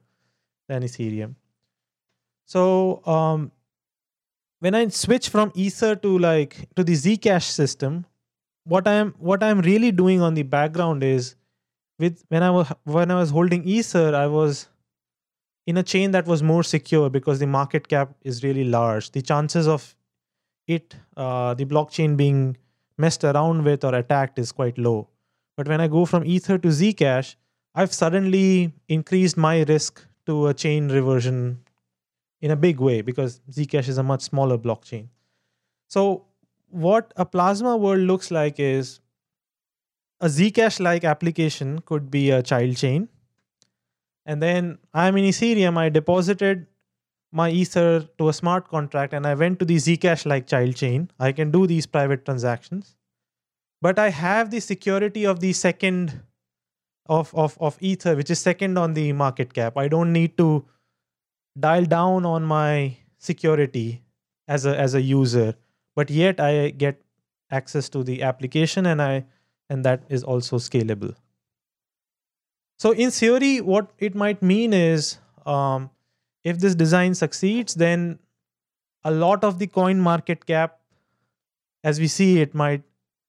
than 0.68 0.82
Ethereum. 0.82 1.36
So 2.44 3.04
um, 3.06 3.52
when 4.62 4.76
I 4.76 4.86
switch 4.88 5.28
from 5.28 5.50
Ether 5.56 5.96
to 5.96 6.18
like 6.18 6.68
to 6.76 6.84
the 6.84 6.92
Zcash 6.92 7.46
system, 7.60 8.06
what 8.62 8.86
I'm 8.86 9.10
what 9.18 9.42
I'm 9.42 9.60
really 9.60 9.90
doing 9.90 10.20
on 10.20 10.34
the 10.34 10.44
background 10.44 11.02
is 11.02 11.34
with 11.98 12.22
when 12.28 12.44
I 12.44 12.50
was 12.50 12.68
when 12.84 13.10
I 13.10 13.16
was 13.16 13.30
holding 13.30 13.64
Ether, 13.64 14.14
I 14.14 14.28
was 14.28 14.68
in 15.66 15.78
a 15.78 15.82
chain 15.82 16.12
that 16.12 16.26
was 16.26 16.44
more 16.44 16.62
secure 16.62 17.10
because 17.10 17.40
the 17.40 17.46
market 17.48 17.88
cap 17.88 18.14
is 18.22 18.44
really 18.44 18.62
large. 18.62 19.10
The 19.10 19.22
chances 19.22 19.66
of 19.66 19.96
it, 20.68 20.94
uh, 21.16 21.54
the 21.54 21.64
blockchain 21.64 22.16
being 22.16 22.56
messed 22.96 23.24
around 23.24 23.64
with 23.64 23.82
or 23.82 23.96
attacked 23.96 24.38
is 24.38 24.52
quite 24.52 24.78
low. 24.78 25.08
But 25.56 25.66
when 25.66 25.80
I 25.80 25.88
go 25.88 26.04
from 26.06 26.24
Ether 26.24 26.58
to 26.58 26.68
Zcash, 26.68 27.34
I've 27.74 27.92
suddenly 27.92 28.72
increased 28.88 29.36
my 29.36 29.64
risk 29.64 30.06
to 30.26 30.46
a 30.46 30.54
chain 30.54 30.88
reversion 30.88 31.61
in 32.42 32.50
a 32.50 32.56
big 32.56 32.80
way 32.80 33.00
because 33.00 33.40
Zcash 33.50 33.88
is 33.88 33.96
a 33.96 34.02
much 34.02 34.20
smaller 34.20 34.58
blockchain. 34.58 35.06
So, 35.88 36.26
what 36.68 37.12
a 37.16 37.24
Plasma 37.24 37.76
world 37.76 38.00
looks 38.00 38.30
like 38.30 38.58
is 38.58 39.00
a 40.20 40.26
Zcash 40.26 40.80
like 40.80 41.04
application 41.04 41.80
could 41.80 42.10
be 42.10 42.30
a 42.30 42.42
child 42.42 42.76
chain. 42.76 43.08
And 44.26 44.42
then 44.42 44.78
I'm 44.92 45.16
in 45.16 45.24
Ethereum, 45.24 45.76
I 45.76 45.88
deposited 45.88 46.66
my 47.32 47.50
Ether 47.50 48.08
to 48.18 48.28
a 48.28 48.32
smart 48.32 48.68
contract 48.68 49.14
and 49.14 49.26
I 49.26 49.34
went 49.34 49.58
to 49.60 49.64
the 49.64 49.76
Zcash 49.76 50.26
like 50.26 50.46
child 50.46 50.76
chain. 50.76 51.10
I 51.18 51.32
can 51.32 51.50
do 51.50 51.66
these 51.66 51.86
private 51.86 52.24
transactions. 52.24 52.96
But 53.80 53.98
I 53.98 54.10
have 54.10 54.50
the 54.50 54.60
security 54.60 55.24
of 55.26 55.40
the 55.40 55.52
second 55.52 56.22
of, 57.06 57.34
of, 57.34 57.58
of 57.60 57.76
Ether, 57.80 58.14
which 58.14 58.30
is 58.30 58.38
second 58.38 58.78
on 58.78 58.94
the 58.94 59.12
market 59.12 59.52
cap. 59.52 59.76
I 59.76 59.88
don't 59.88 60.12
need 60.12 60.38
to 60.38 60.64
dial 61.58 61.84
down 61.84 62.24
on 62.24 62.44
my 62.44 62.96
security 63.18 64.02
as 64.48 64.66
a 64.66 64.78
as 64.78 64.94
a 64.94 65.00
user, 65.00 65.54
but 65.94 66.10
yet 66.10 66.40
I 66.40 66.70
get 66.70 67.02
access 67.50 67.88
to 67.90 68.02
the 68.02 68.22
application 68.22 68.86
and 68.86 69.00
I 69.00 69.24
and 69.68 69.84
that 69.84 70.04
is 70.08 70.24
also 70.24 70.56
scalable. 70.58 71.14
So 72.78 72.90
in 72.90 73.10
theory, 73.10 73.60
what 73.60 73.90
it 73.98 74.14
might 74.14 74.42
mean 74.42 74.72
is 74.72 75.18
um, 75.46 75.90
if 76.42 76.58
this 76.58 76.74
design 76.74 77.14
succeeds, 77.14 77.74
then 77.74 78.18
a 79.04 79.10
lot 79.10 79.44
of 79.44 79.58
the 79.58 79.66
coin 79.66 80.00
market 80.00 80.46
cap, 80.46 80.80
as 81.84 82.00
we 82.00 82.08
see 82.08 82.40
it, 82.40 82.54
might 82.54 82.82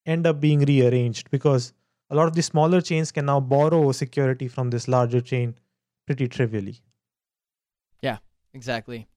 end 0.06 0.26
up 0.28 0.40
being 0.40 0.60
rearranged 0.60 1.30
because 1.30 1.74
a 2.10 2.16
lot 2.16 2.28
of 2.28 2.36
the 2.36 2.42
smaller 2.42 2.82
chains 2.82 3.12
can 3.12 3.26
now 3.26 3.40
borrow 3.40 3.92
security 3.92 4.48
from 4.48 4.70
this 4.70 4.88
larger 4.88 5.22
chain 5.22 5.56
pretty 6.06 6.28
trivially. 6.28 6.82
Exactly. 8.54 9.08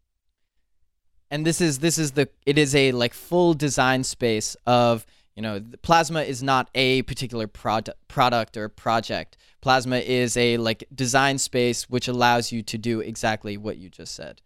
And 1.31 1.45
this 1.45 1.61
is 1.61 1.81
this 1.81 1.99
is 1.99 2.13
the 2.13 2.29
it 2.47 2.57
is 2.57 2.75
a 2.75 2.93
like 2.93 3.13
full 3.13 3.55
design 3.55 4.05
space 4.05 4.57
of 4.67 5.05
you 5.37 5.43
know 5.43 5.61
plasma 5.83 6.23
is 6.23 6.43
not 6.43 6.69
a 6.75 7.03
particular 7.03 7.47
product 7.47 7.97
product 8.09 8.57
or 8.57 8.69
project 8.69 9.37
plasma 9.61 9.99
is 9.99 10.37
a 10.37 10.57
like 10.57 10.85
design 10.95 11.39
space 11.39 11.89
which 11.89 12.09
allows 12.09 12.51
you 12.51 12.63
to 12.63 12.79
do 12.79 13.01
exactly 13.01 13.57
what 13.57 13.77
you 13.77 13.89
just 13.89 14.15
said 14.15 14.41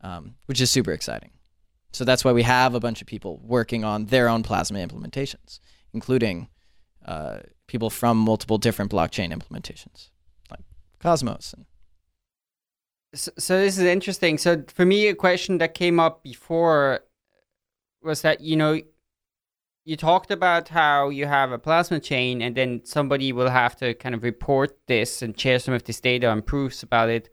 um, 0.00 0.36
which 0.46 0.60
is 0.60 0.70
super 0.70 0.92
exciting 0.92 1.30
so 1.92 2.04
that's 2.04 2.24
why 2.24 2.32
we 2.32 2.42
have 2.42 2.74
a 2.74 2.80
bunch 2.80 3.00
of 3.00 3.06
people 3.06 3.40
working 3.42 3.84
on 3.84 4.06
their 4.06 4.28
own 4.28 4.42
plasma 4.42 4.78
implementations 4.78 5.60
including 5.92 6.48
uh, 7.04 7.38
people 7.66 7.90
from 7.90 8.16
multiple 8.16 8.58
different 8.58 8.90
blockchain 8.90 9.32
implementations 9.32 10.10
like 10.50 10.60
cosmos 11.00 11.52
and 11.52 11.66
so, 13.14 13.30
so 13.38 13.58
this 13.58 13.78
is 13.78 13.84
interesting. 13.84 14.38
So 14.38 14.64
for 14.68 14.84
me 14.84 15.08
a 15.08 15.14
question 15.14 15.58
that 15.58 15.74
came 15.74 15.98
up 15.98 16.22
before 16.22 17.00
was 18.02 18.22
that 18.22 18.40
you 18.40 18.56
know 18.56 18.80
you 19.84 19.96
talked 19.96 20.30
about 20.30 20.68
how 20.68 21.08
you 21.08 21.26
have 21.26 21.50
a 21.50 21.58
plasma 21.58 21.98
chain 21.98 22.42
and 22.42 22.54
then 22.54 22.82
somebody 22.84 23.32
will 23.32 23.48
have 23.48 23.74
to 23.76 23.94
kind 23.94 24.14
of 24.14 24.22
report 24.22 24.76
this 24.86 25.22
and 25.22 25.38
share 25.38 25.58
some 25.58 25.74
of 25.74 25.84
this 25.84 26.00
data 26.00 26.30
and 26.30 26.44
proofs 26.44 26.82
about 26.82 27.08
it 27.08 27.30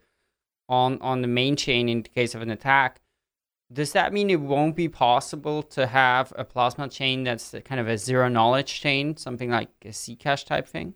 on 0.70 1.00
on 1.02 1.22
the 1.22 1.28
main 1.28 1.56
chain 1.56 1.90
in 1.90 2.02
the 2.02 2.10
case 2.10 2.34
of 2.34 2.42
an 2.42 2.50
attack. 2.50 3.02
Does 3.74 3.94
that 3.94 4.14
mean 4.14 4.30
it 4.30 4.40
won't 4.40 4.76
be 4.76 4.88
possible 4.88 5.64
to 5.64 5.88
have 5.88 6.32
a 6.36 6.46
plasma 6.46 6.88
chain 6.88 7.24
that's 7.24 7.54
kind 7.66 7.82
of 7.82 7.88
a 7.88 7.98
zero 7.98 8.30
knowledge 8.30 8.80
chain 8.80 9.18
something 9.18 9.50
like 9.50 9.70
a 9.84 9.90
zcash 9.90 10.46
type 10.46 10.68
thing 10.68 10.94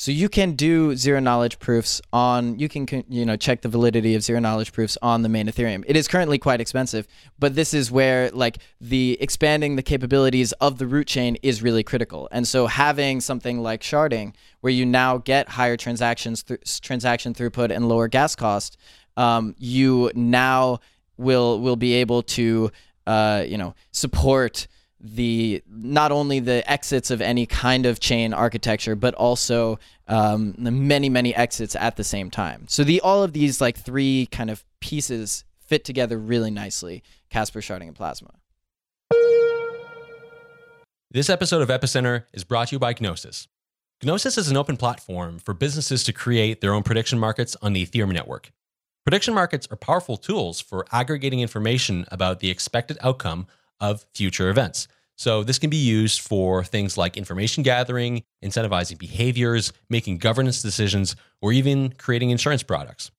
so 0.00 0.12
you 0.12 0.28
can 0.28 0.52
do 0.52 0.94
zero 0.94 1.18
knowledge 1.18 1.58
proofs 1.58 2.00
on 2.12 2.56
you 2.56 2.68
can 2.68 2.86
you 3.08 3.26
know 3.26 3.34
check 3.34 3.62
the 3.62 3.68
validity 3.68 4.14
of 4.14 4.22
zero 4.22 4.38
knowledge 4.38 4.72
proofs 4.72 4.96
on 5.02 5.22
the 5.22 5.28
main 5.28 5.48
Ethereum. 5.48 5.82
It 5.88 5.96
is 5.96 6.06
currently 6.06 6.38
quite 6.38 6.60
expensive, 6.60 7.08
but 7.36 7.56
this 7.56 7.74
is 7.74 7.90
where 7.90 8.30
like 8.30 8.58
the 8.80 9.18
expanding 9.20 9.74
the 9.74 9.82
capabilities 9.82 10.52
of 10.52 10.78
the 10.78 10.86
root 10.86 11.08
chain 11.08 11.36
is 11.42 11.64
really 11.64 11.82
critical. 11.82 12.28
And 12.30 12.46
so 12.46 12.68
having 12.68 13.20
something 13.20 13.60
like 13.60 13.82
sharding 13.82 14.34
where 14.60 14.72
you 14.72 14.86
now 14.86 15.18
get 15.18 15.48
higher 15.48 15.76
transactions 15.76 16.44
th- 16.44 16.80
transaction 16.80 17.34
throughput 17.34 17.74
and 17.74 17.88
lower 17.88 18.06
gas 18.06 18.36
cost, 18.36 18.76
um, 19.16 19.56
you 19.58 20.12
now 20.14 20.78
will 21.16 21.60
will 21.60 21.76
be 21.76 21.94
able 21.94 22.22
to 22.22 22.70
uh, 23.08 23.44
you 23.44 23.58
know 23.58 23.74
support 23.90 24.68
the 25.00 25.62
not 25.70 26.10
only 26.12 26.40
the 26.40 26.68
exits 26.70 27.10
of 27.10 27.20
any 27.20 27.46
kind 27.46 27.86
of 27.86 28.00
chain 28.00 28.32
architecture, 28.32 28.96
but 28.96 29.14
also 29.14 29.78
um, 30.08 30.54
the 30.58 30.70
many 30.70 31.08
many 31.08 31.34
exits 31.34 31.76
at 31.76 31.96
the 31.96 32.04
same 32.04 32.30
time. 32.30 32.66
So 32.68 32.84
the 32.84 33.00
all 33.00 33.22
of 33.22 33.32
these 33.32 33.60
like 33.60 33.78
three 33.78 34.26
kind 34.30 34.50
of 34.50 34.64
pieces 34.80 35.44
fit 35.60 35.84
together 35.84 36.18
really 36.18 36.50
nicely. 36.50 37.02
Casper, 37.30 37.60
Sharding, 37.60 37.88
and 37.88 37.94
Plasma. 37.94 38.30
This 41.10 41.30
episode 41.30 41.62
of 41.62 41.68
Epicenter 41.68 42.24
is 42.32 42.44
brought 42.44 42.68
to 42.68 42.74
you 42.74 42.78
by 42.78 42.94
Gnosis. 42.98 43.48
Gnosis 44.02 44.38
is 44.38 44.50
an 44.50 44.56
open 44.56 44.76
platform 44.76 45.38
for 45.38 45.54
businesses 45.54 46.04
to 46.04 46.12
create 46.12 46.60
their 46.60 46.72
own 46.72 46.82
prediction 46.82 47.18
markets 47.18 47.56
on 47.62 47.72
the 47.72 47.84
Ethereum 47.84 48.12
network. 48.12 48.52
Prediction 49.04 49.32
markets 49.32 49.66
are 49.70 49.76
powerful 49.76 50.16
tools 50.18 50.60
for 50.60 50.84
aggregating 50.92 51.40
information 51.40 52.04
about 52.10 52.40
the 52.40 52.50
expected 52.50 52.98
outcome 53.00 53.46
of 53.80 54.04
future 54.14 54.50
events. 54.50 54.88
So, 55.16 55.42
this 55.42 55.58
can 55.58 55.68
be 55.68 55.76
used 55.76 56.20
for 56.20 56.62
things 56.62 56.96
like 56.96 57.16
information 57.16 57.64
gathering, 57.64 58.22
incentivizing 58.44 58.98
behaviors, 58.98 59.72
making 59.90 60.18
governance 60.18 60.62
decisions, 60.62 61.16
or 61.42 61.52
even 61.52 61.90
creating 61.98 62.30
insurance 62.30 62.62
products. 62.62 63.10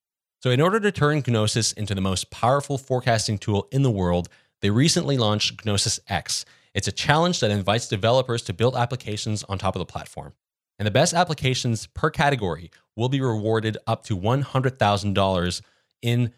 So, 0.42 0.50
in 0.50 0.62
order 0.62 0.80
to 0.80 0.94
turn 0.94 1.24
Gnosis 1.28 1.74
into 1.74 1.94
the 1.94 2.02
most 2.02 2.32
powerful 2.32 2.78
forecasting 2.78 3.38
tool 3.38 3.68
in 3.72 3.84
the 3.84 3.92
world, 3.92 4.30
they 4.62 4.70
recently 4.70 5.18
launched 5.18 5.66
Gnosis 5.66 6.00
X. 6.08 6.46
It's 6.74 6.88
a 6.88 6.94
challenge 6.94 7.42
that 7.42 7.52
invites 7.52 7.90
developers 7.90 8.44
to 8.44 8.54
build 8.54 8.76
applications 8.76 9.44
on 9.44 9.58
top 9.58 9.76
of 9.76 9.80
the 9.80 9.86
platform. 9.86 10.34
And 10.78 10.86
the 10.86 10.92
best 10.92 11.14
applications 11.14 11.88
per 11.88 12.10
category 12.10 12.72
will 12.96 13.10
be 13.10 13.20
rewarded 13.20 13.78
up 13.86 14.06
to 14.06 14.18
$100,000 14.18 15.62
in 16.02 16.34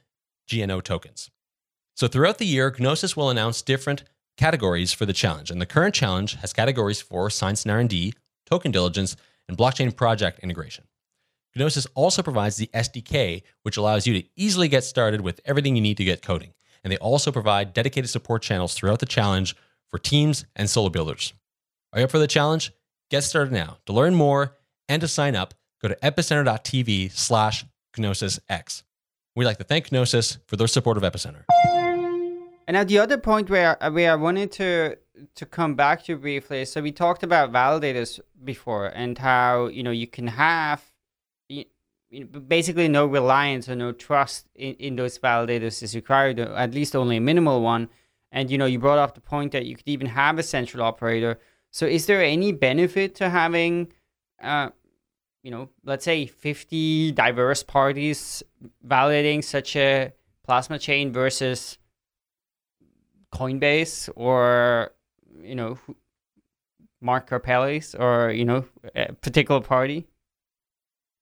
GNO 0.52 0.82
tokens. 0.82 1.30
So 1.96 2.08
throughout 2.08 2.38
the 2.38 2.46
year, 2.46 2.74
Gnosis 2.78 3.16
will 3.16 3.30
announce 3.30 3.62
different 3.62 4.04
categories 4.38 4.94
for 4.94 5.06
the 5.06 5.14
challenge. 5.14 5.52
And 5.52 5.62
the 5.62 5.66
current 5.66 5.94
challenge 5.94 6.36
has 6.36 6.54
categories 6.54 7.02
for 7.02 7.30
science 7.30 7.64
and 7.64 7.72
R&D, 7.72 8.14
token 8.46 8.72
diligence, 8.72 9.16
and 9.48 9.58
blockchain 9.58 9.96
project 9.96 10.40
integration. 10.40 10.86
Gnosis 11.56 11.88
also 11.96 12.24
provides 12.24 12.56
the 12.56 12.70
SDK, 12.74 13.44
which 13.64 13.78
allows 13.78 14.08
you 14.08 14.20
to 14.20 14.28
easily 14.36 14.68
get 14.68 14.84
started 14.84 15.22
with 15.22 15.42
everything 15.46 15.76
you 15.76 15.82
need 15.82 15.98
to 15.98 16.06
get 16.06 16.22
coding. 16.22 16.54
And 16.84 16.92
they 16.92 16.98
also 16.98 17.32
provide 17.32 17.74
dedicated 17.74 18.10
support 18.10 18.42
channels 18.42 18.74
throughout 18.74 19.00
the 19.00 19.06
challenge 19.06 19.56
for 19.90 20.00
teams 20.00 20.46
and 20.56 20.70
solo 20.70 20.90
builders. 20.90 21.34
Are 21.94 22.00
you 22.00 22.06
up 22.06 22.12
for 22.12 22.20
the 22.20 22.28
challenge? 22.28 22.72
Get 23.10 23.24
started 23.24 23.52
now. 23.52 23.78
To 23.86 23.94
learn 23.94 24.16
more 24.16 24.56
and 24.88 25.02
to 25.02 25.08
sign 25.08 25.36
up, 25.36 25.54
go 25.82 25.90
to 25.90 25.96
epicenter.tv 25.96 27.12
slash 27.12 27.66
GnosisX. 27.98 28.84
We'd 29.36 29.46
like 29.46 29.58
to 29.58 29.64
thank 29.64 29.92
Gnosis 29.92 30.38
for 30.48 30.56
their 30.56 30.68
support 30.68 30.98
of 30.98 31.04
Epicenter. 31.04 31.44
And 32.72 32.76
now 32.76 32.86
the 32.86 33.00
other 33.00 33.18
point 33.18 33.50
where 33.50 33.76
where 33.92 34.14
I 34.14 34.16
wanted 34.16 34.50
to 34.54 34.96
to 35.36 35.46
come 35.46 35.76
back 35.76 36.06
to 36.06 36.16
briefly. 36.16 36.64
So 36.64 36.82
we 36.82 36.94
talked 36.94 37.22
about 37.22 37.52
validators 37.52 38.22
before, 38.46 38.86
and 38.86 39.18
how 39.18 39.68
you 39.68 39.84
know 39.84 39.92
you 39.92 40.08
can 40.08 40.28
have 40.28 40.82
you, 41.50 41.66
you 42.10 42.22
know, 42.22 42.40
basically 42.40 42.88
no 42.88 43.06
reliance 43.06 43.68
or 43.68 43.76
no 43.76 43.92
trust 43.92 44.48
in, 44.56 44.76
in 44.76 44.96
those 44.96 45.20
validators 45.20 45.84
is 45.84 45.96
required, 45.96 46.40
or 46.40 46.56
at 46.56 46.74
least 46.74 46.96
only 46.96 47.18
a 47.18 47.20
minimal 47.20 47.62
one. 47.62 47.90
And 48.32 48.50
you 48.50 48.58
know, 48.58 48.68
you 48.68 48.80
brought 48.80 49.00
up 49.00 49.16
the 49.16 49.20
point 49.20 49.52
that 49.52 49.66
you 49.66 49.76
could 49.76 49.90
even 49.90 50.08
have 50.08 50.40
a 50.40 50.44
central 50.44 50.82
operator. 50.82 51.40
So, 51.72 51.86
is 51.86 52.06
there 52.06 52.24
any 52.24 52.54
benefit 52.54 53.16
to 53.16 53.30
having, 53.30 53.92
uh, 54.42 54.70
you 55.44 55.52
know, 55.52 55.68
let's 55.84 56.06
say 56.06 56.26
fifty 56.26 57.12
diverse 57.12 57.64
parties 57.64 58.44
validating 58.88 59.44
such 59.44 59.76
a 59.76 60.14
plasma 60.46 60.80
chain 60.80 61.12
versus 61.12 61.78
Coinbase 63.34 64.10
or 64.16 64.92
you 65.42 65.56
know 65.56 65.78
Mark 67.02 67.30
Karpeles 67.30 68.00
or 68.00 68.32
you 68.32 68.46
know 68.46 68.66
a 68.96 69.14
particular 69.14 69.62
party? 69.62 70.08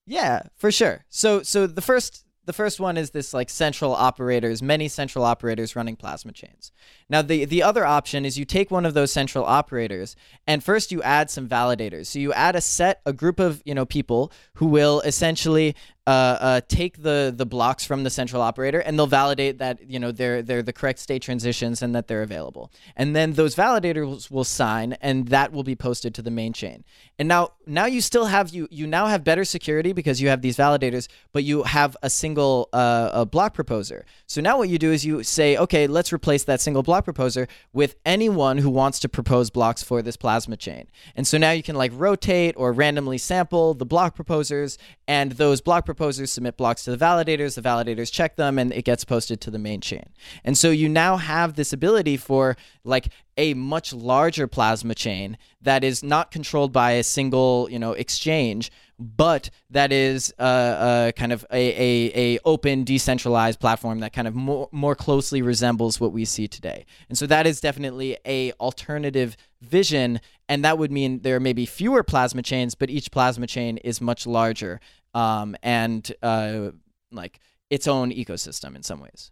Yeah, 0.05 0.43
for 0.55 0.71
sure. 0.71 1.05
So 1.09 1.43
so 1.43 1.67
the 1.67 1.81
first 1.81 2.25
the 2.45 2.53
first 2.53 2.79
one 2.79 2.97
is 2.97 3.11
this 3.11 3.31
like 3.33 3.49
central 3.49 3.93
operators, 3.93 4.61
many 4.61 4.87
central 4.87 5.23
operators 5.23 5.75
running 5.75 5.95
plasma 5.95 6.31
chains. 6.31 6.71
Now 7.09 7.21
the 7.21 7.45
the 7.45 7.63
other 7.63 7.85
option 7.85 8.25
is 8.25 8.37
you 8.37 8.45
take 8.45 8.69
one 8.69 8.85
of 8.85 8.93
those 8.93 9.11
central 9.11 9.43
operators 9.45 10.15
and 10.45 10.63
first 10.63 10.91
you 10.91 11.01
add 11.01 11.29
some 11.29 11.47
validators. 11.47 12.07
So 12.07 12.19
you 12.19 12.33
add 12.33 12.55
a 12.55 12.61
set, 12.61 13.01
a 13.05 13.13
group 13.13 13.39
of 13.39 13.61
you 13.65 13.73
know 13.73 13.85
people 13.85 14.31
who 14.55 14.67
will 14.67 15.01
essentially 15.01 15.75
uh, 16.09 16.37
uh, 16.41 16.61
take 16.67 17.03
the 17.03 17.31
the 17.35 17.45
blocks 17.45 17.85
from 17.85 18.03
the 18.03 18.09
central 18.09 18.41
operator 18.41 18.79
and 18.79 18.97
they'll 18.97 19.05
validate 19.05 19.59
that 19.59 19.87
you 19.87 19.99
know 19.99 20.11
they're 20.11 20.41
they're 20.41 20.63
the 20.63 20.73
correct 20.73 20.97
state 20.97 21.21
transitions 21.21 21.83
and 21.83 21.93
that 21.93 22.07
they're 22.07 22.23
available. 22.23 22.71
And 22.95 23.15
then 23.15 23.33
those 23.33 23.55
validators 23.55 24.31
will 24.31 24.43
sign 24.43 24.93
and 25.01 25.27
that 25.27 25.51
will 25.51 25.63
be 25.63 25.75
posted 25.75 26.15
to 26.15 26.23
the 26.23 26.31
main 26.31 26.51
chain. 26.51 26.83
And 27.19 27.27
now 27.27 27.51
now 27.67 27.85
you 27.85 28.01
still 28.01 28.25
have 28.25 28.49
you 28.49 28.67
you 28.71 28.87
now 28.87 29.05
have 29.05 29.23
better 29.23 29.45
security 29.45 29.93
because 29.93 30.19
you 30.19 30.29
have 30.29 30.41
these 30.41 30.57
validators, 30.57 31.07
but 31.31 31.43
you 31.43 31.61
have 31.61 31.95
a 32.01 32.09
single 32.09 32.69
uh, 32.73 33.11
a 33.13 33.25
block 33.27 33.53
proposer. 33.53 34.03
So 34.25 34.41
now 34.41 34.57
what 34.57 34.69
you 34.69 34.79
do 34.79 34.91
is 34.91 35.05
you 35.05 35.21
say, 35.21 35.57
okay, 35.57 35.85
let's 35.85 36.11
replace 36.11 36.43
that 36.45 36.59
single 36.59 36.81
block 36.99 37.05
proposer 37.05 37.47
with 37.71 37.95
anyone 38.05 38.57
who 38.57 38.69
wants 38.69 38.99
to 38.99 39.07
propose 39.07 39.49
blocks 39.49 39.81
for 39.81 40.01
this 40.01 40.17
plasma 40.17 40.57
chain. 40.57 40.87
And 41.15 41.25
so 41.25 41.37
now 41.37 41.51
you 41.51 41.63
can 41.63 41.75
like 41.75 41.91
rotate 41.95 42.55
or 42.57 42.73
randomly 42.73 43.17
sample 43.17 43.73
the 43.73 43.85
block 43.85 44.15
proposers 44.15 44.77
and 45.07 45.33
those 45.33 45.61
block 45.61 45.85
proposers 45.85 46.31
submit 46.31 46.57
blocks 46.57 46.83
to 46.83 46.91
the 46.95 46.97
validators, 46.97 47.55
the 47.55 47.61
validators 47.61 48.11
check 48.11 48.35
them, 48.35 48.59
and 48.59 48.73
it 48.73 48.83
gets 48.83 49.05
posted 49.05 49.39
to 49.41 49.51
the 49.51 49.59
main 49.59 49.79
chain. 49.81 50.09
And 50.43 50.57
so 50.57 50.71
you 50.71 50.89
now 50.89 51.17
have 51.17 51.55
this 51.55 51.71
ability 51.71 52.17
for 52.17 52.57
like 52.89 53.09
a 53.37 53.53
much 53.53 53.93
larger 53.93 54.47
plasma 54.47 54.93
chain 54.93 55.37
that 55.61 55.83
is 55.83 56.03
not 56.03 56.31
controlled 56.31 56.73
by 56.73 56.91
a 56.91 57.03
single, 57.03 57.69
you 57.71 57.79
know, 57.79 57.93
exchange, 57.93 58.71
but 58.99 59.49
that 59.69 59.93
is 59.93 60.33
uh, 60.39 60.41
uh, 60.41 61.11
kind 61.13 61.31
of 61.31 61.45
a, 61.51 61.69
a, 61.71 62.35
a 62.35 62.39
open, 62.43 62.83
decentralized 62.83 63.59
platform 63.59 63.99
that 63.99 64.11
kind 64.11 64.27
of 64.27 64.35
more, 64.35 64.67
more 64.71 64.95
closely 64.95 65.41
resembles 65.41 65.99
what 65.99 66.11
we 66.11 66.25
see 66.25 66.47
today. 66.47 66.85
And 67.07 67.17
so 67.17 67.25
that 67.27 67.47
is 67.47 67.61
definitely 67.61 68.17
a 68.25 68.51
alternative 68.53 69.37
vision, 69.61 70.19
and 70.49 70.65
that 70.65 70.77
would 70.77 70.91
mean 70.91 71.21
there 71.21 71.39
may 71.39 71.53
be 71.53 71.65
fewer 71.65 72.03
plasma 72.03 72.41
chains, 72.41 72.75
but 72.75 72.89
each 72.89 73.11
plasma 73.11 73.47
chain 73.47 73.77
is 73.77 74.01
much 74.01 74.27
larger 74.27 74.81
um, 75.13 75.55
and 75.63 76.11
uh, 76.21 76.71
like 77.11 77.39
its 77.69 77.87
own 77.87 78.11
ecosystem 78.11 78.75
in 78.75 78.83
some 78.83 78.99
ways. 78.99 79.31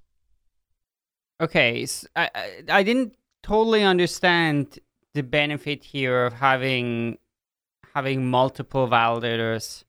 Okay, 1.40 1.86
so 1.86 2.08
I 2.16 2.30
I 2.70 2.84
didn't 2.84 3.16
totally 3.44 3.84
understand 3.84 4.80
the 5.14 5.24
benefit 5.24 5.84
here 5.84 6.26
of 6.26 6.34
having 6.34 7.18
having 7.96 8.30
multiple 8.30 8.88
validators. 8.88 9.84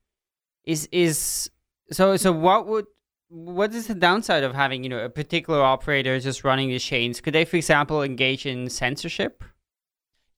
Is 0.65 0.89
is 0.93 1.51
so 1.91 2.17
so 2.17 2.33
what 2.33 2.67
would 2.67 2.87
what 3.29 3.75
is 3.75 3.87
the 3.87 3.95
downside 3.95 4.43
of 4.43 4.55
having 4.55 4.83
you 4.83 4.89
know 4.89 5.05
a 5.05 5.11
particular 5.11 5.61
operator 5.63 6.19
just 6.19 6.45
running 6.45 6.69
the 6.69 6.79
chains? 6.79 7.21
Could 7.21 7.35
they, 7.35 7.45
for 7.45 7.57
example, 7.57 8.03
engage 8.03 8.47
in 8.47 8.71
censorship? 8.71 9.45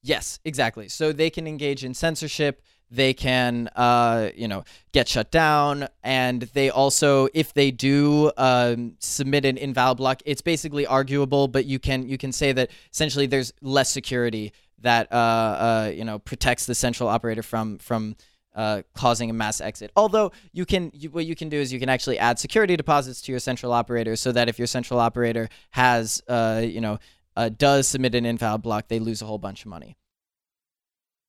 Yes, 0.02 0.40
exactly. 0.44 0.88
So 0.88 1.12
they 1.12 1.30
can 1.30 1.46
engage 1.46 1.84
in 1.84 1.94
censorship 1.94 2.62
they 2.90 3.14
can 3.14 3.68
uh, 3.76 4.30
you 4.34 4.48
know 4.48 4.64
get 4.92 5.08
shut 5.08 5.30
down 5.30 5.88
and 6.02 6.42
they 6.54 6.70
also 6.70 7.28
if 7.34 7.54
they 7.54 7.70
do 7.70 8.30
um, 8.36 8.94
submit 8.98 9.44
an 9.44 9.56
invalid 9.56 9.98
block 9.98 10.22
it's 10.26 10.42
basically 10.42 10.86
arguable 10.86 11.48
but 11.48 11.64
you 11.64 11.78
can 11.78 12.08
you 12.08 12.18
can 12.18 12.32
say 12.32 12.52
that 12.52 12.70
essentially 12.92 13.26
there's 13.26 13.52
less 13.62 13.90
security 13.90 14.52
that 14.80 15.10
uh, 15.12 15.14
uh, 15.14 15.92
you 15.94 16.04
know 16.04 16.18
protects 16.18 16.66
the 16.66 16.74
central 16.74 17.08
operator 17.08 17.42
from 17.42 17.78
from 17.78 18.16
uh, 18.54 18.82
causing 18.94 19.30
a 19.30 19.32
mass 19.32 19.60
exit. 19.60 19.92
Although 19.94 20.32
you 20.52 20.66
can, 20.66 20.90
you, 20.92 21.10
what 21.10 21.24
you 21.24 21.36
can 21.36 21.48
do 21.48 21.58
is 21.58 21.72
you 21.72 21.78
can 21.78 21.88
actually 21.88 22.18
add 22.18 22.38
security 22.38 22.76
deposits 22.76 23.22
to 23.22 23.32
your 23.32 23.38
central 23.38 23.72
operator, 23.72 24.16
so 24.16 24.32
that 24.32 24.48
if 24.48 24.58
your 24.58 24.66
central 24.66 24.98
operator 24.98 25.48
has, 25.70 26.20
uh, 26.28 26.60
you 26.64 26.80
know, 26.80 26.98
uh, 27.36 27.48
does 27.48 27.86
submit 27.86 28.14
an 28.14 28.26
invalid 28.26 28.62
block, 28.62 28.88
they 28.88 28.98
lose 28.98 29.22
a 29.22 29.24
whole 29.24 29.38
bunch 29.38 29.62
of 29.62 29.68
money. 29.68 29.96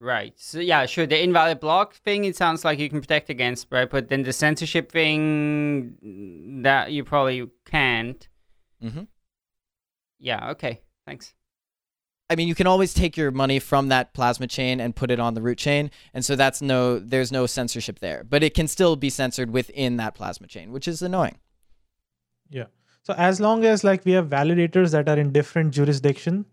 Right. 0.01 0.33
So 0.35 0.59
yeah, 0.59 0.87
sure. 0.87 1.05
The 1.05 1.23
invalid 1.23 1.59
block 1.59 1.93
thing, 1.93 2.25
it 2.25 2.35
sounds 2.35 2.65
like 2.65 2.79
you 2.79 2.89
can 2.89 3.01
protect 3.01 3.29
against, 3.29 3.67
right? 3.69 3.87
But 3.87 4.09
then 4.09 4.23
the 4.23 4.33
censorship 4.33 4.91
thing, 4.91 6.61
that 6.63 6.91
you 6.91 7.03
probably 7.03 7.47
can't. 7.65 8.27
Mm-hmm. 8.83 9.03
Yeah. 10.19 10.49
Okay. 10.51 10.81
Thanks. 11.05 11.35
I 12.31 12.35
mean, 12.35 12.47
you 12.47 12.55
can 12.55 12.65
always 12.65 12.95
take 12.95 13.15
your 13.15 13.29
money 13.29 13.59
from 13.59 13.89
that 13.89 14.15
plasma 14.15 14.47
chain 14.47 14.79
and 14.79 14.95
put 14.95 15.11
it 15.11 15.19
on 15.19 15.35
the 15.35 15.41
root 15.41 15.57
chain, 15.57 15.91
and 16.13 16.23
so 16.23 16.37
that's 16.37 16.61
no, 16.61 16.97
there's 16.97 17.29
no 17.31 17.45
censorship 17.45 17.99
there. 17.99 18.23
But 18.23 18.41
it 18.41 18.53
can 18.53 18.69
still 18.69 18.95
be 18.95 19.09
censored 19.09 19.51
within 19.51 19.97
that 19.97 20.15
plasma 20.15 20.47
chain, 20.47 20.71
which 20.71 20.87
is 20.87 21.01
annoying. 21.01 21.39
Yeah. 22.49 22.67
So 23.03 23.13
as 23.17 23.39
long 23.41 23.65
as 23.65 23.83
like 23.83 24.05
we 24.05 24.13
have 24.13 24.29
validators 24.29 24.91
that 24.91 25.09
are 25.09 25.19
in 25.19 25.31
different 25.31 25.73
jurisdiction, 25.73 26.45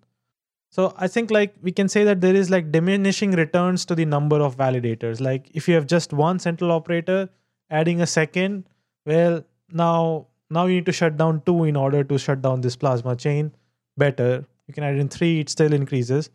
so 0.70 0.94
I 0.96 1.08
think 1.08 1.30
like 1.30 1.54
we 1.62 1.72
can 1.72 1.88
say 1.88 2.04
that 2.04 2.20
there 2.20 2.34
is 2.34 2.50
like 2.50 2.70
diminishing 2.70 3.32
returns 3.32 3.84
to 3.86 3.94
the 3.94 4.04
number 4.04 4.40
of 4.40 4.56
validators. 4.56 5.20
Like 5.20 5.50
if 5.54 5.68
you 5.68 5.74
have 5.74 5.86
just 5.86 6.12
one 6.12 6.38
central 6.38 6.72
operator, 6.72 7.28
adding 7.70 8.00
a 8.00 8.06
second, 8.06 8.68
well 9.06 9.44
now 9.72 10.26
now 10.50 10.66
you 10.66 10.76
need 10.76 10.86
to 10.86 10.92
shut 10.92 11.16
down 11.16 11.42
two 11.46 11.64
in 11.64 11.76
order 11.76 12.04
to 12.04 12.18
shut 12.18 12.42
down 12.42 12.60
this 12.60 12.76
plasma 12.76 13.16
chain 13.16 13.54
better. 13.96 14.46
You 14.66 14.74
can 14.74 14.84
add 14.84 14.96
in 14.96 15.08
three, 15.08 15.40
it 15.40 15.48
still 15.48 15.72
increases. 15.72 16.30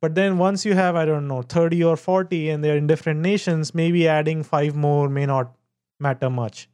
But 0.00 0.14
then 0.14 0.36
once 0.36 0.66
you 0.66 0.74
have, 0.74 0.96
I 0.96 1.06
don't 1.06 1.28
know, 1.28 1.42
30 1.42 1.82
or 1.84 1.96
40 1.96 2.50
and 2.50 2.62
they're 2.62 2.76
in 2.76 2.86
different 2.86 3.20
nations, 3.20 3.74
maybe 3.74 4.06
adding 4.06 4.42
five 4.42 4.74
more 4.74 5.08
may 5.08 5.24
not 5.24 5.54
matter 5.98 6.28
much. 6.28 6.68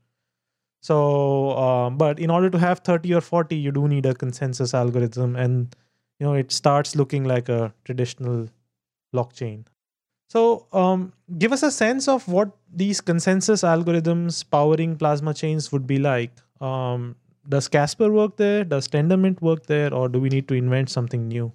So, 0.83 1.57
um, 1.59 1.99
but 1.99 2.19
in 2.19 2.31
order 2.31 2.51
to 2.51 2.59
have 2.59 2.81
30 2.81 3.15
or 3.15 3.21
40, 3.21 3.55
you 3.55 3.71
do 3.71 3.87
need 3.87 4.07
a 4.07 4.15
consensus 4.15 4.75
algorithm. 4.75 5.37
And 5.37 5.77
you 6.21 6.27
know 6.27 6.35
it 6.35 6.53
starts 6.53 6.95
looking 6.95 7.25
like 7.25 7.49
a 7.49 7.73
traditional 7.85 8.49
blockchain. 9.15 9.65
So 10.29 10.67
um, 10.73 11.13
give 11.39 11.53
us 11.53 11.65
a 11.65 11.73
sense 11.73 12.07
of 12.07 12.29
what 12.29 12.51
these 12.73 13.01
consensus 13.01 13.63
algorithms 13.63 14.45
powering 14.49 14.97
plasma 14.97 15.35
chains 15.35 15.73
would 15.73 15.89
be 15.89 15.99
like. 15.99 16.31
Um, 16.61 17.17
does 17.49 17.67
casper 17.67 18.13
work 18.13 18.37
there? 18.37 18.63
Does 18.63 18.87
tendermint 18.87 19.41
work 19.41 19.67
there? 19.67 19.93
Or 19.93 20.09
do 20.09 20.21
we 20.21 20.29
need 20.29 20.47
to 20.49 20.55
invent 20.55 20.91
something 20.91 21.27
new? 21.27 21.53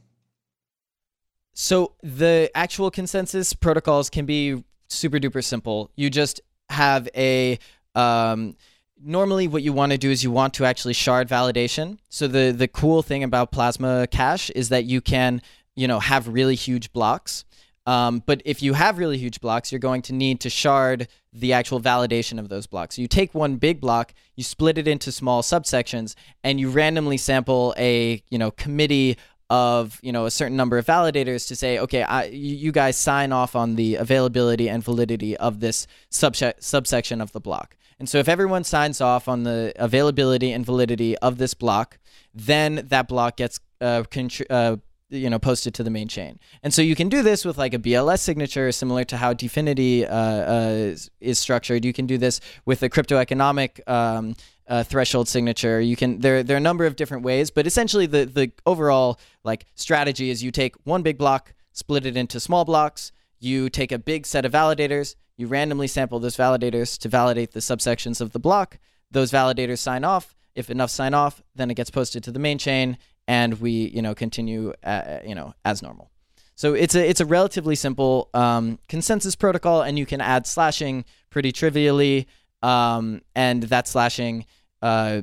So 1.53 1.93
the 2.03 2.51
actual 2.53 2.91
consensus 2.91 3.53
protocols 3.53 4.09
can 4.09 4.25
be 4.25 4.61
super 4.89 5.19
duper 5.19 5.41
simple. 5.41 5.89
You 5.95 6.09
just 6.09 6.41
have 6.69 7.07
a 7.15 7.57
um, 7.93 8.57
normally 9.01 9.47
what 9.47 9.63
you 9.63 9.73
want 9.73 9.91
to 9.91 9.97
do 9.97 10.09
is 10.09 10.23
you 10.23 10.31
want 10.31 10.53
to 10.55 10.65
actually 10.65 10.93
shard 10.93 11.27
validation. 11.27 11.97
So 12.09 12.27
the 12.27 12.51
the 12.51 12.67
cool 12.67 13.01
thing 13.01 13.23
about 13.23 13.51
Plasma 13.51 14.07
Cash 14.07 14.49
is 14.51 14.69
that 14.69 14.85
you 14.85 15.01
can 15.01 15.41
you 15.75 15.87
know 15.87 15.99
have 15.99 16.27
really 16.27 16.55
huge 16.55 16.91
blocks. 16.93 17.45
Um, 17.87 18.23
but 18.25 18.41
if 18.45 18.63
you 18.63 18.73
have 18.73 18.97
really 18.97 19.19
huge 19.19 19.39
blocks, 19.41 19.71
you're 19.71 19.77
going 19.77 20.01
to 20.03 20.13
need 20.13 20.39
to 20.39 20.49
shard 20.49 21.07
the 21.31 21.53
actual 21.53 21.79
validation 21.79 22.39
of 22.39 22.49
those 22.49 22.65
blocks. 22.65 22.95
So 22.95 23.03
you 23.03 23.07
take 23.07 23.35
one 23.35 23.57
big 23.57 23.79
block, 23.79 24.13
you 24.35 24.43
split 24.43 24.79
it 24.79 24.87
into 24.87 25.11
small 25.11 25.43
subsections, 25.43 26.15
and 26.43 26.59
you 26.59 26.69
randomly 26.71 27.17
sample 27.17 27.75
a 27.77 28.23
you 28.29 28.37
know 28.37 28.51
committee 28.51 29.17
of 29.49 29.99
you 30.01 30.11
know 30.11 30.25
a 30.25 30.31
certain 30.31 30.57
number 30.57 30.77
of 30.77 30.85
validators 30.85 31.47
to 31.47 31.55
say, 31.55 31.79
okay, 31.79 32.03
I, 32.03 32.25
you 32.25 32.71
guys 32.71 32.97
sign 32.97 33.31
off 33.31 33.55
on 33.55 33.75
the 33.75 33.95
availability 33.95 34.69
and 34.69 34.83
validity 34.83 35.37
of 35.37 35.59
this 35.59 35.87
subse- 36.11 36.55
subsection 36.59 37.21
of 37.21 37.31
the 37.31 37.39
block. 37.39 37.75
And 37.99 38.09
so 38.09 38.17
if 38.17 38.27
everyone 38.27 38.63
signs 38.63 38.99
off 38.99 39.27
on 39.27 39.43
the 39.43 39.71
availability 39.77 40.51
and 40.51 40.65
validity 40.65 41.17
of 41.19 41.37
this 41.37 41.53
block, 41.53 41.97
then 42.33 42.85
that 42.89 43.07
block 43.07 43.37
gets 43.37 43.59
uh, 43.79 44.03
contr- 44.03 44.45
uh, 44.49 44.77
you 45.09 45.29
know 45.29 45.39
posted 45.39 45.73
to 45.75 45.83
the 45.83 45.89
main 45.89 46.07
chain. 46.07 46.39
And 46.63 46.73
so 46.73 46.81
you 46.81 46.95
can 46.95 47.09
do 47.09 47.21
this 47.21 47.45
with 47.45 47.57
like 47.57 47.73
a 47.73 47.79
BLS 47.79 48.19
signature, 48.19 48.71
similar 48.71 49.03
to 49.05 49.17
how 49.17 49.33
DFINITY 49.33 50.03
uh, 50.03 50.13
uh, 50.13 50.95
is, 51.21 51.39
structured. 51.39 51.85
You 51.85 51.93
can 51.93 52.05
do 52.05 52.17
this 52.17 52.41
with 52.65 52.81
a 52.83 52.89
crypto 52.89 53.17
economic 53.17 53.81
um, 53.87 54.35
uh, 54.67 54.83
threshold 54.83 55.27
signature. 55.27 55.79
You 55.79 55.95
can 55.95 56.19
there 56.19 56.43
there 56.43 56.55
are 56.55 56.57
a 56.57 56.61
number 56.61 56.85
of 56.85 56.95
different 56.95 57.23
ways, 57.23 57.51
but 57.51 57.67
essentially 57.67 58.05
the 58.05 58.25
the 58.25 58.51
overall 58.65 59.19
like 59.43 59.65
strategy 59.75 60.29
is 60.29 60.43
you 60.43 60.51
take 60.51 60.75
one 60.83 61.03
big 61.03 61.17
block, 61.17 61.53
split 61.71 62.05
it 62.05 62.17
into 62.17 62.39
small 62.39 62.65
blocks 62.65 63.11
you 63.39 63.69
take 63.69 63.91
a 63.91 63.99
big 63.99 64.25
set 64.25 64.45
of 64.45 64.51
validators, 64.51 65.15
you 65.37 65.47
randomly 65.47 65.87
sample 65.87 66.19
those 66.19 66.37
validators 66.37 66.97
to 66.99 67.09
validate 67.09 67.51
the 67.51 67.59
subsections 67.59 68.21
of 68.21 68.31
the 68.31 68.39
block. 68.39 68.79
Those 69.11 69.31
validators 69.31 69.79
sign 69.79 70.03
off. 70.03 70.35
If 70.55 70.69
enough 70.69 70.89
sign 70.89 71.13
off, 71.13 71.43
then 71.53 71.69
it 71.69 71.75
gets 71.75 71.89
posted 71.89 72.23
to 72.23 72.31
the 72.31 72.39
main 72.39 72.57
chain, 72.57 72.97
and 73.27 73.59
we 73.59 73.71
you 73.71 74.01
know 74.01 74.15
continue 74.15 74.73
uh, 74.83 75.19
you 75.25 75.35
know 75.35 75.53
as 75.65 75.81
normal. 75.81 76.11
So 76.55 76.73
it's 76.73 76.95
a 76.95 77.07
it's 77.07 77.19
a 77.19 77.25
relatively 77.25 77.75
simple 77.75 78.29
um, 78.33 78.79
consensus 78.87 79.35
protocol, 79.35 79.81
and 79.81 79.99
you 79.99 80.05
can 80.05 80.21
add 80.21 80.47
slashing 80.47 81.03
pretty 81.29 81.51
trivially, 81.51 82.27
um, 82.61 83.21
and 83.35 83.63
that 83.63 83.87
slashing. 83.87 84.45
Uh, 84.81 85.21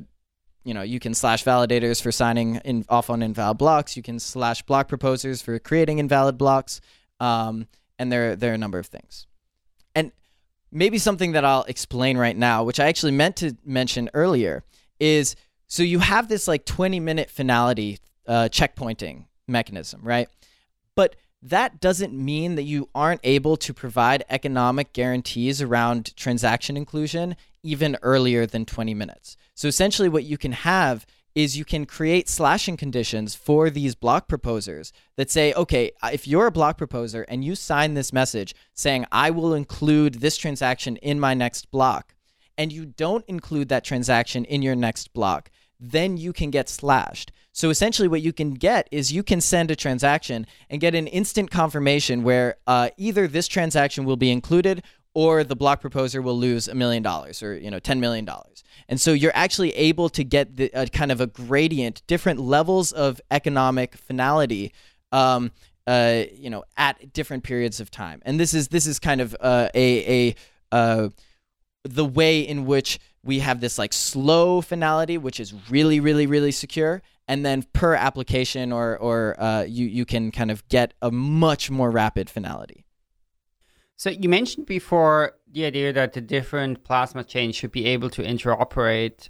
you 0.63 0.73
know, 0.73 0.81
you 0.81 0.99
can 0.99 1.13
slash 1.13 1.43
validators 1.43 2.01
for 2.01 2.11
signing 2.11 2.55
in, 2.63 2.85
off 2.87 3.09
on 3.09 3.21
invalid 3.21 3.57
blocks. 3.57 3.97
You 3.97 4.03
can 4.03 4.17
slash 4.19 4.61
block 4.61 4.87
proposers 4.87 5.41
for 5.41 5.59
creating 5.59 5.99
invalid 5.99 6.37
blocks, 6.37 6.79
um, 7.19 7.67
and 7.99 8.11
there 8.11 8.35
there 8.35 8.51
are 8.51 8.55
a 8.55 8.57
number 8.57 8.79
of 8.79 8.85
things. 8.85 9.27
And 9.93 10.11
maybe 10.71 10.97
something 10.97 11.33
that 11.33 11.45
I'll 11.45 11.63
explain 11.63 12.17
right 12.17 12.35
now, 12.35 12.63
which 12.63 12.79
I 12.79 12.87
actually 12.87 13.11
meant 13.11 13.35
to 13.37 13.55
mention 13.65 14.09
earlier, 14.13 14.63
is 14.99 15.35
so 15.67 15.83
you 15.83 15.99
have 15.99 16.27
this 16.29 16.47
like 16.47 16.65
20 16.65 16.99
minute 16.99 17.29
finality 17.29 17.99
uh, 18.27 18.47
checkpointing 18.51 19.25
mechanism, 19.47 20.01
right? 20.03 20.29
But 20.95 21.15
that 21.43 21.81
doesn't 21.81 22.13
mean 22.13 22.55
that 22.55 22.63
you 22.63 22.89
aren't 22.95 23.19
able 23.23 23.57
to 23.57 23.73
provide 23.73 24.23
economic 24.29 24.93
guarantees 24.93 25.61
around 25.61 26.15
transaction 26.15 26.77
inclusion 26.77 27.35
even 27.63 27.97
earlier 28.01 28.45
than 28.45 28.65
20 28.65 28.93
minutes. 28.93 29.35
So 29.53 29.67
essentially, 29.67 30.09
what 30.09 30.23
you 30.23 30.37
can 30.37 30.53
have 30.53 31.05
is 31.35 31.57
you 31.57 31.65
can 31.65 31.85
create 31.85 32.29
slashing 32.29 32.77
conditions 32.77 33.35
for 33.35 33.69
these 33.69 33.95
block 33.95 34.27
proposers 34.27 34.93
that 35.17 35.31
say, 35.31 35.53
okay, 35.53 35.91
uh, 36.01 36.11
if 36.13 36.27
you're 36.27 36.47
a 36.47 36.51
block 36.51 36.77
proposer 36.77 37.23
and 37.23 37.43
you 37.43 37.55
sign 37.55 37.93
this 37.93 38.13
message 38.13 38.53
saying, 38.73 39.05
I 39.11 39.31
will 39.31 39.53
include 39.53 40.15
this 40.15 40.37
transaction 40.37 40.95
in 40.97 41.19
my 41.19 41.33
next 41.33 41.71
block, 41.71 42.13
and 42.57 42.71
you 42.71 42.85
don't 42.85 43.25
include 43.27 43.69
that 43.69 43.83
transaction 43.83 44.45
in 44.45 44.61
your 44.61 44.75
next 44.75 45.11
block, 45.13 45.49
then 45.79 46.17
you 46.17 46.31
can 46.31 46.51
get 46.51 46.69
slashed. 46.69 47.31
So 47.53 47.69
essentially, 47.69 48.07
what 48.07 48.21
you 48.21 48.33
can 48.33 48.55
get 48.55 48.89
is 48.91 49.13
you 49.13 49.21
can 49.21 49.39
send 49.39 49.69
a 49.69 49.75
transaction 49.75 50.47
and 50.69 50.81
get 50.81 50.95
an 50.95 51.05
instant 51.07 51.51
confirmation 51.51 52.23
where 52.23 52.55
uh, 52.65 52.89
either 52.97 53.27
this 53.27 53.47
transaction 53.47 54.05
will 54.05 54.17
be 54.17 54.31
included 54.31 54.83
or 55.13 55.43
the 55.43 55.55
block 55.55 55.79
proposer 55.79 56.19
will 56.21 56.37
lose 56.37 56.67
a 56.67 56.73
million 56.73 57.03
dollars 57.03 57.43
or 57.43 57.55
you 57.55 57.69
know 57.69 57.77
ten 57.79 57.99
million 57.99 58.25
dollars. 58.25 58.63
And 58.89 58.99
so 58.99 59.13
you're 59.13 59.35
actually 59.35 59.69
able 59.71 60.09
to 60.09 60.23
get 60.23 60.57
the 60.57 60.69
kind 60.91 61.11
of 61.11 61.21
a 61.21 61.27
gradient, 61.27 62.01
different 62.07 62.39
levels 62.39 62.91
of 62.91 63.21
economic 63.31 63.95
finality. 63.95 64.73
Um, 65.11 65.51
uh, 65.85 66.23
you 66.33 66.49
know, 66.49 66.63
at 66.77 67.11
different 67.11 67.43
periods 67.43 67.81
of 67.81 67.91
time, 67.91 68.21
and 68.25 68.39
this 68.39 68.53
is 68.53 68.69
this 68.69 68.87
is 68.87 68.99
kind 68.99 69.19
of 69.19 69.35
uh, 69.39 69.67
a 69.75 70.29
a 70.29 70.35
uh, 70.71 71.09
the 71.83 72.05
way 72.05 72.39
in 72.39 72.65
which 72.65 72.99
we 73.23 73.39
have 73.39 73.61
this 73.61 73.77
like 73.77 73.93
slow 73.93 74.61
finality, 74.61 75.17
which 75.17 75.39
is 75.39 75.53
really, 75.69 75.99
really, 75.99 76.27
really 76.27 76.51
secure, 76.51 77.01
and 77.27 77.45
then 77.45 77.63
per 77.73 77.95
application 77.95 78.71
or 78.71 78.97
or 78.97 79.39
uh, 79.41 79.63
you 79.63 79.85
you 79.85 80.05
can 80.05 80.31
kind 80.31 80.51
of 80.51 80.67
get 80.67 80.93
a 81.01 81.09
much 81.11 81.71
more 81.71 81.89
rapid 81.89 82.29
finality. 82.29 82.85
So 83.95 84.09
you 84.09 84.27
mentioned 84.27 84.65
before 84.65 85.33
the 85.49 85.65
idea 85.65 85.93
that 85.93 86.13
the 86.13 86.21
different 86.21 86.83
plasma 86.83 87.23
chains 87.23 87.55
should 87.55 87.71
be 87.71 87.85
able 87.85 88.09
to 88.09 88.23
interoperate. 88.23 89.29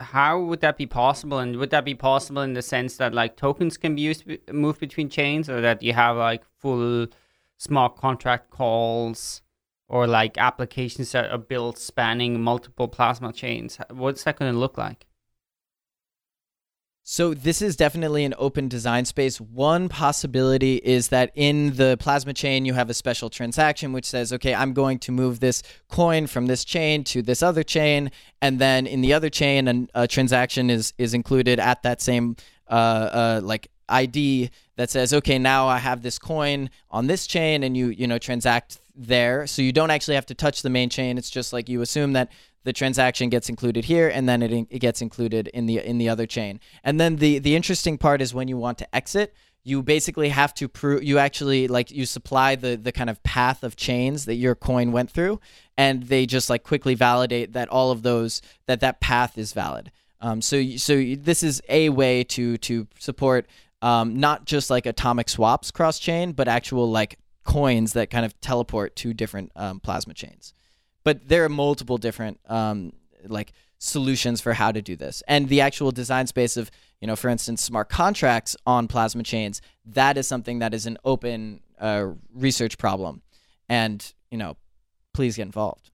How 0.00 0.40
would 0.40 0.60
that 0.60 0.76
be 0.76 0.86
possible? 0.86 1.38
And 1.38 1.56
would 1.56 1.70
that 1.70 1.84
be 1.84 1.94
possible 1.94 2.42
in 2.42 2.54
the 2.54 2.62
sense 2.62 2.96
that 2.96 3.14
like 3.14 3.36
tokens 3.36 3.76
can 3.76 3.94
be 3.94 4.02
used 4.02 4.24
moved 4.50 4.80
between 4.80 5.08
chains, 5.08 5.48
or 5.48 5.60
that 5.60 5.82
you 5.82 5.92
have 5.92 6.16
like 6.16 6.42
full 6.58 7.06
smart 7.58 7.96
contract 7.96 8.50
calls? 8.50 9.42
Or 9.92 10.06
like 10.06 10.38
applications 10.38 11.12
that 11.12 11.30
are 11.30 11.38
built 11.38 11.76
spanning 11.76 12.40
multiple 12.40 12.88
plasma 12.88 13.30
chains? 13.30 13.78
What's 13.90 14.24
that 14.24 14.38
going 14.38 14.50
to 14.50 14.58
look 14.58 14.78
like? 14.78 15.06
So 17.04 17.34
this 17.34 17.60
is 17.60 17.76
definitely 17.76 18.24
an 18.24 18.32
open 18.38 18.68
design 18.68 19.04
space. 19.04 19.38
One 19.40 19.88
possibility 19.88 20.76
is 20.76 21.08
that 21.08 21.30
in 21.34 21.74
the 21.76 21.96
plasma 22.00 22.32
chain 22.32 22.64
you 22.64 22.72
have 22.74 22.88
a 22.88 22.94
special 22.94 23.28
transaction 23.28 23.92
which 23.92 24.06
says, 24.06 24.32
okay, 24.32 24.54
I'm 24.54 24.72
going 24.72 24.98
to 25.00 25.12
move 25.12 25.40
this 25.40 25.62
coin 25.88 26.26
from 26.26 26.46
this 26.46 26.64
chain 26.64 27.04
to 27.04 27.20
this 27.20 27.42
other 27.42 27.64
chain, 27.64 28.10
and 28.40 28.58
then 28.58 28.86
in 28.86 29.02
the 29.02 29.12
other 29.12 29.28
chain, 29.28 29.68
an, 29.68 29.90
a 29.94 30.06
transaction 30.06 30.70
is 30.70 30.94
is 30.96 31.12
included 31.12 31.58
at 31.58 31.82
that 31.82 32.00
same 32.00 32.36
uh, 32.70 32.72
uh, 32.72 33.40
like 33.42 33.68
ID 33.88 34.50
that 34.76 34.90
says, 34.90 35.12
okay, 35.12 35.38
now 35.38 35.68
I 35.68 35.78
have 35.78 36.02
this 36.02 36.18
coin 36.18 36.70
on 36.90 37.06
this 37.06 37.26
chain, 37.26 37.62
and 37.62 37.76
you 37.76 37.88
you 37.88 38.06
know 38.06 38.18
transact 38.18 38.78
there. 38.94 39.46
So 39.46 39.62
you 39.62 39.72
don't 39.72 39.90
actually 39.90 40.14
have 40.14 40.26
to 40.26 40.34
touch 40.34 40.62
the 40.62 40.70
main 40.70 40.88
chain. 40.88 41.18
It's 41.18 41.30
just 41.30 41.52
like 41.52 41.68
you 41.68 41.82
assume 41.82 42.12
that 42.12 42.30
the 42.64 42.72
transaction 42.72 43.28
gets 43.28 43.48
included 43.48 43.84
here, 43.84 44.08
and 44.08 44.28
then 44.28 44.42
it, 44.42 44.66
it 44.70 44.78
gets 44.78 45.02
included 45.02 45.48
in 45.48 45.66
the 45.66 45.78
in 45.78 45.98
the 45.98 46.08
other 46.08 46.26
chain. 46.26 46.60
And 46.84 47.00
then 47.00 47.16
the 47.16 47.38
the 47.38 47.56
interesting 47.56 47.98
part 47.98 48.22
is 48.22 48.34
when 48.34 48.48
you 48.48 48.56
want 48.56 48.78
to 48.78 48.94
exit, 48.94 49.34
you 49.64 49.82
basically 49.82 50.28
have 50.30 50.54
to 50.54 50.68
prove 50.68 51.02
you 51.02 51.18
actually 51.18 51.68
like 51.68 51.90
you 51.90 52.06
supply 52.06 52.54
the 52.54 52.76
the 52.76 52.92
kind 52.92 53.10
of 53.10 53.22
path 53.22 53.62
of 53.62 53.76
chains 53.76 54.24
that 54.26 54.34
your 54.34 54.54
coin 54.54 54.92
went 54.92 55.10
through, 55.10 55.40
and 55.76 56.04
they 56.04 56.26
just 56.26 56.50
like 56.50 56.62
quickly 56.62 56.94
validate 56.94 57.52
that 57.52 57.68
all 57.68 57.90
of 57.90 58.02
those 58.02 58.42
that 58.66 58.80
that 58.80 59.00
path 59.00 59.38
is 59.38 59.52
valid. 59.52 59.90
Um, 60.20 60.40
so 60.40 60.76
so 60.76 61.14
this 61.16 61.42
is 61.42 61.60
a 61.68 61.88
way 61.88 62.22
to 62.24 62.58
to 62.58 62.86
support 62.98 63.46
um, 63.82 64.18
not 64.18 64.46
just 64.46 64.70
like 64.70 64.86
atomic 64.86 65.28
swaps 65.28 65.70
cross 65.70 65.98
chain, 65.98 66.32
but 66.32 66.48
actual 66.48 66.90
like 66.90 67.18
coins 67.44 67.92
that 67.92 68.08
kind 68.08 68.24
of 68.24 68.40
teleport 68.40 68.96
to 68.96 69.12
different 69.12 69.50
um, 69.56 69.80
plasma 69.80 70.14
chains. 70.14 70.54
But 71.04 71.28
there 71.28 71.44
are 71.44 71.48
multiple 71.48 71.98
different 71.98 72.38
um, 72.48 72.92
like 73.26 73.52
solutions 73.78 74.40
for 74.40 74.54
how 74.54 74.70
to 74.70 74.80
do 74.80 74.96
this, 74.96 75.22
and 75.26 75.48
the 75.48 75.60
actual 75.60 75.90
design 75.90 76.28
space 76.28 76.56
of 76.56 76.70
you 77.00 77.08
know, 77.08 77.16
for 77.16 77.28
instance, 77.28 77.60
smart 77.60 77.88
contracts 77.88 78.54
on 78.64 78.86
plasma 78.86 79.24
chains. 79.24 79.60
That 79.84 80.16
is 80.16 80.28
something 80.28 80.60
that 80.60 80.72
is 80.72 80.86
an 80.86 80.98
open 81.04 81.60
uh, 81.80 82.06
research 82.32 82.78
problem, 82.78 83.22
and 83.68 84.14
you 84.30 84.38
know, 84.38 84.56
please 85.12 85.36
get 85.36 85.42
involved. 85.42 85.90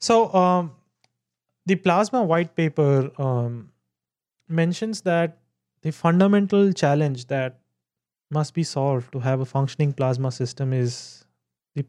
So, 0.00 0.32
um, 0.34 0.72
the 1.66 1.74
plasma 1.74 2.22
white 2.22 2.56
paper 2.56 3.10
um, 3.18 3.72
mentions 4.48 5.02
that 5.02 5.38
the 5.86 5.92
fundamental 5.92 6.72
challenge 6.72 7.26
that 7.26 7.60
must 8.28 8.54
be 8.54 8.64
solved 8.64 9.12
to 9.12 9.20
have 9.20 9.40
a 9.40 9.44
functioning 9.44 9.92
plasma 9.92 10.32
system 10.32 10.72
is 10.72 11.24
the 11.76 11.84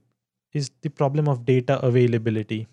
is 0.54 0.70
the 0.84 0.89
problem 0.89 1.28
of 1.28 1.45
data 1.45 1.84
availability. 1.84 2.68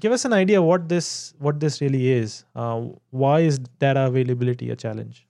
Give 0.00 0.10
us 0.10 0.24
an 0.24 0.32
idea 0.32 0.60
what 0.60 0.88
this 0.88 1.34
what 1.38 1.60
this 1.60 1.80
really 1.80 2.10
is. 2.10 2.44
Uh, 2.56 2.80
why 3.10 3.40
is 3.50 3.60
data 3.86 4.06
availability 4.06 4.70
a 4.70 4.76
challenge? 4.76 5.24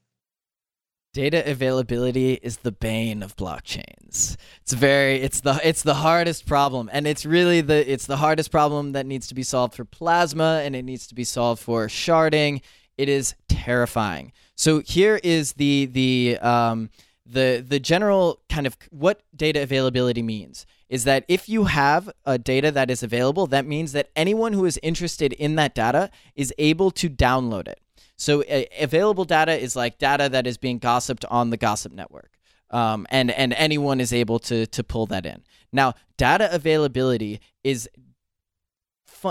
Data 1.13 1.43
availability 1.51 2.35
is 2.51 2.59
the 2.69 2.73
bane 2.73 3.23
of 3.23 3.37
blockchains. 3.37 4.37
It's 4.63 4.73
very 4.73 5.17
it's 5.17 5.41
the 5.43 5.61
it's 5.63 5.83
the 5.83 5.99
hardest 6.07 6.47
problem 6.47 6.89
and 6.95 7.07
it's 7.07 7.27
really 7.27 7.61
the 7.61 7.81
it's 7.93 8.07
the 8.07 8.17
hardest 8.17 8.51
problem 8.51 8.93
that 8.93 9.05
needs 9.05 9.27
to 9.27 9.35
be 9.35 9.43
solved 9.43 9.75
for 9.75 9.85
plasma 9.85 10.63
and 10.65 10.75
it 10.75 10.85
needs 10.85 11.09
to 11.09 11.15
be 11.15 11.25
solved 11.25 11.63
for 11.63 11.89
sharding. 11.89 12.63
It 12.97 13.09
is 13.11 13.35
terrifying 13.49 14.33
so 14.61 14.81
here 14.81 15.19
is 15.25 15.55
the 15.55 15.87
the 15.87 16.37
um, 16.43 16.91
the 17.25 17.65
the 17.67 17.81
general 17.81 18.43
kind 18.51 18.67
of 18.67 18.77
what 18.91 19.23
data 19.35 19.63
availability 19.63 20.23
means 20.23 20.67
is 20.91 21.05
that 21.05 21.25
if 21.29 21.49
you 21.49 21.65
have 21.65 22.11
a 22.27 22.37
data 22.37 22.71
that 22.71 22.91
is 22.91 23.03
available, 23.03 23.47
that 23.47 23.65
means 23.65 23.93
that 23.93 24.11
anyone 24.15 24.53
who 24.53 24.67
is 24.67 24.79
interested 24.83 25.33
in 25.33 25.55
that 25.55 25.75
data 25.75 26.11
is 26.35 26.53
able 26.59 26.91
to 26.91 27.09
download 27.09 27.69
it. 27.69 27.81
So 28.17 28.43
uh, 28.43 28.65
available 28.79 29.25
data 29.25 29.59
is 29.59 29.77
like 29.77 29.97
data 29.99 30.29
that 30.29 30.47
is 30.47 30.59
being 30.59 30.77
gossiped 30.77 31.25
on 31.31 31.49
the 31.49 31.57
gossip 31.57 31.93
network. 31.93 32.37
Um, 32.71 33.07
and 33.09 33.31
and 33.31 33.55
anyone 33.55 33.99
is 33.99 34.13
able 34.13 34.39
to 34.41 34.67
to 34.67 34.85
pull 34.85 35.07
that 35.07 35.25
in. 35.25 35.43
Now, 35.73 35.95
data 36.19 36.55
availability 36.55 37.41
is 37.65 37.89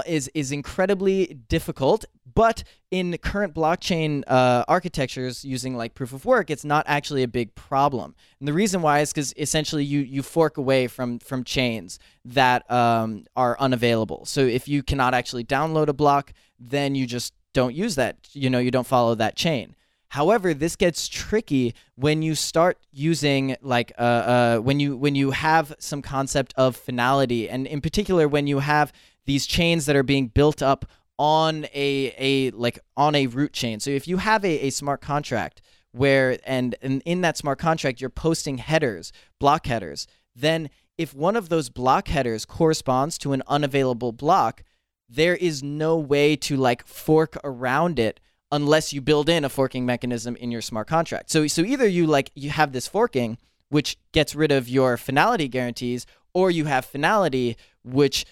is 0.06 0.30
is 0.34 0.52
incredibly 0.52 1.26
difficult. 1.48 2.06
But 2.34 2.64
in 2.92 3.18
current 3.18 3.54
blockchain 3.54 4.24
uh, 4.28 4.64
architectures 4.68 5.44
using 5.44 5.76
like 5.76 5.94
proof 5.94 6.14
of 6.14 6.26
work, 6.26 6.50
it's 6.50 6.64
not 6.64 6.86
actually 6.88 7.24
a 7.24 7.28
big 7.28 7.56
problem. 7.56 8.16
And 8.40 8.48
the 8.48 8.54
reason 8.54 8.82
why 8.82 9.00
is 9.00 9.12
because 9.12 9.34
essentially 9.38 9.84
you 9.84 10.00
you 10.00 10.22
fork 10.24 10.58
away 10.58 10.88
from 10.88 11.20
from 11.20 11.44
chains 11.44 12.00
that 12.26 12.70
um, 12.72 13.26
are 13.36 13.58
unavailable. 13.60 14.26
So 14.26 14.42
if 14.42 14.68
you 14.68 14.84
cannot 14.84 15.14
actually 15.14 15.44
download 15.44 15.88
a 15.88 15.94
block, 15.94 16.34
then 16.60 16.96
you 16.96 17.06
just 17.06 17.34
don't 17.54 17.76
use 17.76 17.96
that. 17.96 18.18
You 18.34 18.50
know, 18.50 18.60
you 18.60 18.72
don't 18.72 18.88
follow 18.88 19.16
that 19.16 19.36
chain. 19.36 19.76
However, 20.10 20.56
this 20.56 20.76
gets 20.76 21.08
tricky 21.08 21.76
when 21.96 22.24
you 22.24 22.34
start 22.34 22.80
using 22.92 23.56
like 23.62 23.92
uh, 23.98 24.02
uh, 24.02 24.58
when 24.58 24.80
you 24.80 24.98
when 24.98 25.14
you 25.14 25.32
have 25.32 25.76
some 25.80 26.02
concept 26.02 26.54
of 26.58 26.76
finality, 26.76 27.48
and 27.48 27.68
in 27.68 27.80
particular 27.80 28.28
when 28.28 28.48
you 28.48 28.60
have 28.60 28.92
these 29.26 29.46
chains 29.46 29.86
that 29.86 29.96
are 29.96 30.04
being 30.04 30.28
built 30.28 30.62
up 30.62 30.86
on 31.18 31.66
a 31.74 32.14
a 32.18 32.52
like 32.52 32.80
on 32.96 33.14
a 33.16 33.28
root 33.28 33.54
chain. 33.54 33.80
So 33.80 33.92
if 33.92 34.08
you 34.08 34.18
have 34.18 34.44
a, 34.46 34.68
a 34.68 34.70
smart 34.70 35.02
contract 35.02 35.62
where 35.92 36.38
and, 36.46 36.76
and 36.82 37.02
in 37.06 37.22
that 37.22 37.38
smart 37.38 37.60
contract 37.60 38.00
you're 38.00 38.10
posting 38.10 38.58
headers, 38.58 39.12
block 39.40 39.66
headers 39.66 40.08
then 40.36 40.70
if 40.98 41.14
one 41.14 41.36
of 41.36 41.50
those 41.50 41.70
block 41.70 42.08
headers 42.08 42.46
corresponds 42.46 43.18
to 43.18 43.32
an 43.34 43.42
unavailable 43.48 44.12
block, 44.12 44.64
there 45.08 45.36
is 45.36 45.64
no 45.64 45.98
way 45.98 46.36
to 46.36 46.58
like 46.58 46.86
fork 46.86 47.38
around 47.44 48.00
it 48.00 48.20
unless 48.52 48.94
you 48.94 49.02
build 49.02 49.30
in 49.30 49.46
a 49.46 49.50
forking 49.50 49.86
mechanism 49.86 50.36
in 50.36 50.52
your 50.52 50.62
smart 50.62 50.88
contract. 50.88 51.30
So 51.30 51.48
so 51.48 51.62
either 51.62 51.88
you 51.88 52.08
like 52.08 52.32
you 52.36 52.50
have 52.50 52.72
this 52.72 52.88
forking 52.88 53.38
which 53.70 53.98
gets 54.14 54.34
rid 54.34 54.52
of 54.52 54.68
your 54.68 54.98
finality 54.98 55.48
guarantees 55.48 56.06
or 56.34 56.50
you 56.50 56.66
have 56.66 56.86
finality 56.86 57.58
which 57.84 58.26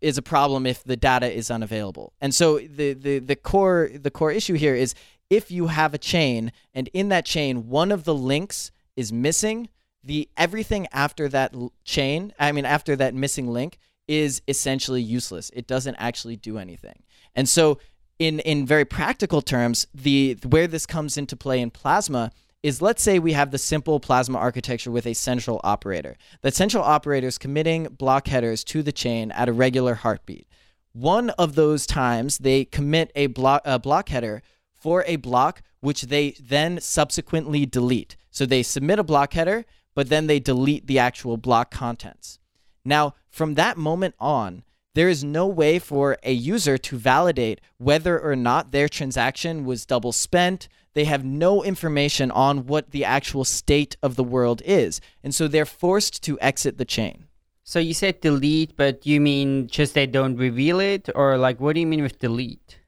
is 0.00 0.18
a 0.18 0.22
problem 0.22 0.66
if 0.66 0.84
the 0.84 0.96
data 0.96 1.30
is 1.30 1.50
unavailable. 1.50 2.12
And 2.20 2.34
so 2.34 2.58
the 2.58 2.92
the 2.94 3.18
the 3.18 3.36
core 3.36 3.90
the 3.94 4.10
core 4.10 4.32
issue 4.32 4.54
here 4.54 4.74
is 4.74 4.94
if 5.30 5.50
you 5.50 5.68
have 5.68 5.94
a 5.94 5.98
chain 5.98 6.52
and 6.74 6.88
in 6.92 7.08
that 7.08 7.24
chain 7.24 7.68
one 7.68 7.90
of 7.92 8.04
the 8.04 8.14
links 8.14 8.70
is 8.96 9.12
missing, 9.12 9.68
the 10.02 10.28
everything 10.36 10.86
after 10.92 11.28
that 11.28 11.54
chain, 11.84 12.32
I 12.38 12.52
mean 12.52 12.64
after 12.64 12.96
that 12.96 13.14
missing 13.14 13.48
link 13.48 13.78
is 14.08 14.40
essentially 14.46 15.02
useless. 15.02 15.50
It 15.54 15.66
doesn't 15.66 15.96
actually 15.96 16.36
do 16.36 16.58
anything. 16.58 17.02
And 17.34 17.48
so 17.48 17.78
in 18.18 18.40
in 18.40 18.66
very 18.66 18.84
practical 18.84 19.42
terms, 19.42 19.86
the 19.94 20.38
where 20.46 20.66
this 20.66 20.86
comes 20.86 21.16
into 21.16 21.36
play 21.36 21.60
in 21.60 21.70
Plasma 21.70 22.32
is 22.62 22.82
let's 22.82 23.02
say 23.02 23.18
we 23.18 23.32
have 23.32 23.50
the 23.50 23.58
simple 23.58 24.00
plasma 24.00 24.38
architecture 24.38 24.90
with 24.90 25.06
a 25.06 25.14
central 25.14 25.60
operator. 25.62 26.16
That 26.42 26.54
central 26.54 26.82
operator 26.82 27.26
is 27.26 27.38
committing 27.38 27.84
block 27.84 28.26
headers 28.28 28.64
to 28.64 28.82
the 28.82 28.92
chain 28.92 29.30
at 29.32 29.48
a 29.48 29.52
regular 29.52 29.94
heartbeat. 29.94 30.48
One 30.92 31.30
of 31.30 31.54
those 31.54 31.86
times 31.86 32.38
they 32.38 32.64
commit 32.64 33.12
a 33.14 33.26
block 33.26 33.62
a 33.64 33.78
block 33.78 34.08
header 34.08 34.42
for 34.72 35.04
a 35.06 35.16
block 35.16 35.62
which 35.80 36.02
they 36.02 36.34
then 36.40 36.80
subsequently 36.80 37.66
delete. 37.66 38.16
So 38.30 38.46
they 38.46 38.62
submit 38.62 38.98
a 38.98 39.04
block 39.04 39.34
header, 39.34 39.64
but 39.94 40.08
then 40.08 40.26
they 40.26 40.40
delete 40.40 40.86
the 40.86 40.98
actual 40.98 41.36
block 41.36 41.70
contents. 41.70 42.38
Now, 42.84 43.14
from 43.28 43.54
that 43.54 43.76
moment 43.76 44.14
on, 44.18 44.62
there 44.94 45.08
is 45.08 45.22
no 45.22 45.46
way 45.46 45.78
for 45.78 46.16
a 46.22 46.32
user 46.32 46.78
to 46.78 46.96
validate 46.96 47.60
whether 47.76 48.18
or 48.18 48.34
not 48.34 48.72
their 48.72 48.88
transaction 48.88 49.64
was 49.64 49.84
double 49.84 50.12
spent. 50.12 50.68
They 50.96 51.04
have 51.04 51.26
no 51.26 51.62
information 51.62 52.30
on 52.30 52.64
what 52.64 52.90
the 52.90 53.04
actual 53.04 53.44
state 53.44 53.98
of 54.02 54.16
the 54.16 54.24
world 54.24 54.62
is. 54.64 54.98
And 55.22 55.34
so 55.34 55.46
they're 55.46 55.66
forced 55.66 56.22
to 56.22 56.40
exit 56.40 56.78
the 56.78 56.86
chain. 56.86 57.26
So 57.64 57.78
you 57.78 57.92
said 57.92 58.22
delete, 58.22 58.78
but 58.78 59.04
you 59.04 59.20
mean 59.20 59.66
just 59.66 59.92
they 59.92 60.06
don't 60.06 60.38
reveal 60.38 60.80
it, 60.80 61.10
or 61.14 61.36
like 61.36 61.60
what 61.60 61.74
do 61.74 61.80
you 61.80 61.86
mean 61.86 62.02
with 62.02 62.18
delete? 62.18 62.78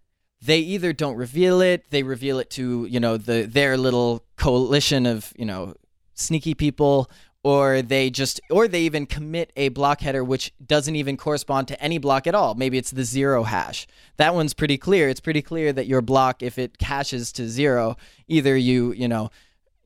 They 0.41 0.61
either 0.61 0.95
don't 0.95 1.17
reveal 1.17 1.61
it, 1.61 1.91
they 1.91 2.03
reveal 2.03 2.39
it 2.39 2.49
to, 2.53 2.87
you 2.87 2.99
know, 2.99 3.19
the 3.19 3.43
their 3.43 3.77
little 3.77 4.25
coalition 4.37 5.05
of, 5.05 5.35
you 5.37 5.45
know, 5.45 5.75
sneaky 6.15 6.55
people, 6.55 7.11
or 7.49 7.81
they 7.81 8.11
just 8.11 8.41
or 8.51 8.69
they 8.69 8.83
even 8.83 9.07
commit 9.07 9.51
a 9.57 9.71
block 9.71 10.03
header 10.03 10.23
which 10.23 10.53
doesn't 10.75 10.97
even 10.97 11.17
correspond 11.17 11.67
to 11.67 11.83
any 11.83 11.97
block 11.97 12.27
at 12.27 12.35
all. 12.35 12.55
Maybe 12.55 12.77
it's 12.77 12.91
the 12.91 13.05
zero 13.05 13.43
hash. 13.43 13.87
That 14.19 14.35
one's 14.35 14.53
pretty 14.53 14.77
clear. 14.77 15.09
It's 15.09 15.21
pretty 15.29 15.41
clear 15.41 15.73
that 15.73 15.87
your 15.87 16.03
block 16.03 16.43
if 16.43 16.59
it 16.59 16.77
hashes 16.83 17.33
to 17.33 17.49
zero 17.49 17.97
either 18.27 18.55
you 18.55 18.93
you 18.93 19.09
know 19.09 19.31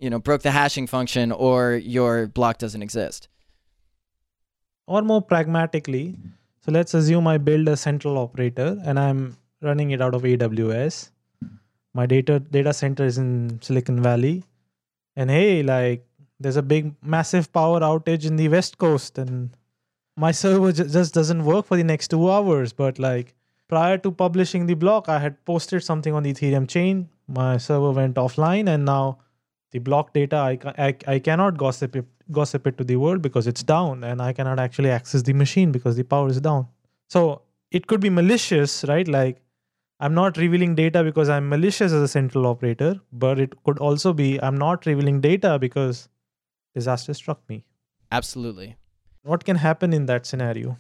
you 0.01 0.11
know 0.11 0.19
broke 0.19 0.43
the 0.43 0.51
hashing 0.51 0.89
function 0.89 1.31
or 1.31 1.75
your 1.75 2.27
block 2.27 2.59
doesn't 2.59 2.83
exist. 2.83 3.29
Or 4.89 5.03
more 5.03 5.23
pragmatically. 5.23 6.17
So 6.65 6.73
let's 6.73 6.95
assume 6.95 7.29
i 7.29 7.39
build 7.39 7.69
a 7.69 7.77
central 7.77 8.19
operator 8.19 8.71
and 8.85 8.99
i'm 8.99 9.37
running 9.69 9.91
it 9.93 10.01
out 10.01 10.15
of 10.15 10.23
aws 10.23 11.11
my 11.95 12.07
data 12.07 12.41
data 12.41 12.73
center 12.73 13.05
is 13.05 13.19
in 13.19 13.61
silicon 13.63 14.03
valley. 14.03 14.45
And 15.15 15.31
hey 15.31 15.63
like 15.63 16.07
there's 16.43 16.57
a 16.57 16.63
big 16.63 16.95
massive 17.03 17.53
power 17.53 17.81
outage 17.81 18.25
in 18.27 18.37
the 18.37 18.49
west 18.49 18.79
coast 18.79 19.19
and 19.19 19.57
my 20.17 20.31
server 20.31 20.73
just 20.73 21.15
doesn't 21.15 21.45
work 21.45 21.67
for 21.67 21.77
the 21.77 21.85
next 21.85 22.09
2 22.09 22.31
hours. 22.31 22.73
But 22.73 22.99
like 22.99 23.35
prior 23.69 23.99
to 23.99 24.11
publishing 24.11 24.67
the 24.67 24.75
block 24.75 25.09
i 25.09 25.19
had 25.19 25.43
posted 25.45 25.83
something 25.83 26.15
on 26.15 26.23
the 26.23 26.33
ethereum 26.33 26.69
chain. 26.69 27.09
My 27.29 27.57
server 27.57 27.93
went 27.93 28.17
offline 28.17 28.69
and 28.69 28.85
now 28.85 29.19
the 29.71 29.79
block 29.79 30.13
data 30.13 30.37
I, 30.37 30.59
I, 30.87 30.97
I 31.07 31.19
cannot 31.19 31.57
gossip 31.57 31.97
it, 31.97 32.05
gossip 32.31 32.67
it 32.67 32.77
to 32.79 32.85
the 32.85 32.97
world 32.97 33.23
because 33.23 33.47
it's 33.47 33.63
down 33.63 34.05
and 34.05 34.21
i 34.21 34.33
cannot 34.33 34.59
actually 34.59 34.91
access 34.91 35.23
the 35.23 35.33
machine 35.33 35.73
because 35.73 35.97
the 35.97 36.05
power 36.05 36.29
is 36.29 36.41
down. 36.41 36.67
So 37.09 37.43
it 37.71 37.87
could 37.87 38.01
be 38.01 38.11
malicious 38.11 38.85
right? 38.89 39.09
Like 39.09 39.43
i'm 40.01 40.15
not 40.15 40.37
revealing 40.37 40.75
data 40.75 41.03
because 41.05 41.29
i'm 41.29 41.49
malicious 41.49 41.93
as 41.93 42.03
a 42.03 42.09
central 42.09 42.47
operator 42.47 43.01
but 43.25 43.39
it 43.39 43.53
could 43.65 43.79
also 43.89 44.13
be 44.13 44.31
i'm 44.43 44.57
not 44.63 44.85
revealing 44.87 45.21
data 45.21 45.59
because 45.65 46.09
disaster 46.75 47.15
struck 47.15 47.41
me 47.49 47.65
absolutely 48.11 48.77
what 49.23 49.45
can 49.45 49.57
happen 49.57 49.93
in 49.93 50.07
that 50.07 50.27
scenario 50.27 50.79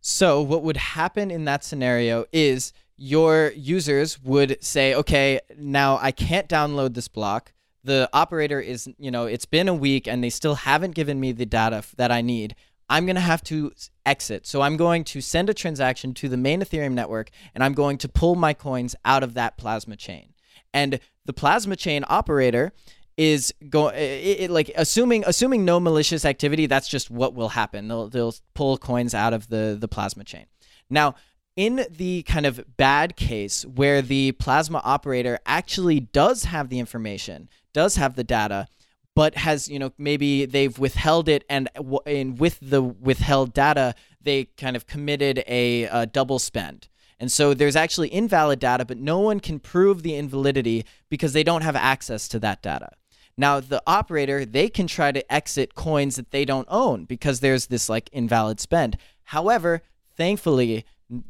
So, 0.00 0.40
what 0.40 0.62
would 0.62 0.78
happen 0.78 1.30
in 1.30 1.44
that 1.44 1.62
scenario 1.62 2.24
is 2.32 2.72
your 2.96 3.52
users 3.54 4.20
would 4.22 4.62
say, 4.62 4.94
okay, 4.94 5.40
now 5.58 5.98
I 6.00 6.10
can't 6.10 6.48
download 6.48 6.94
this 6.94 7.08
block. 7.08 7.52
The 7.84 8.08
operator 8.12 8.60
is, 8.60 8.88
you 8.98 9.10
know, 9.10 9.26
it's 9.26 9.44
been 9.44 9.68
a 9.68 9.74
week 9.74 10.08
and 10.08 10.24
they 10.24 10.30
still 10.30 10.54
haven't 10.54 10.94
given 10.94 11.20
me 11.20 11.32
the 11.32 11.46
data 11.46 11.82
that 11.96 12.10
I 12.10 12.22
need. 12.22 12.54
I'm 12.88 13.06
going 13.06 13.16
to 13.16 13.20
have 13.20 13.42
to 13.44 13.72
exit. 14.06 14.46
So, 14.46 14.62
I'm 14.62 14.78
going 14.78 15.04
to 15.04 15.20
send 15.20 15.50
a 15.50 15.54
transaction 15.54 16.14
to 16.14 16.30
the 16.30 16.38
main 16.38 16.62
Ethereum 16.62 16.92
network 16.92 17.28
and 17.54 17.62
I'm 17.62 17.74
going 17.74 17.98
to 17.98 18.08
pull 18.08 18.36
my 18.36 18.54
coins 18.54 18.96
out 19.04 19.22
of 19.22 19.34
that 19.34 19.58
Plasma 19.58 19.96
chain. 19.96 20.32
And 20.72 20.98
the 21.26 21.34
Plasma 21.34 21.76
chain 21.76 22.04
operator 22.08 22.72
is 23.16 23.52
going 23.68 24.50
like 24.50 24.70
assuming 24.76 25.24
assuming 25.26 25.64
no 25.64 25.78
malicious 25.78 26.24
activity 26.24 26.66
that's 26.66 26.88
just 26.88 27.10
what 27.10 27.34
will 27.34 27.50
happen. 27.50 27.88
They'll 27.88 28.08
they'll 28.08 28.34
pull 28.54 28.78
coins 28.78 29.14
out 29.14 29.32
of 29.32 29.48
the 29.48 29.76
the 29.78 29.88
plasma 29.88 30.24
chain. 30.24 30.46
Now 30.88 31.14
in 31.56 31.86
the 31.90 32.22
kind 32.22 32.46
of 32.46 32.76
bad 32.76 33.16
case 33.16 33.66
where 33.66 34.00
the 34.02 34.32
plasma 34.32 34.80
operator 34.84 35.38
actually 35.44 36.00
does 36.00 36.44
have 36.44 36.68
the 36.68 36.78
information 36.78 37.48
does 37.72 37.96
have 37.96 38.14
the 38.14 38.24
data 38.24 38.68
but 39.14 39.36
has 39.36 39.68
you 39.68 39.78
know 39.78 39.92
maybe 39.98 40.46
they've 40.46 40.78
withheld 40.78 41.28
it 41.28 41.44
and, 41.50 41.68
and 42.06 42.38
with 42.38 42.58
the 42.62 42.80
withheld 42.80 43.52
data 43.52 43.94
they 44.22 44.44
kind 44.44 44.76
of 44.76 44.86
committed 44.86 45.42
a, 45.46 45.84
a 45.84 46.06
double 46.06 46.38
spend. 46.38 46.88
And 47.18 47.30
so 47.30 47.52
there's 47.52 47.76
actually 47.76 48.08
invalid 48.12 48.58
data, 48.58 48.84
but 48.84 48.96
no 48.96 49.18
one 49.18 49.40
can 49.40 49.58
prove 49.60 50.02
the 50.02 50.14
invalidity 50.14 50.86
because 51.10 51.32
they 51.32 51.42
don't 51.42 51.62
have 51.62 51.76
access 51.76 52.28
to 52.28 52.38
that 52.40 52.62
data. 52.62 52.90
Now, 53.40 53.58
the 53.58 53.82
operator, 53.86 54.44
they 54.44 54.68
can 54.68 54.86
try 54.86 55.12
to 55.12 55.32
exit 55.32 55.74
coins 55.74 56.16
that 56.16 56.30
they 56.30 56.44
don't 56.44 56.68
own 56.70 57.06
because 57.06 57.40
there's 57.40 57.68
this 57.68 57.88
like 57.88 58.10
invalid 58.12 58.60
spend. 58.60 58.98
However, 59.24 59.80
thankfully, 60.14 60.84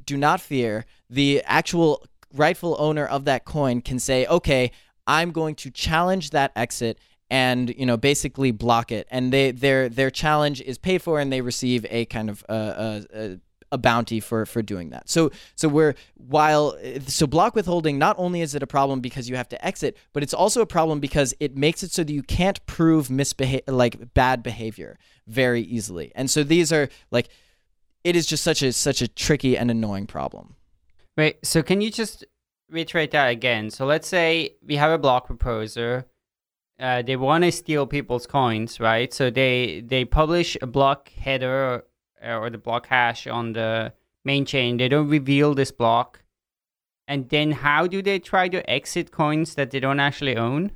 do 0.04 0.16
not 0.16 0.40
fear, 0.40 0.86
the 1.08 1.40
actual 1.44 2.04
rightful 2.34 2.74
owner 2.80 3.06
of 3.06 3.26
that 3.26 3.44
coin 3.44 3.80
can 3.80 4.00
say, 4.00 4.26
okay, 4.26 4.72
I'm 5.06 5.30
going 5.30 5.54
to 5.56 5.70
challenge 5.70 6.30
that 6.30 6.50
exit 6.56 6.98
and 7.30 7.72
you 7.78 7.86
know 7.86 7.96
basically 7.96 8.50
block 8.50 8.90
it 8.90 9.06
and 9.08 9.32
they 9.32 9.52
their 9.52 9.88
their 9.88 10.10
challenge 10.10 10.60
is 10.62 10.78
paid 10.78 11.00
for 11.00 11.20
and 11.20 11.32
they 11.32 11.40
receive 11.40 11.86
a 11.88 12.04
kind 12.06 12.28
of 12.28 12.44
uh, 12.48 12.52
uh, 12.52 13.02
uh, 13.14 13.28
a 13.72 13.78
bounty 13.78 14.20
for 14.20 14.46
for 14.46 14.62
doing 14.62 14.90
that. 14.90 15.08
So 15.08 15.30
so 15.54 15.68
we're 15.68 15.94
while 16.14 16.76
so 17.06 17.26
block 17.26 17.54
withholding 17.54 17.98
not 17.98 18.16
only 18.18 18.40
is 18.40 18.54
it 18.54 18.62
a 18.62 18.66
problem 18.66 19.00
because 19.00 19.28
you 19.28 19.36
have 19.36 19.48
to 19.50 19.64
exit, 19.64 19.96
but 20.12 20.22
it's 20.22 20.34
also 20.34 20.60
a 20.60 20.66
problem 20.66 21.00
because 21.00 21.34
it 21.40 21.56
makes 21.56 21.82
it 21.82 21.92
so 21.92 22.04
that 22.04 22.12
you 22.12 22.22
can't 22.22 22.64
prove 22.66 23.10
misbehavior 23.10 23.62
like 23.68 24.14
bad 24.14 24.42
behavior 24.42 24.98
very 25.26 25.62
easily. 25.62 26.12
And 26.14 26.30
so 26.30 26.42
these 26.42 26.72
are 26.72 26.88
like 27.10 27.28
it 28.04 28.16
is 28.16 28.26
just 28.26 28.42
such 28.42 28.62
a 28.62 28.72
such 28.72 29.02
a 29.02 29.08
tricky 29.08 29.56
and 29.56 29.70
annoying 29.70 30.06
problem. 30.06 30.56
Right. 31.16 31.36
so 31.44 31.62
can 31.62 31.80
you 31.80 31.90
just 31.90 32.24
reiterate 32.70 33.10
that 33.10 33.28
again? 33.28 33.70
So 33.70 33.84
let's 33.84 34.08
say 34.08 34.56
we 34.64 34.76
have 34.76 34.90
a 34.90 34.98
block 34.98 35.26
proposer. 35.26 36.06
Uh, 36.78 37.02
they 37.02 37.16
want 37.16 37.44
to 37.44 37.52
steal 37.52 37.86
people's 37.86 38.26
coins, 38.26 38.80
right? 38.80 39.12
So 39.12 39.28
they 39.28 39.82
they 39.84 40.04
publish 40.04 40.56
a 40.62 40.66
block 40.66 41.10
header 41.10 41.84
or, 42.22 42.46
or 42.46 42.50
the 42.50 42.58
block 42.58 42.86
hash 42.86 43.26
on 43.26 43.52
the 43.52 43.92
main 44.24 44.44
chain. 44.44 44.76
They 44.76 44.88
don't 44.88 45.08
reveal 45.08 45.54
this 45.54 45.70
block, 45.70 46.22
and 47.08 47.28
then 47.28 47.52
how 47.52 47.86
do 47.86 48.02
they 48.02 48.18
try 48.18 48.48
to 48.48 48.68
exit 48.70 49.10
coins 49.10 49.54
that 49.54 49.70
they 49.70 49.80
don't 49.80 50.00
actually 50.00 50.36
own? 50.36 50.72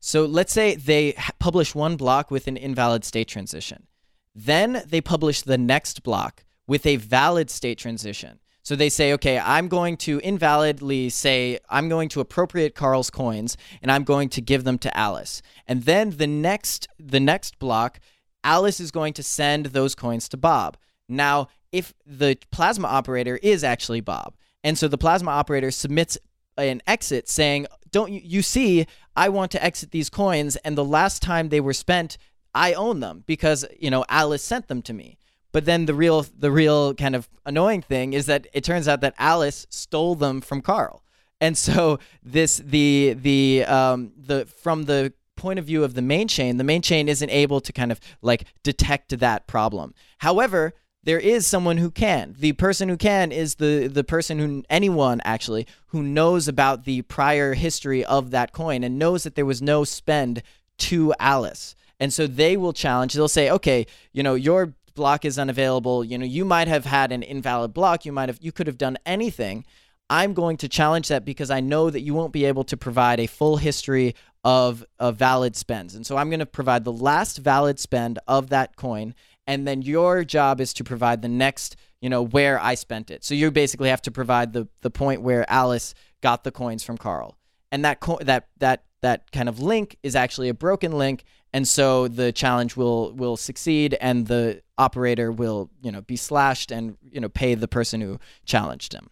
So 0.00 0.24
let's 0.24 0.52
say 0.52 0.76
they 0.76 1.14
publish 1.40 1.74
one 1.74 1.96
block 1.96 2.30
with 2.30 2.46
an 2.46 2.56
invalid 2.56 3.04
state 3.04 3.28
transition. 3.28 3.86
Then 4.34 4.82
they 4.86 5.00
publish 5.00 5.42
the 5.42 5.58
next 5.58 6.02
block 6.04 6.44
with 6.68 6.86
a 6.86 6.96
valid 6.96 7.50
state 7.50 7.78
transition. 7.78 8.38
So 8.62 8.76
they 8.76 8.90
say, 8.90 9.14
okay, 9.14 9.38
I'm 9.38 9.66
going 9.66 9.96
to 9.98 10.20
invalidly 10.20 11.10
say, 11.10 11.58
I'm 11.70 11.88
going 11.88 12.10
to 12.10 12.20
appropriate 12.20 12.74
Karl's 12.74 13.08
coins 13.10 13.56
and 13.80 13.90
I'm 13.90 14.04
going 14.04 14.28
to 14.28 14.42
give 14.42 14.64
them 14.64 14.78
to 14.80 14.96
Alice. 14.96 15.40
And 15.66 15.84
then 15.84 16.10
the 16.10 16.26
next 16.26 16.86
the 16.98 17.18
next 17.18 17.58
block, 17.58 17.98
Alice 18.44 18.80
is 18.80 18.90
going 18.90 19.12
to 19.14 19.22
send 19.22 19.66
those 19.66 19.94
coins 19.94 20.28
to 20.30 20.36
Bob. 20.36 20.76
Now, 21.08 21.48
if 21.72 21.94
the 22.06 22.38
plasma 22.50 22.88
operator 22.88 23.38
is 23.42 23.64
actually 23.64 24.00
Bob, 24.00 24.34
and 24.64 24.76
so 24.76 24.88
the 24.88 24.98
plasma 24.98 25.30
operator 25.30 25.70
submits 25.70 26.18
an 26.56 26.82
exit 26.86 27.28
saying, 27.28 27.66
"Don't 27.90 28.12
you, 28.12 28.20
you 28.22 28.42
see? 28.42 28.86
I 29.16 29.28
want 29.28 29.50
to 29.52 29.64
exit 29.64 29.90
these 29.90 30.10
coins, 30.10 30.56
and 30.56 30.76
the 30.76 30.84
last 30.84 31.22
time 31.22 31.48
they 31.48 31.60
were 31.60 31.72
spent, 31.72 32.18
I 32.54 32.72
own 32.72 33.00
them 33.00 33.24
because 33.26 33.64
you 33.78 33.90
know 33.90 34.04
Alice 34.08 34.42
sent 34.42 34.68
them 34.68 34.82
to 34.82 34.92
me. 34.92 35.18
But 35.52 35.64
then 35.64 35.86
the 35.86 35.94
real 35.94 36.26
the 36.36 36.50
real 36.50 36.94
kind 36.94 37.16
of 37.16 37.28
annoying 37.46 37.82
thing 37.82 38.12
is 38.12 38.26
that 38.26 38.46
it 38.52 38.64
turns 38.64 38.88
out 38.88 39.00
that 39.00 39.14
Alice 39.18 39.66
stole 39.70 40.14
them 40.14 40.40
from 40.40 40.60
Karl. 40.60 41.02
And 41.40 41.56
so 41.56 41.98
this 42.22 42.58
the 42.58 43.14
the 43.14 43.64
um 43.64 44.12
the 44.16 44.46
from 44.46 44.84
the 44.84 45.12
point 45.38 45.58
of 45.58 45.64
view 45.64 45.84
of 45.84 45.94
the 45.94 46.02
main 46.02 46.28
chain, 46.28 46.58
the 46.58 46.64
main 46.64 46.82
chain 46.82 47.08
isn't 47.08 47.30
able 47.30 47.60
to 47.62 47.72
kind 47.72 47.90
of 47.90 48.00
like 48.20 48.44
detect 48.62 49.18
that 49.18 49.46
problem. 49.46 49.94
However, 50.18 50.74
there 51.04 51.18
is 51.18 51.46
someone 51.46 51.78
who 51.78 51.90
can. 51.90 52.34
The 52.38 52.52
person 52.52 52.90
who 52.90 52.98
can 52.98 53.32
is 53.32 53.54
the 53.54 53.86
the 53.86 54.04
person 54.04 54.38
who 54.38 54.64
anyone 54.68 55.22
actually 55.24 55.66
who 55.86 56.02
knows 56.02 56.48
about 56.48 56.84
the 56.84 57.02
prior 57.02 57.54
history 57.54 58.04
of 58.04 58.30
that 58.32 58.52
coin 58.52 58.84
and 58.84 58.98
knows 58.98 59.22
that 59.22 59.34
there 59.34 59.46
was 59.46 59.62
no 59.62 59.84
spend 59.84 60.42
to 60.78 61.14
Alice. 61.18 61.74
And 61.98 62.12
so 62.12 62.26
they 62.26 62.56
will 62.56 62.74
challenge. 62.74 63.14
They'll 63.14 63.28
say, 63.28 63.50
"Okay, 63.50 63.86
you 64.12 64.22
know, 64.22 64.34
your 64.34 64.74
block 64.94 65.24
is 65.24 65.38
unavailable. 65.38 66.04
You 66.04 66.18
know, 66.18 66.26
you 66.26 66.44
might 66.44 66.68
have 66.68 66.84
had 66.84 67.12
an 67.12 67.22
invalid 67.22 67.72
block. 67.72 68.04
You 68.04 68.12
might 68.12 68.28
have 68.28 68.38
you 68.42 68.52
could 68.52 68.66
have 68.66 68.78
done 68.78 68.98
anything." 69.06 69.64
I'm 70.10 70.32
going 70.32 70.56
to 70.58 70.68
challenge 70.68 71.08
that 71.08 71.26
because 71.26 71.50
I 71.50 71.60
know 71.60 71.90
that 71.90 72.00
you 72.00 72.14
won't 72.14 72.32
be 72.32 72.46
able 72.46 72.64
to 72.64 72.78
provide 72.78 73.20
a 73.20 73.26
full 73.26 73.58
history 73.58 74.14
of, 74.44 74.84
of 74.98 75.16
valid 75.16 75.56
spends. 75.56 75.94
And 75.94 76.06
so 76.06 76.16
I'm 76.16 76.30
going 76.30 76.40
to 76.40 76.46
provide 76.46 76.84
the 76.84 76.92
last 76.92 77.38
valid 77.38 77.78
spend 77.78 78.18
of 78.26 78.50
that 78.50 78.76
coin. 78.76 79.14
And 79.46 79.66
then 79.66 79.82
your 79.82 80.24
job 80.24 80.60
is 80.60 80.72
to 80.74 80.84
provide 80.84 81.22
the 81.22 81.28
next, 81.28 81.76
you 82.00 82.08
know, 82.08 82.22
where 82.22 82.60
I 82.60 82.74
spent 82.74 83.10
it. 83.10 83.24
So 83.24 83.34
you 83.34 83.50
basically 83.50 83.88
have 83.88 84.02
to 84.02 84.10
provide 84.10 84.52
the, 84.52 84.68
the 84.82 84.90
point 84.90 85.22
where 85.22 85.50
Alice 85.50 85.94
got 86.22 86.44
the 86.44 86.50
coins 86.50 86.84
from 86.84 86.98
Karl. 86.98 87.36
And 87.72 87.84
that, 87.84 88.00
co- 88.00 88.20
that, 88.22 88.48
that, 88.58 88.84
that 89.02 89.30
kind 89.32 89.48
of 89.48 89.60
link 89.60 89.96
is 90.02 90.14
actually 90.14 90.48
a 90.48 90.54
broken 90.54 90.92
link. 90.92 91.24
And 91.52 91.66
so 91.66 92.08
the 92.08 92.30
challenge 92.30 92.76
will, 92.76 93.12
will 93.12 93.36
succeed 93.36 93.96
and 94.00 94.26
the 94.26 94.62
operator 94.76 95.32
will, 95.32 95.70
you 95.82 95.90
know, 95.90 96.02
be 96.02 96.16
slashed 96.16 96.70
and, 96.70 96.96
you 97.02 97.20
know, 97.20 97.28
pay 97.28 97.54
the 97.54 97.68
person 97.68 98.00
who 98.00 98.18
challenged 98.44 98.92
him. 98.92 99.10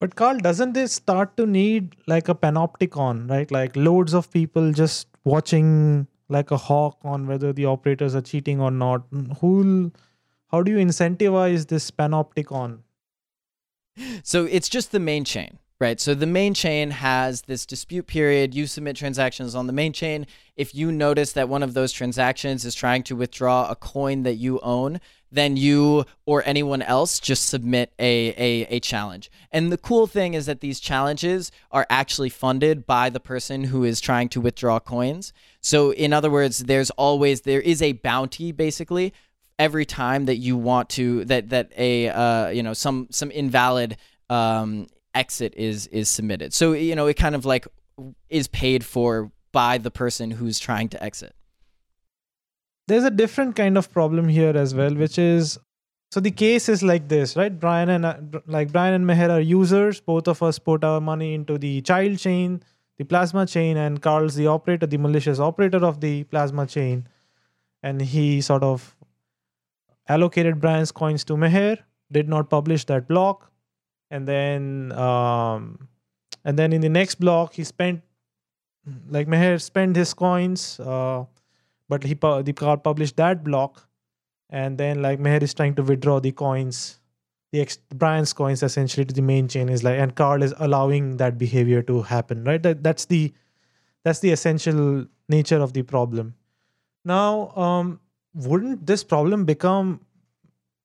But 0.00 0.14
Karl, 0.14 0.38
doesn't 0.38 0.74
this 0.74 0.92
start 0.92 1.36
to 1.36 1.46
need 1.46 1.96
like 2.06 2.28
a 2.28 2.34
panopticon, 2.34 3.28
right? 3.28 3.50
Like 3.50 3.74
loads 3.74 4.14
of 4.14 4.30
people 4.30 4.72
just 4.72 5.08
watching 5.24 6.06
like 6.28 6.50
a 6.50 6.56
hawk 6.56 6.98
on 7.02 7.26
whether 7.26 7.52
the 7.52 7.64
operators 7.64 8.14
are 8.14 8.20
cheating 8.20 8.60
or 8.60 8.70
not. 8.70 9.02
Who'll 9.40 9.90
how 10.48 10.62
do 10.62 10.70
you 10.70 10.78
incentivize 10.78 11.68
this 11.68 11.90
panopticon? 11.90 12.80
So 14.22 14.44
it's 14.44 14.68
just 14.68 14.92
the 14.92 15.00
main 15.00 15.24
chain, 15.24 15.58
right? 15.80 16.00
So 16.00 16.14
the 16.14 16.26
main 16.26 16.54
chain 16.54 16.90
has 16.90 17.42
this 17.42 17.66
dispute 17.66 18.06
period. 18.06 18.54
You 18.54 18.66
submit 18.66 18.96
transactions 18.96 19.54
on 19.54 19.66
the 19.66 19.72
main 19.72 19.92
chain. 19.92 20.26
If 20.56 20.74
you 20.74 20.90
notice 20.90 21.32
that 21.32 21.48
one 21.48 21.62
of 21.62 21.74
those 21.74 21.92
transactions 21.92 22.64
is 22.64 22.74
trying 22.74 23.02
to 23.04 23.16
withdraw 23.16 23.68
a 23.68 23.76
coin 23.76 24.22
that 24.22 24.34
you 24.34 24.60
own, 24.60 25.00
then 25.30 25.56
you 25.56 26.04
or 26.26 26.42
anyone 26.46 26.82
else 26.82 27.20
just 27.20 27.48
submit 27.48 27.92
a, 27.98 28.28
a, 28.30 28.76
a 28.76 28.80
challenge. 28.80 29.30
And 29.52 29.70
the 29.70 29.78
cool 29.78 30.06
thing 30.06 30.34
is 30.34 30.46
that 30.46 30.60
these 30.60 30.80
challenges 30.80 31.50
are 31.70 31.86
actually 31.90 32.30
funded 32.30 32.86
by 32.86 33.10
the 33.10 33.20
person 33.20 33.64
who 33.64 33.84
is 33.84 34.00
trying 34.00 34.28
to 34.30 34.40
withdraw 34.40 34.80
coins. 34.80 35.32
So 35.60 35.92
in 35.92 36.12
other 36.12 36.30
words, 36.30 36.60
there's 36.60 36.90
always 36.90 37.42
there 37.42 37.60
is 37.60 37.82
a 37.82 37.92
bounty 37.92 38.52
basically 38.52 39.12
every 39.58 39.84
time 39.84 40.26
that 40.26 40.36
you 40.36 40.56
want 40.56 40.88
to 40.88 41.24
that 41.26 41.50
that 41.50 41.72
a 41.76 42.08
uh, 42.08 42.48
you 42.48 42.62
know 42.62 42.72
some 42.72 43.08
some 43.10 43.30
invalid 43.30 43.96
um, 44.30 44.86
exit 45.14 45.54
is 45.56 45.86
is 45.88 46.08
submitted. 46.08 46.54
So 46.54 46.72
you 46.72 46.94
know 46.94 47.06
it 47.06 47.14
kind 47.14 47.34
of 47.34 47.44
like 47.44 47.66
is 48.28 48.48
paid 48.48 48.84
for 48.84 49.30
by 49.52 49.78
the 49.78 49.90
person 49.90 50.30
who's 50.30 50.58
trying 50.58 50.88
to 50.90 51.02
exit 51.02 51.34
there's 52.88 53.04
a 53.04 53.10
different 53.10 53.54
kind 53.54 53.78
of 53.78 53.92
problem 53.92 54.28
here 54.28 54.56
as 54.56 54.74
well, 54.74 54.94
which 54.94 55.18
is 55.18 55.58
so 56.10 56.20
the 56.20 56.30
case 56.30 56.68
is 56.70 56.82
like 56.82 57.08
this, 57.08 57.36
right? 57.36 57.58
Brian 57.60 57.90
and 57.90 58.06
uh, 58.06 58.16
like 58.46 58.72
Brian 58.72 58.94
and 58.94 59.04
Meher 59.06 59.30
are 59.30 59.40
users. 59.40 60.00
Both 60.00 60.26
of 60.26 60.42
us 60.42 60.58
put 60.58 60.82
our 60.82 61.00
money 61.00 61.34
into 61.34 61.58
the 61.58 61.82
child 61.82 62.18
chain, 62.18 62.62
the 62.96 63.04
plasma 63.04 63.44
chain, 63.46 63.76
and 63.76 64.00
Karl's 64.00 64.34
the 64.34 64.46
operator, 64.46 64.86
the 64.86 64.96
malicious 64.96 65.38
operator 65.38 65.84
of 65.84 66.00
the 66.00 66.24
plasma 66.24 66.66
chain, 66.66 67.06
and 67.82 68.00
he 68.00 68.40
sort 68.40 68.62
of 68.62 68.96
allocated 70.08 70.60
Brian's 70.60 70.90
coins 70.90 71.24
to 71.24 71.34
Meher. 71.34 71.78
Did 72.10 72.26
not 72.26 72.48
publish 72.48 72.86
that 72.86 73.06
block, 73.06 73.52
and 74.10 74.26
then 74.26 74.92
um, 74.92 75.88
and 76.42 76.58
then 76.58 76.72
in 76.72 76.80
the 76.80 76.88
next 76.88 77.16
block 77.16 77.52
he 77.52 77.64
spent 77.64 78.00
like 79.10 79.26
Meher 79.26 79.60
spent 79.60 79.94
his 79.94 80.14
coins. 80.14 80.80
Uh, 80.80 81.24
but 81.88 82.04
he 82.04 82.14
the 82.14 82.54
car 82.54 82.76
published 82.76 83.16
that 83.16 83.42
block 83.44 83.88
and 84.50 84.78
then 84.78 85.02
like 85.02 85.18
Meher 85.18 85.42
is 85.42 85.54
trying 85.54 85.74
to 85.74 85.82
withdraw 85.82 86.20
the 86.20 86.32
coins 86.32 87.00
the 87.52 87.60
ex- 87.60 87.78
Brian's 87.94 88.32
coins 88.32 88.62
essentially 88.62 89.04
to 89.06 89.14
the 89.14 89.22
main 89.22 89.48
chain 89.48 89.68
is 89.68 89.82
like 89.82 89.98
and 89.98 90.14
Karl 90.14 90.42
is 90.42 90.54
allowing 90.58 91.16
that 91.16 91.38
behavior 91.38 91.82
to 91.82 92.02
happen 92.02 92.44
right? 92.44 92.62
That, 92.62 92.82
that's 92.82 93.06
the 93.06 93.32
that's 94.04 94.20
the 94.20 94.30
essential 94.30 95.06
nature 95.28 95.60
of 95.60 95.72
the 95.72 95.82
problem. 95.82 96.34
Now 97.04 97.50
um 97.56 98.00
wouldn't 98.34 98.86
this 98.86 99.02
problem 99.04 99.44
become 99.44 100.00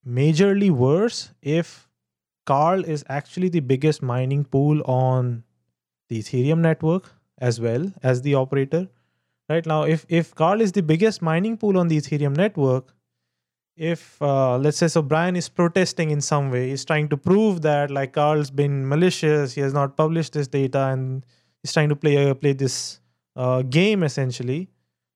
majorly 0.07 0.71
worse 0.71 1.31
if 1.41 1.89
Karl 2.45 2.83
is 2.83 3.05
actually 3.07 3.49
the 3.49 3.61
biggest 3.61 4.01
mining 4.01 4.43
pool 4.43 4.81
on 4.85 5.43
the 6.09 6.19
Ethereum 6.19 6.59
network 6.59 7.11
as 7.37 7.59
well 7.59 7.91
as 8.01 8.21
the 8.21 8.35
operator 8.35 8.89
right 9.49 9.65
now 9.65 9.83
if 9.83 10.05
if 10.09 10.33
karl 10.35 10.61
is 10.61 10.71
the 10.71 10.81
biggest 10.81 11.21
mining 11.21 11.57
pool 11.57 11.77
on 11.77 11.87
the 11.87 11.97
ethereum 11.97 12.35
network 12.35 12.93
if 13.75 14.21
uh, 14.21 14.57
let's 14.57 14.77
say 14.77 14.87
so 14.87 15.01
brian 15.01 15.35
is 15.35 15.49
protesting 15.49 16.11
in 16.11 16.21
some 16.21 16.51
way 16.51 16.69
he's 16.69 16.85
trying 16.85 17.09
to 17.09 17.17
prove 17.17 17.61
that 17.61 17.89
like 17.89 18.13
karl's 18.13 18.51
been 18.51 18.87
malicious 18.87 19.53
he 19.53 19.61
has 19.61 19.73
not 19.73 19.97
published 19.97 20.33
this 20.33 20.47
data 20.47 20.87
and 20.87 21.25
he's 21.63 21.73
trying 21.73 21.89
to 21.89 21.95
play 21.95 22.29
uh, 22.29 22.33
play 22.33 22.53
this 22.53 22.99
uh, 23.35 23.61
game 23.63 24.03
essentially. 24.03 24.69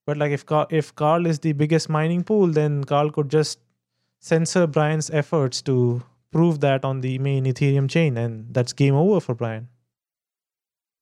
But 0.06 0.18
like 0.18 0.32
if 0.32 0.46
if 0.70 0.96
karl 0.96 1.26
is 1.26 1.40
the 1.40 1.52
biggest 1.52 1.90
mining 1.90 2.24
pool 2.24 2.48
then 2.48 2.84
karl 2.86 3.12
could 3.12 3.30
just 3.30 3.60
censor 4.20 4.66
brian's 4.66 5.10
efforts 5.10 5.62
to 5.64 6.02
prove 6.32 6.62
that 6.62 6.86
on 6.86 7.02
the 7.02 7.20
main 7.20 7.46
ethereum 7.46 7.90
chain 7.90 8.18
and 8.18 8.54
that's 8.54 8.74
game 8.74 8.96
over 8.96 9.20
for 9.20 9.36
brian 9.36 9.68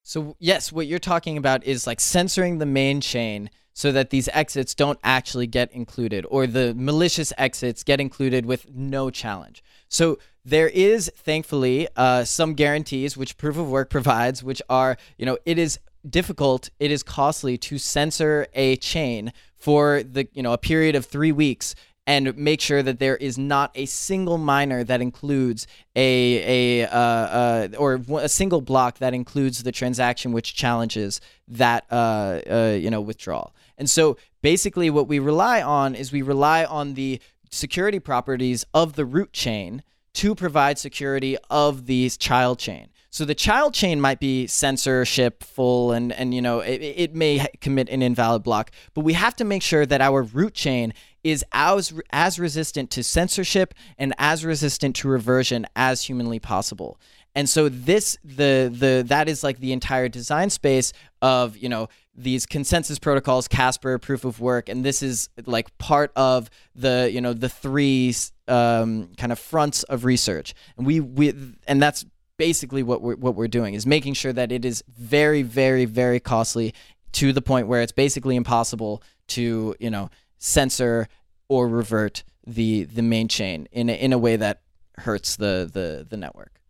so, 0.07 0.35
yes, 0.37 0.71
what 0.71 0.85
you're 0.85 0.99
talking 0.99 1.35
about 1.35 1.63
is 1.63 1.87
like 1.87 1.99
censoring 1.99 2.59
the 2.59 2.65
main 2.67 3.01
chain 3.01 3.49
so 3.73 3.91
that 3.91 4.11
these 4.11 4.29
exits 4.33 4.75
don't 4.75 4.99
actually 5.03 5.47
get 5.47 5.71
included 5.73 6.27
or 6.29 6.45
the 6.45 6.75
malicious 6.75 7.33
exits 7.39 7.83
get 7.83 7.99
included 7.99 8.45
with 8.45 8.69
no 8.71 9.09
challenge. 9.09 9.63
So, 9.89 10.19
there 10.45 10.69
is 10.69 11.11
thankfully 11.15 11.87
uh, 11.95 12.23
some 12.23 12.53
guarantees 12.53 13.17
which 13.17 13.35
proof 13.37 13.57
of 13.57 13.67
work 13.67 13.89
provides, 13.97 14.43
which 14.43 14.61
are, 14.69 14.95
you 15.17 15.25
know, 15.25 15.39
it 15.43 15.57
is 15.57 15.79
difficult, 16.07 16.69
it 16.79 16.91
is 16.91 17.01
costly 17.01 17.57
to 17.57 17.79
censor 17.79 18.45
a 18.53 18.75
chain 18.75 19.33
for 19.57 20.03
the, 20.03 20.27
you 20.33 20.43
know, 20.43 20.53
a 20.53 20.59
period 20.59 20.95
of 20.95 21.03
three 21.03 21.31
weeks 21.31 21.73
and 22.07 22.37
make 22.37 22.61
sure 22.61 22.83
that 22.83 22.99
there 22.99 23.17
is 23.17 23.37
not 23.37 23.71
a 23.75 23.85
single 23.85 24.37
miner 24.37 24.83
that 24.83 25.01
includes 25.01 25.67
a 25.95 26.81
a 26.81 26.87
uh, 26.87 26.97
uh, 26.97 27.67
or 27.77 28.01
a 28.19 28.29
single 28.29 28.61
block 28.61 28.99
that 28.99 29.13
includes 29.13 29.63
the 29.63 29.71
transaction 29.71 30.31
which 30.31 30.55
challenges 30.55 31.19
that 31.47 31.85
uh, 31.91 32.41
uh, 32.49 32.77
you 32.79 32.89
know 32.89 33.01
withdrawal. 33.01 33.55
And 33.77 33.89
so 33.89 34.17
basically, 34.41 34.89
what 34.89 35.07
we 35.07 35.19
rely 35.19 35.61
on 35.61 35.95
is 35.95 36.11
we 36.11 36.21
rely 36.21 36.63
on 36.63 36.93
the 36.93 37.19
security 37.51 37.99
properties 37.99 38.65
of 38.73 38.93
the 38.93 39.05
root 39.05 39.33
chain 39.33 39.83
to 40.13 40.33
provide 40.33 40.77
security 40.77 41.37
of 41.49 41.87
the 41.87 42.09
child 42.09 42.59
chain. 42.59 42.89
So 43.09 43.23
the 43.23 43.35
child 43.35 43.73
chain 43.73 44.01
might 44.01 44.19
be 44.19 44.45
censorship 44.45 45.41
full 45.41 45.93
and, 45.93 46.11
and 46.11 46.33
you 46.33 46.41
know, 46.41 46.59
it, 46.59 46.81
it 46.81 47.15
may 47.15 47.47
commit 47.61 47.87
an 47.87 48.01
invalid 48.01 48.43
block, 48.43 48.71
but 48.93 49.01
we 49.01 49.13
have 49.13 49.37
to 49.37 49.45
make 49.45 49.61
sure 49.61 49.85
that 49.85 50.01
our 50.01 50.23
root 50.23 50.53
chain 50.53 50.93
is 51.25 51.43
as 51.51 51.91
as 52.11 52.39
resistant 52.39 52.91
to 52.91 53.03
censorship 53.03 53.73
and 53.97 54.13
as 54.19 54.45
resistant 54.45 54.95
to 54.95 55.07
reversion 55.07 55.65
as 55.75 56.03
humanly 56.03 56.39
possible. 56.39 56.99
And 57.33 57.49
so 57.49 57.67
this 57.67 58.15
the 58.23 58.71
the 58.71 59.03
that 59.07 59.27
is 59.27 59.43
like 59.43 59.59
the 59.59 59.73
entire 59.73 60.07
design 60.07 60.51
space 60.51 60.93
of, 61.23 61.57
you 61.57 61.67
know, 61.67 61.89
these 62.15 62.45
consensus 62.45 62.99
protocols, 62.99 63.47
Casper, 63.47 63.97
proof 63.97 64.23
of 64.23 64.39
work, 64.39 64.69
and 64.69 64.85
this 64.85 65.01
is 65.01 65.29
like 65.47 65.75
part 65.79 66.11
of 66.15 66.49
the, 66.75 67.09
you 67.11 67.19
know, 67.19 67.33
the 67.33 67.49
three 67.49 68.13
um, 68.47 69.09
kind 69.17 69.31
of 69.31 69.39
fronts 69.39 69.81
of 69.83 70.05
research. 70.05 70.53
And 70.77 70.85
we 70.85 70.99
we 70.99 71.33
and 71.67 71.81
that's 71.81 72.05
basically 72.37 72.83
what 72.83 73.01
we're 73.01 73.15
what 73.15 73.33
we're 73.33 73.47
doing 73.47 73.73
is 73.73 73.87
making 73.87 74.13
sure 74.13 74.31
that 74.31 74.51
it 74.51 74.63
is 74.63 74.83
very 74.95 75.41
very 75.41 75.85
very 75.85 76.19
costly 76.19 76.73
to 77.13 77.33
the 77.33 77.41
point 77.41 77.67
where 77.67 77.81
it's 77.81 77.93
basically 77.93 78.35
impossible 78.35 79.01
to, 79.27 79.75
you 79.79 79.89
know, 79.89 80.09
censor 80.45 81.07
or 81.49 81.67
revert 81.67 82.23
the 82.45 82.83
the 82.83 83.01
main 83.01 83.27
chain 83.27 83.67
in 83.71 83.89
a, 83.89 83.93
in 83.93 84.13
a 84.13 84.17
way 84.17 84.35
that 84.35 84.61
hurts 84.99 85.35
the 85.35 85.69
the 85.71 86.05
the 86.07 86.17
network. 86.17 86.61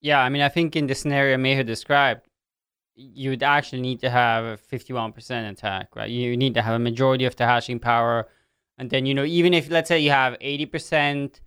Yeah, 0.00 0.20
I 0.20 0.28
mean, 0.30 0.40
I 0.40 0.48
think 0.48 0.76
in 0.76 0.86
the 0.86 0.94
scenario 0.94 1.36
Meher 1.36 1.66
described, 1.66 2.26
you 2.94 3.30
would 3.30 3.42
actually 3.42 3.82
need 3.82 4.00
to 4.00 4.08
have 4.08 4.44
a 4.44 4.56
51% 4.56 5.50
attack, 5.50 5.94
right? 5.94 6.08
You 6.08 6.36
need 6.38 6.54
to 6.54 6.62
have 6.62 6.74
a 6.74 6.78
majority 6.78 7.26
of 7.26 7.36
the 7.36 7.44
hashing 7.44 7.78
power. 7.78 8.26
And 8.78 8.88
then, 8.88 9.04
you 9.04 9.12
know, 9.12 9.24
even 9.24 9.52
if, 9.52 9.68
let's 9.68 9.88
say, 9.88 9.98
you 9.98 10.10
have 10.10 10.38
80% 10.38 11.40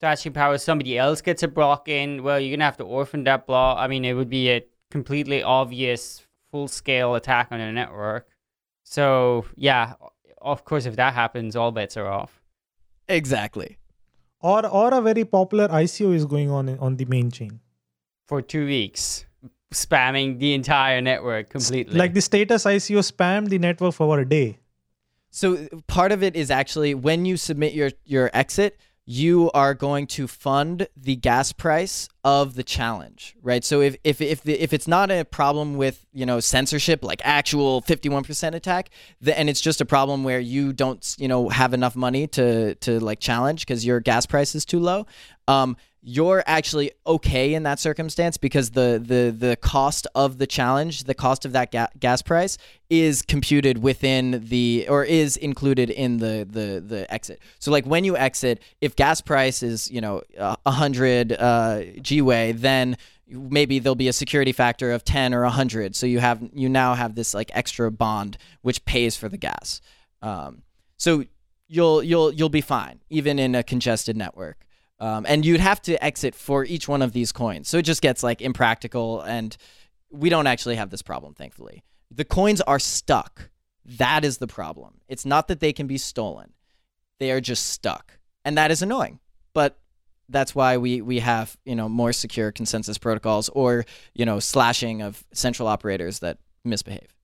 hashing 0.00 0.32
power, 0.32 0.56
somebody 0.56 0.96
else 0.96 1.20
gets 1.20 1.42
a 1.42 1.48
block 1.48 1.88
in, 1.88 2.22
well, 2.22 2.40
you're 2.40 2.52
going 2.52 2.60
to 2.60 2.64
have 2.64 2.78
to 2.78 2.84
orphan 2.84 3.24
that 3.24 3.46
block. 3.46 3.76
I 3.78 3.86
mean, 3.86 4.06
it 4.06 4.14
would 4.14 4.30
be 4.30 4.50
a 4.50 4.64
completely 4.90 5.42
obvious 5.42 6.26
full 6.50 6.68
scale 6.68 7.14
attack 7.16 7.48
on 7.50 7.60
a 7.60 7.70
network. 7.70 8.28
So, 8.82 9.44
yeah, 9.56 9.92
of 10.40 10.64
course, 10.64 10.86
if 10.86 10.96
that 10.96 11.14
happens, 11.14 11.56
all 11.56 11.72
bets 11.72 11.96
are 11.96 12.06
off. 12.06 12.40
Exactly. 13.08 13.78
Or, 14.40 14.66
or 14.66 14.94
a 14.94 15.00
very 15.00 15.24
popular 15.24 15.68
ICO 15.68 16.14
is 16.14 16.24
going 16.24 16.50
on 16.50 16.68
in, 16.68 16.78
on 16.78 16.96
the 16.96 17.04
main 17.04 17.30
chain. 17.30 17.60
For 18.26 18.40
two 18.40 18.64
weeks 18.64 19.26
spamming 19.72 20.38
the 20.38 20.54
entire 20.54 21.00
network 21.00 21.50
completely. 21.50 21.96
Like 21.96 22.14
the 22.14 22.20
status 22.20 22.64
ICO 22.64 22.98
spammed 22.98 23.48
the 23.48 23.58
network 23.58 23.94
for 23.94 24.18
a 24.18 24.28
day. 24.28 24.58
So 25.30 25.68
part 25.86 26.10
of 26.12 26.22
it 26.22 26.34
is 26.34 26.50
actually 26.50 26.94
when 26.94 27.24
you 27.24 27.36
submit 27.36 27.72
your 27.72 27.90
your 28.04 28.30
exit, 28.34 28.80
you 29.06 29.50
are 29.52 29.74
going 29.74 30.06
to 30.06 30.28
fund 30.28 30.86
the 30.96 31.16
gas 31.16 31.52
price 31.52 32.08
of 32.22 32.54
the 32.54 32.62
challenge, 32.62 33.34
right? 33.42 33.64
So 33.64 33.80
if 33.80 33.96
if 34.04 34.20
if 34.20 34.42
the, 34.42 34.60
if 34.60 34.72
it's 34.72 34.86
not 34.86 35.10
a 35.10 35.24
problem 35.24 35.76
with 35.76 36.04
you 36.12 36.26
know 36.26 36.38
censorship, 36.38 37.02
like 37.02 37.20
actual 37.24 37.80
fifty 37.80 38.08
one 38.08 38.24
percent 38.24 38.54
attack, 38.54 38.90
the, 39.20 39.36
and 39.38 39.48
it's 39.48 39.60
just 39.60 39.80
a 39.80 39.86
problem 39.86 40.22
where 40.22 40.38
you 40.38 40.72
don't 40.72 41.16
you 41.18 41.28
know 41.28 41.48
have 41.48 41.72
enough 41.72 41.96
money 41.96 42.26
to 42.28 42.74
to 42.76 43.00
like 43.00 43.20
challenge 43.20 43.66
because 43.66 43.84
your 43.84 44.00
gas 44.00 44.26
price 44.26 44.54
is 44.54 44.64
too 44.64 44.78
low, 44.78 45.06
um, 45.50 45.76
you're 46.02 46.42
actually 46.46 46.92
okay 47.06 47.52
in 47.52 47.64
that 47.64 47.78
circumstance 47.78 48.38
because 48.38 48.70
the 48.70 49.02
the 49.04 49.34
the 49.36 49.56
cost 49.56 50.06
of 50.14 50.38
the 50.38 50.46
challenge, 50.46 51.04
the 51.04 51.14
cost 51.14 51.44
of 51.44 51.52
that 51.52 51.70
ga- 51.70 51.88
gas 51.98 52.22
price 52.22 52.56
is 52.88 53.20
computed 53.20 53.82
within 53.82 54.42
the 54.48 54.86
or 54.88 55.04
is 55.04 55.36
included 55.36 55.90
in 55.90 56.18
the 56.18 56.46
the 56.48 56.80
the 56.80 57.12
exit. 57.12 57.40
So 57.58 57.70
like 57.70 57.84
when 57.84 58.04
you 58.04 58.16
exit, 58.16 58.62
if 58.80 58.96
gas 58.96 59.20
price 59.20 59.62
is 59.62 59.90
you 59.90 60.00
know 60.00 60.22
a 60.38 60.70
hundred 60.70 61.32
uh, 61.32 61.80
GWei, 61.98 62.58
then 62.58 62.96
maybe 63.28 63.78
there'll 63.78 63.94
be 63.94 64.08
a 64.08 64.12
security 64.12 64.52
factor 64.52 64.90
of 64.90 65.04
10 65.04 65.34
or 65.34 65.42
100 65.42 65.94
so 65.94 66.04
you 66.04 66.18
have 66.18 66.42
you 66.52 66.68
now 66.68 66.94
have 66.94 67.14
this 67.14 67.32
like 67.32 67.48
extra 67.54 67.88
bond 67.88 68.36
which 68.62 68.84
pays 68.86 69.16
for 69.16 69.28
the 69.28 69.36
gas. 69.36 69.80
Um, 70.22 70.62
so 70.96 71.24
you'll 71.68 72.02
you'll 72.02 72.32
you'll 72.32 72.48
be 72.48 72.62
fine 72.62 73.00
even 73.10 73.38
in 73.38 73.54
a 73.54 73.62
congested 73.62 74.16
network 74.16 74.66
um, 75.00 75.24
and 75.26 75.44
you'd 75.44 75.60
have 75.60 75.80
to 75.82 76.02
exit 76.04 76.34
for 76.34 76.64
each 76.64 76.86
one 76.86 77.00
of 77.00 77.12
these 77.12 77.32
coins. 77.32 77.68
So 77.68 77.78
it 77.78 77.82
just 77.82 78.02
gets 78.02 78.22
like 78.22 78.42
impractical, 78.42 79.22
and 79.22 79.56
we 80.10 80.28
don't 80.28 80.46
actually 80.46 80.76
have 80.76 80.90
this 80.90 81.02
problem, 81.02 81.34
thankfully. 81.34 81.82
The 82.10 82.24
coins 82.24 82.60
are 82.60 82.78
stuck. 82.78 83.50
That 83.84 84.24
is 84.24 84.38
the 84.38 84.46
problem. 84.46 85.00
It's 85.08 85.24
not 85.24 85.48
that 85.48 85.60
they 85.60 85.72
can 85.72 85.86
be 85.86 85.98
stolen, 85.98 86.52
they 87.18 87.30
are 87.30 87.40
just 87.40 87.66
stuck. 87.68 88.18
And 88.44 88.56
that 88.56 88.70
is 88.70 88.80
annoying. 88.80 89.20
But 89.52 89.78
that's 90.28 90.54
why 90.54 90.76
we, 90.76 91.00
we 91.00 91.18
have 91.18 91.56
you 91.64 91.74
know 91.74 91.88
more 91.88 92.12
secure 92.12 92.52
consensus 92.52 92.98
protocols 92.98 93.48
or 93.50 93.84
you 94.14 94.24
know 94.24 94.38
slashing 94.38 95.02
of 95.02 95.24
central 95.32 95.66
operators 95.66 96.20
that 96.20 96.38
misbehave. 96.64 97.14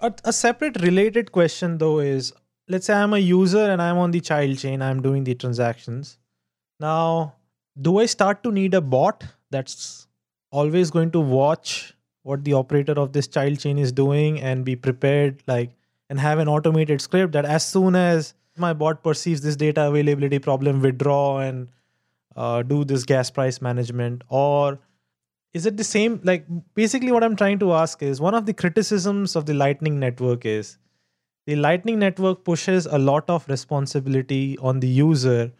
A, 0.00 0.12
a 0.24 0.32
separate 0.32 0.80
related 0.80 1.32
question 1.32 1.78
though 1.78 1.98
is 1.98 2.32
let's 2.68 2.86
say 2.86 2.94
I'm 2.94 3.12
a 3.12 3.18
user 3.18 3.70
and 3.70 3.82
I'm 3.82 3.98
on 3.98 4.10
the 4.10 4.20
child 4.20 4.58
chain, 4.58 4.80
I'm 4.80 5.02
doing 5.02 5.24
the 5.24 5.34
transactions 5.34 6.18
now, 6.80 7.34
do 7.80 7.98
I 7.98 8.06
start 8.06 8.42
to 8.42 8.52
need 8.52 8.74
a 8.74 8.80
bot 8.80 9.24
that's 9.50 10.06
always 10.50 10.90
going 10.90 11.10
to 11.12 11.20
watch 11.20 11.94
what 12.22 12.44
the 12.44 12.52
operator 12.52 12.92
of 12.92 13.12
this 13.12 13.26
child 13.26 13.58
chain 13.58 13.78
is 13.78 13.92
doing 13.92 14.40
and 14.40 14.64
be 14.64 14.76
prepared, 14.76 15.42
like, 15.46 15.70
and 16.08 16.20
have 16.20 16.38
an 16.38 16.48
automated 16.48 17.00
script 17.00 17.32
that 17.32 17.44
as 17.44 17.66
soon 17.66 17.96
as 17.96 18.34
my 18.56 18.72
bot 18.72 19.02
perceives 19.02 19.40
this 19.40 19.56
data 19.56 19.88
availability 19.88 20.38
problem, 20.38 20.80
withdraw 20.82 21.38
and 21.38 21.68
uh, 22.36 22.62
do 22.62 22.84
this 22.84 23.04
gas 23.04 23.30
price 23.30 23.60
management? 23.62 24.22
Or 24.28 24.78
is 25.54 25.66
it 25.66 25.76
the 25.76 25.84
same? 25.84 26.20
Like, 26.22 26.46
basically, 26.74 27.12
what 27.12 27.24
I'm 27.24 27.36
trying 27.36 27.58
to 27.60 27.72
ask 27.72 28.02
is 28.02 28.20
one 28.20 28.34
of 28.34 28.46
the 28.46 28.52
criticisms 28.54 29.36
of 29.36 29.46
the 29.46 29.54
Lightning 29.54 29.98
Network 29.98 30.44
is 30.44 30.78
the 31.46 31.56
Lightning 31.56 31.98
Network 31.98 32.44
pushes 32.44 32.86
a 32.86 32.98
lot 32.98 33.28
of 33.28 33.48
responsibility 33.48 34.56
on 34.58 34.80
the 34.80 34.86
user 34.86 35.52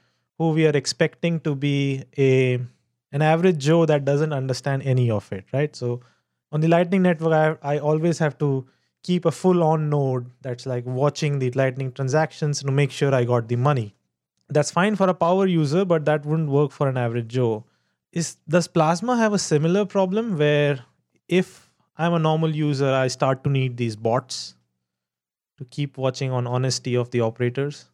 who 0.43 0.51
we 0.59 0.67
are 0.67 0.77
expecting 0.83 1.39
to 1.49 1.55
be 1.55 2.05
a 2.19 2.59
an 3.17 3.23
average 3.23 3.59
Joe 3.65 3.85
that 3.87 4.05
doesn't 4.05 4.33
understand 4.33 4.83
any 4.93 5.11
of 5.17 5.33
it, 5.33 5.45
right? 5.53 5.77
So 5.77 6.01
on 6.51 6.63
the 6.63 6.69
Lightning 6.69 7.03
Network, 7.03 7.59
I, 7.63 7.75
I 7.75 7.79
always 7.79 8.19
have 8.19 8.39
to 8.39 8.67
keep 9.03 9.25
a 9.25 9.31
full 9.31 9.63
on 9.63 9.91
node 9.91 10.31
that's 10.47 10.67
like 10.67 10.87
watching 10.87 11.39
the 11.39 11.51
Lightning 11.53 11.93
transactions 11.93 12.63
to 12.63 12.73
make 12.73 12.91
sure 12.91 13.15
I 13.15 13.25
got 13.25 13.49
the 13.49 13.57
money. 13.57 13.95
That's 14.49 14.71
fine 14.71 14.97
for 14.97 15.09
a 15.09 15.15
power 15.15 15.47
user, 15.47 15.85
but 15.85 16.07
that 16.07 16.27
wouldn't 16.27 16.51
work 16.57 16.73
for 16.73 16.89
an 16.89 16.97
average 16.97 17.29
Joe. 17.29 17.65
Is 18.13 18.37
does 18.49 18.69
Plasma 18.69 19.17
have 19.17 19.33
a 19.33 19.39
similar 19.39 19.85
problem 19.85 20.37
where 20.39 20.81
if 21.29 21.71
I'm 21.97 22.15
a 22.15 22.19
normal 22.19 22.55
user, 22.65 22.93
I 23.05 23.07
start 23.09 23.45
to 23.45 23.51
need 23.51 23.77
these 23.77 23.97
bots 23.97 24.55
to 25.59 25.65
keep 25.65 25.97
watching 25.97 26.31
on 26.33 26.47
honesty 26.47 26.97
of 26.97 27.11
the 27.11 27.21
operators? 27.21 27.87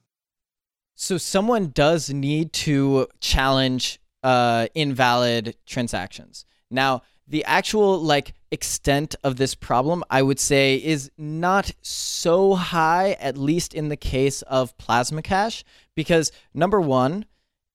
So 1.00 1.16
someone 1.16 1.68
does 1.68 2.10
need 2.10 2.52
to 2.54 3.06
challenge 3.20 4.00
uh, 4.24 4.66
invalid 4.74 5.56
transactions. 5.64 6.44
Now, 6.72 7.02
the 7.28 7.44
actual 7.44 8.00
like 8.00 8.34
extent 8.50 9.14
of 9.22 9.36
this 9.36 9.54
problem, 9.54 10.02
I 10.10 10.22
would 10.22 10.40
say, 10.40 10.74
is 10.74 11.08
not 11.16 11.70
so 11.82 12.54
high, 12.54 13.12
at 13.20 13.38
least 13.38 13.74
in 13.74 13.90
the 13.90 13.96
case 13.96 14.42
of 14.42 14.76
Plasma 14.76 15.22
Cash, 15.22 15.62
because 15.94 16.32
number 16.52 16.80
one, 16.80 17.26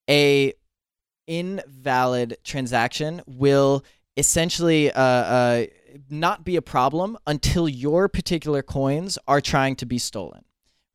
a 0.10 0.54
invalid 1.26 2.36
transaction 2.44 3.22
will 3.26 3.86
essentially 4.18 4.92
uh, 4.92 5.02
uh, 5.02 5.66
not 6.10 6.44
be 6.44 6.58
a 6.58 6.62
problem 6.62 7.18
until 7.26 7.70
your 7.70 8.10
particular 8.10 8.62
coins 8.62 9.18
are 9.30 9.40
trying 9.40 9.78
to 9.78 9.86
be 9.86 9.98
stolen, 9.98 10.44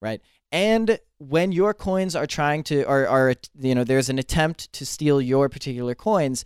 right? 0.02 0.20
And 0.50 0.98
when 1.18 1.52
your 1.52 1.74
coins 1.74 2.16
are 2.16 2.26
trying 2.26 2.62
to, 2.64 2.84
or 2.84 3.06
are, 3.06 3.34
you 3.60 3.74
know, 3.74 3.84
there's 3.84 4.08
an 4.08 4.18
attempt 4.18 4.72
to 4.74 4.86
steal 4.86 5.20
your 5.20 5.48
particular 5.48 5.94
coins, 5.94 6.44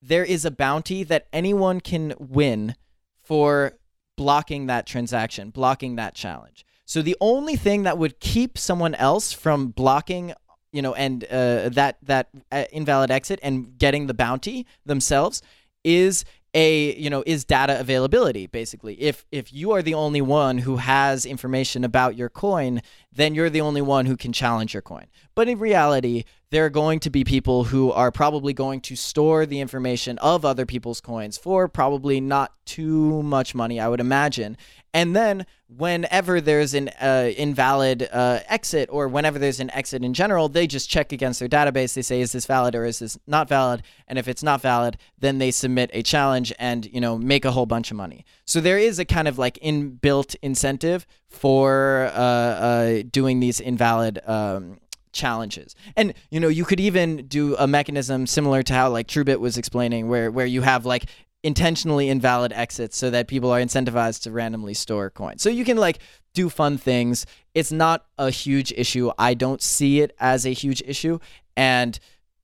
there 0.00 0.24
is 0.24 0.44
a 0.44 0.50
bounty 0.50 1.02
that 1.04 1.26
anyone 1.32 1.80
can 1.80 2.14
win 2.18 2.76
for 3.22 3.72
blocking 4.16 4.66
that 4.66 4.86
transaction, 4.86 5.50
blocking 5.50 5.96
that 5.96 6.14
challenge. 6.14 6.64
So 6.84 7.02
the 7.02 7.16
only 7.20 7.56
thing 7.56 7.84
that 7.84 7.98
would 7.98 8.20
keep 8.20 8.58
someone 8.58 8.94
else 8.94 9.32
from 9.32 9.68
blocking, 9.68 10.34
you 10.72 10.82
know, 10.82 10.94
and 10.94 11.24
uh, 11.24 11.70
that 11.70 11.96
that 12.02 12.28
uh, 12.52 12.64
invalid 12.70 13.10
exit 13.10 13.40
and 13.42 13.78
getting 13.78 14.06
the 14.06 14.14
bounty 14.14 14.66
themselves 14.84 15.42
is 15.82 16.24
a 16.54 16.94
you 16.96 17.10
know 17.10 17.22
is 17.26 17.44
data 17.44 17.78
availability 17.78 18.46
basically 18.46 18.94
if 19.00 19.26
if 19.32 19.52
you 19.52 19.72
are 19.72 19.82
the 19.82 19.94
only 19.94 20.20
one 20.20 20.58
who 20.58 20.76
has 20.76 21.26
information 21.26 21.84
about 21.84 22.16
your 22.16 22.28
coin 22.28 22.80
then 23.14 23.34
you're 23.34 23.50
the 23.50 23.60
only 23.60 23.82
one 23.82 24.06
who 24.06 24.16
can 24.16 24.32
challenge 24.32 24.74
your 24.74 24.82
coin 24.82 25.06
but 25.34 25.48
in 25.48 25.58
reality 25.58 26.24
there 26.50 26.64
are 26.64 26.70
going 26.70 27.00
to 27.00 27.10
be 27.10 27.24
people 27.24 27.64
who 27.64 27.90
are 27.90 28.12
probably 28.12 28.52
going 28.52 28.80
to 28.80 28.94
store 28.94 29.44
the 29.46 29.60
information 29.60 30.18
of 30.18 30.44
other 30.44 30.66
people's 30.66 31.00
coins 31.00 31.36
for 31.36 31.68
probably 31.68 32.20
not 32.20 32.52
too 32.64 33.22
much 33.22 33.54
money 33.54 33.80
i 33.80 33.88
would 33.88 34.00
imagine 34.00 34.56
and 34.94 35.16
then 35.16 35.44
whenever 35.66 36.40
there's 36.40 36.72
an 36.72 36.88
uh, 37.00 37.30
invalid 37.36 38.08
uh, 38.12 38.40
exit 38.48 38.88
or 38.92 39.08
whenever 39.08 39.40
there's 39.40 39.58
an 39.58 39.70
exit 39.72 40.04
in 40.04 40.14
general, 40.14 40.48
they 40.48 40.68
just 40.68 40.88
check 40.88 41.12
against 41.12 41.40
their 41.40 41.48
database. 41.48 41.94
They 41.94 42.02
say, 42.02 42.20
is 42.20 42.30
this 42.30 42.46
valid 42.46 42.76
or 42.76 42.84
is 42.84 43.00
this 43.00 43.18
not 43.26 43.48
valid? 43.48 43.82
And 44.06 44.18
if 44.18 44.28
it's 44.28 44.42
not 44.42 44.60
valid, 44.60 44.96
then 45.18 45.38
they 45.38 45.50
submit 45.50 45.90
a 45.92 46.04
challenge 46.04 46.52
and, 46.60 46.86
you 46.86 47.00
know, 47.00 47.18
make 47.18 47.44
a 47.44 47.50
whole 47.50 47.66
bunch 47.66 47.90
of 47.90 47.96
money. 47.96 48.24
So 48.44 48.60
there 48.60 48.78
is 48.78 49.00
a 49.00 49.04
kind 49.04 49.26
of 49.26 49.36
like 49.36 49.58
inbuilt 49.60 50.36
incentive 50.42 51.06
for 51.34 52.10
uh, 52.14 52.18
uh 52.18 53.02
doing 53.10 53.40
these 53.40 53.60
invalid 53.60 54.20
um, 54.26 54.78
challenges. 55.14 55.74
And 55.96 56.12
you 56.30 56.40
know, 56.40 56.48
you 56.48 56.64
could 56.64 56.80
even 56.80 57.26
do 57.26 57.56
a 57.56 57.66
mechanism 57.66 58.26
similar 58.26 58.62
to 58.64 58.74
how 58.74 58.90
like 58.90 59.06
TrueBit 59.06 59.38
was 59.40 59.56
explaining 59.56 60.08
where 60.08 60.30
where 60.30 60.46
you 60.46 60.62
have 60.62 60.84
like 60.84 61.06
intentionally 61.42 62.08
invalid 62.08 62.52
exits 62.52 62.96
so 62.96 63.10
that 63.10 63.28
people 63.28 63.50
are 63.50 63.60
incentivized 63.60 64.22
to 64.22 64.30
randomly 64.30 64.74
store 64.74 65.10
coins. 65.10 65.42
So 65.42 65.50
you 65.50 65.64
can 65.64 65.76
like 65.76 65.98
do 66.32 66.48
fun 66.48 66.78
things. 66.78 67.26
It's 67.54 67.70
not 67.70 68.06
a 68.18 68.30
huge 68.30 68.72
issue. 68.72 69.10
I 69.18 69.34
don't 69.34 69.62
see 69.62 70.00
it 70.00 70.14
as 70.18 70.46
a 70.46 70.50
huge 70.50 70.82
issue, 70.86 71.18
and 71.56 71.98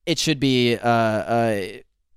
it 0.05 0.17
should 0.17 0.39
be, 0.39 0.77
uh, 0.77 0.87
uh, 0.87 1.67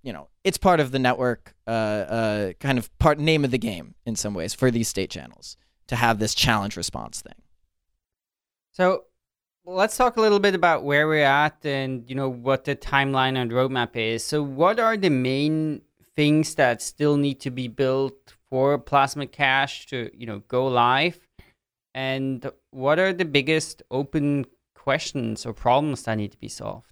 you 0.03 0.13
know, 0.13 0.29
it's 0.45 0.59
part 0.59 0.79
of 0.79 0.91
the 0.93 0.99
network, 0.99 1.55
uh, 1.67 1.71
uh, 1.71 2.53
kind 2.61 2.79
of 2.79 2.97
part 2.99 3.19
name 3.19 3.45
of 3.45 3.51
the 3.51 3.59
game 3.59 3.95
in 4.05 4.15
some 4.15 4.35
ways 4.35 4.53
for 4.55 4.71
these 4.71 4.89
state 4.89 5.11
channels 5.11 5.57
to 5.89 5.97
have 5.97 6.19
this 6.19 6.35
challenge 6.35 6.77
response 6.77 7.23
thing. 7.23 7.35
So 8.73 9.05
let's 9.65 9.97
talk 9.97 10.17
a 10.17 10.21
little 10.21 10.41
bit 10.41 10.55
about 10.55 10.85
where 10.85 11.07
we're 11.07 11.25
at 11.25 11.65
and 11.65 12.09
you 12.09 12.15
know 12.15 12.29
what 12.29 12.65
the 12.65 12.77
timeline 12.77 13.37
and 13.37 13.51
roadmap 13.51 13.97
is. 13.97 14.25
So 14.25 14.43
what 14.43 14.79
are 14.81 14.97
the 14.97 15.11
main 15.11 15.83
things 16.17 16.55
that 16.57 16.83
still 16.83 17.17
need 17.17 17.41
to 17.41 17.51
be 17.51 17.69
built 17.69 18.35
for 18.51 18.79
Plasma 18.79 19.27
Cash 19.27 19.87
to 19.87 20.11
you 20.15 20.27
know 20.27 20.41
go 20.49 20.67
live? 20.67 21.19
And 21.95 22.51
what 22.71 22.99
are 22.99 23.13
the 23.13 23.25
biggest 23.25 23.83
open 23.91 24.47
questions 24.75 25.47
or 25.47 25.53
problems 25.53 26.03
that 26.03 26.17
need 26.17 26.33
to 26.33 26.39
be 26.39 26.49
solved? 26.49 26.91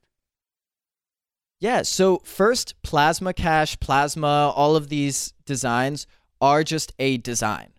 Yeah, 1.58 1.82
so 1.82 2.18
first, 2.24 2.74
Plasma 2.82 3.32
Cash, 3.32 3.78
Plasma, 3.78 4.52
all 4.56 4.74
of 4.74 4.88
these 4.88 5.32
designs 5.46 6.08
are 6.40 6.64
just 6.64 6.92
a 6.98 7.18
design, 7.18 7.72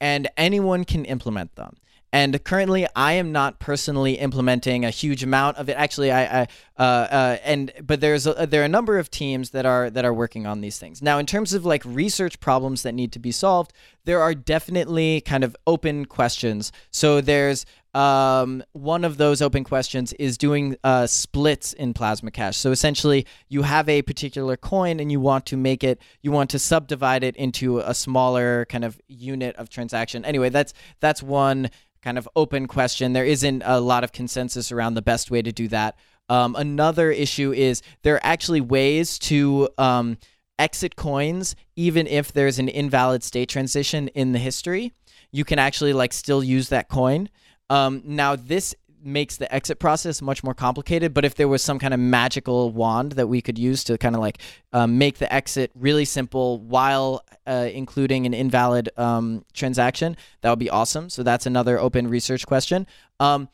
and 0.00 0.28
anyone 0.36 0.84
can 0.84 1.04
implement 1.04 1.56
them. 1.56 1.76
And 2.10 2.42
currently, 2.42 2.86
I 2.96 3.12
am 3.14 3.32
not 3.32 3.58
personally 3.58 4.14
implementing 4.14 4.84
a 4.84 4.90
huge 4.90 5.22
amount 5.22 5.58
of 5.58 5.68
it. 5.68 5.74
Actually, 5.74 6.10
I, 6.10 6.40
I 6.40 6.46
uh, 6.78 6.82
uh, 6.82 7.36
and 7.44 7.70
but 7.82 8.00
there's 8.00 8.26
a, 8.26 8.46
there 8.46 8.62
are 8.62 8.64
a 8.64 8.68
number 8.68 8.98
of 8.98 9.10
teams 9.10 9.50
that 9.50 9.66
are 9.66 9.90
that 9.90 10.06
are 10.06 10.14
working 10.14 10.46
on 10.46 10.62
these 10.62 10.78
things 10.78 11.02
now. 11.02 11.18
In 11.18 11.26
terms 11.26 11.52
of 11.52 11.66
like 11.66 11.82
research 11.84 12.40
problems 12.40 12.82
that 12.82 12.94
need 12.94 13.12
to 13.12 13.18
be 13.18 13.30
solved, 13.30 13.74
there 14.04 14.22
are 14.22 14.34
definitely 14.34 15.20
kind 15.20 15.44
of 15.44 15.54
open 15.66 16.06
questions. 16.06 16.72
So 16.90 17.20
there's 17.20 17.66
um, 17.94 18.62
one 18.72 19.04
of 19.04 19.16
those 19.16 19.40
open 19.40 19.64
questions 19.64 20.12
is 20.14 20.36
doing 20.36 20.76
uh, 20.84 21.06
splits 21.06 21.72
in 21.72 21.94
Plasma 21.94 22.30
Cash. 22.30 22.56
So 22.56 22.70
essentially, 22.70 23.26
you 23.48 23.62
have 23.62 23.88
a 23.88 24.02
particular 24.02 24.56
coin 24.56 25.00
and 25.00 25.10
you 25.10 25.20
want 25.20 25.46
to 25.46 25.56
make 25.56 25.82
it, 25.82 26.00
you 26.22 26.30
want 26.30 26.50
to 26.50 26.58
subdivide 26.58 27.24
it 27.24 27.36
into 27.36 27.78
a 27.78 27.94
smaller 27.94 28.66
kind 28.66 28.84
of 28.84 29.00
unit 29.08 29.56
of 29.56 29.68
transaction. 29.68 30.24
Anyway, 30.24 30.48
that's 30.50 30.74
that's 31.00 31.22
one 31.22 31.70
kind 32.02 32.18
of 32.18 32.28
open 32.36 32.66
question. 32.66 33.12
There 33.12 33.24
isn't 33.24 33.62
a 33.64 33.80
lot 33.80 34.04
of 34.04 34.12
consensus 34.12 34.70
around 34.70 34.94
the 34.94 35.02
best 35.02 35.30
way 35.30 35.42
to 35.42 35.52
do 35.52 35.68
that. 35.68 35.96
Um, 36.28 36.56
another 36.56 37.10
issue 37.10 37.52
is 37.52 37.82
there 38.02 38.16
are 38.16 38.20
actually 38.22 38.60
ways 38.60 39.18
to 39.20 39.68
um, 39.78 40.18
exit 40.58 40.96
coins 40.96 41.56
even 41.76 42.06
if 42.06 42.32
there's 42.32 42.58
an 42.58 42.68
invalid 42.68 43.22
state 43.22 43.48
transition 43.48 44.08
in 44.08 44.32
the 44.32 44.38
history. 44.38 44.92
You 45.30 45.44
can 45.44 45.58
actually 45.58 45.92
like 45.92 46.12
still 46.12 46.42
use 46.42 46.68
that 46.68 46.88
coin. 46.88 47.28
Um, 47.70 48.02
now 48.04 48.36
this 48.36 48.74
makes 49.02 49.36
the 49.36 49.52
exit 49.54 49.78
process 49.78 50.20
much 50.22 50.42
more 50.42 50.54
complicated. 50.54 51.14
But 51.14 51.24
if 51.24 51.34
there 51.34 51.48
was 51.48 51.62
some 51.62 51.78
kind 51.78 51.94
of 51.94 52.00
magical 52.00 52.70
wand 52.70 53.12
that 53.12 53.26
we 53.28 53.40
could 53.40 53.58
use 53.58 53.84
to 53.84 53.98
kind 53.98 54.14
of 54.14 54.20
like 54.20 54.38
um, 54.72 54.98
make 54.98 55.18
the 55.18 55.32
exit 55.32 55.70
really 55.74 56.04
simple 56.04 56.60
while 56.60 57.24
uh, 57.46 57.68
including 57.72 58.26
an 58.26 58.34
invalid 58.34 58.90
um, 58.96 59.44
transaction, 59.52 60.16
that 60.40 60.50
would 60.50 60.58
be 60.58 60.70
awesome. 60.70 61.10
So 61.10 61.22
that's 61.22 61.46
another 61.46 61.78
open 61.78 62.08
research 62.08 62.46
question. 62.46 62.86
Um, 63.20 63.48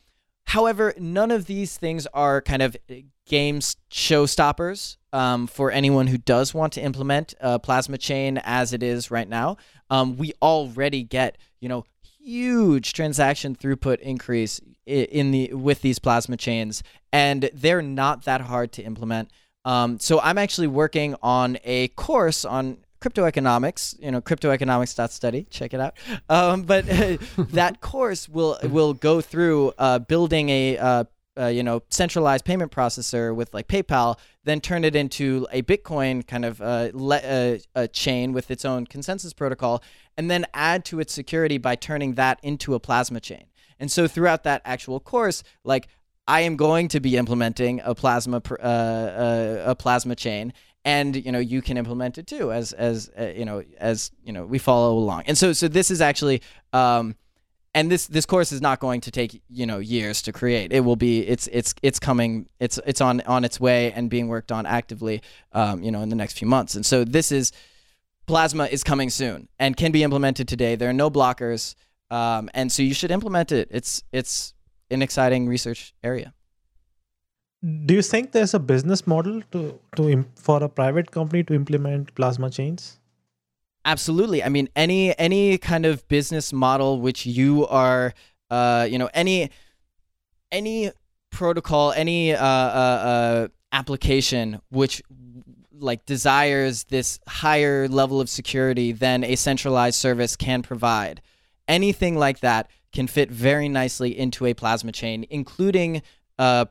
however, 0.45 0.93
none 0.97 1.31
of 1.31 1.45
these 1.45 1.77
things 1.77 2.07
are 2.07 2.41
kind 2.41 2.61
of 2.61 2.75
games 3.25 3.77
showstoppers 3.89 4.97
um, 5.13 5.47
for 5.47 5.71
anyone 5.71 6.07
who 6.07 6.17
does 6.17 6.53
want 6.53 6.73
to 6.73 6.81
implement 6.81 7.33
a 7.39 7.57
plasma 7.59 7.97
chain 7.97 8.39
as 8.43 8.73
it 8.73 8.83
is 8.83 9.09
right 9.09 9.27
now. 9.27 9.57
Um, 9.89 10.17
we 10.17 10.33
already 10.41 11.03
get, 11.03 11.37
you 11.59 11.69
know, 11.69 11.85
huge 12.25 12.93
transaction 12.93 13.55
throughput 13.55 13.99
increase 13.99 14.59
in 14.85 15.31
the 15.31 15.53
with 15.53 15.81
these 15.81 15.99
plasma 15.99 16.37
chains, 16.37 16.83
and 17.13 17.49
they're 17.53 17.81
not 17.81 18.25
that 18.25 18.41
hard 18.41 18.71
to 18.73 18.83
implement. 18.83 19.29
Um, 19.63 19.99
so 19.99 20.19
I'm 20.19 20.37
actually 20.37 20.67
working 20.67 21.15
on 21.21 21.57
a 21.63 21.87
course 21.89 22.45
on 22.45 22.77
crypto 22.99 23.25
economics. 23.25 23.95
You 23.99 24.11
know, 24.11 24.21
crypto 24.21 24.55
cryptoeconomics.study. 24.55 25.47
Check 25.49 25.73
it 25.73 25.79
out. 25.79 25.95
Um, 26.29 26.63
but 26.63 26.85
that 27.37 27.81
course 27.81 28.27
will 28.27 28.57
will 28.63 28.93
go 28.93 29.21
through 29.21 29.73
uh, 29.77 29.99
building 29.99 30.49
a 30.49 30.77
uh, 30.77 31.03
uh, 31.39 31.47
you 31.47 31.63
know 31.63 31.81
centralized 31.89 32.45
payment 32.45 32.71
processor 32.71 33.35
with 33.35 33.53
like 33.53 33.67
PayPal, 33.67 34.17
then 34.43 34.61
turn 34.61 34.83
it 34.83 34.95
into 34.95 35.47
a 35.51 35.61
Bitcoin 35.61 36.25
kind 36.25 36.45
of 36.45 36.61
uh, 36.61 36.89
le- 36.93 37.17
uh, 37.17 37.57
a 37.75 37.87
chain 37.87 38.33
with 38.33 38.51
its 38.51 38.65
own 38.65 38.85
consensus 38.85 39.33
protocol, 39.33 39.83
and 40.17 40.29
then 40.29 40.45
add 40.53 40.85
to 40.85 40.99
its 40.99 41.13
security 41.13 41.57
by 41.57 41.75
turning 41.75 42.13
that 42.15 42.39
into 42.43 42.73
a 42.73 42.79
plasma 42.79 43.19
chain. 43.19 43.45
And 43.79 43.91
so 43.91 44.07
throughout 44.07 44.43
that 44.43 44.61
actual 44.65 44.99
course, 44.99 45.43
like 45.63 45.87
I 46.27 46.41
am 46.41 46.55
going 46.55 46.87
to 46.89 46.99
be 46.99 47.17
implementing 47.17 47.81
a 47.83 47.93
plasma 47.93 48.41
uh, 48.49 48.63
uh, 48.63 49.63
a 49.67 49.75
plasma 49.75 50.15
chain, 50.15 50.53
and 50.83 51.15
you 51.15 51.31
know 51.31 51.39
you 51.39 51.61
can 51.61 51.77
implement 51.77 52.17
it 52.17 52.27
too 52.27 52.51
as 52.51 52.73
as 52.73 53.11
you 53.17 53.45
know 53.45 53.63
as 53.77 54.11
you 54.23 54.31
know 54.31 54.45
we 54.45 54.57
follow 54.57 54.97
along. 54.97 55.23
And 55.27 55.37
so 55.37 55.53
so 55.53 55.67
this 55.67 55.91
is 55.91 56.01
actually. 56.01 56.41
Um, 56.73 57.15
and 57.75 57.91
this 57.91 58.07
this 58.07 58.25
course 58.25 58.51
is 58.53 58.61
not 58.61 58.79
going 58.79 59.01
to 59.01 59.11
take 59.11 59.41
you 59.49 59.65
know 59.67 59.79
years 59.79 60.21
to 60.23 60.31
create. 60.31 60.71
It 60.71 60.79
will 60.79 60.95
be 60.95 61.27
it's 61.27 61.47
it's 61.47 61.75
it's 61.83 61.99
coming 61.99 62.47
it's 62.59 62.79
it's 62.87 63.01
on 63.01 63.21
on 63.21 63.43
its 63.43 63.59
way 63.59 63.91
and 63.91 64.09
being 64.09 64.29
worked 64.29 64.51
on 64.51 64.65
actively 64.65 65.21
um, 65.51 65.83
you 65.83 65.91
know 65.91 66.01
in 66.01 66.09
the 66.09 66.15
next 66.15 66.39
few 66.39 66.47
months. 66.47 66.73
And 66.75 66.85
so 66.85 67.03
this 67.03 67.31
is 67.31 67.51
Plasma 68.27 68.65
is 68.65 68.83
coming 68.83 69.09
soon 69.09 69.49
and 69.59 69.77
can 69.77 69.91
be 69.91 70.01
implemented 70.03 70.47
today. 70.47 70.75
There 70.75 70.89
are 70.89 70.99
no 71.05 71.11
blockers, 71.11 71.75
um, 72.09 72.49
and 72.55 72.71
so 72.71 72.81
you 72.81 72.95
should 72.95 73.11
implement 73.11 73.51
it. 73.51 73.67
It's 73.69 74.03
it's 74.11 74.53
an 74.89 75.01
exciting 75.01 75.47
research 75.47 75.93
area. 76.01 76.33
Do 77.85 77.93
you 77.93 78.01
think 78.01 78.31
there's 78.31 78.53
a 78.53 78.59
business 78.59 79.05
model 79.05 79.41
to 79.51 79.79
to 79.97 80.25
for 80.35 80.63
a 80.63 80.69
private 80.69 81.11
company 81.11 81.43
to 81.43 81.53
implement 81.53 82.15
plasma 82.15 82.49
chains? 82.49 82.99
Absolutely. 83.85 84.43
I 84.43 84.49
mean, 84.49 84.67
any 84.75 85.17
any 85.19 85.59
kind 85.59 85.85
of 85.85 86.07
business 86.07 86.51
model 86.51 86.99
which 86.99 87.27
you 87.27 87.67
are, 87.67 88.13
uh, 88.49 88.87
you 88.89 88.97
know, 88.97 89.09
any 89.13 89.51
any 90.51 90.91
protocol, 91.29 91.91
any 91.91 92.33
uh, 92.33 92.43
uh, 92.43 92.47
uh, 92.47 93.47
application 93.71 94.59
which 94.69 95.03
like 95.77 96.05
desires 96.05 96.85
this 96.85 97.19
higher 97.27 97.87
level 97.87 98.19
of 98.19 98.29
security 98.29 98.91
than 98.91 99.23
a 99.23 99.35
centralized 99.35 99.99
service 99.99 100.35
can 100.35 100.63
provide. 100.63 101.21
Anything 101.67 102.17
like 102.17 102.39
that 102.39 102.69
can 102.91 103.05
fit 103.05 103.29
very 103.29 103.69
nicely 103.69 104.17
into 104.17 104.47
a 104.47 104.53
plasma 104.55 104.91
chain, 104.93 105.27
including 105.29 106.01
uh, 106.39 106.65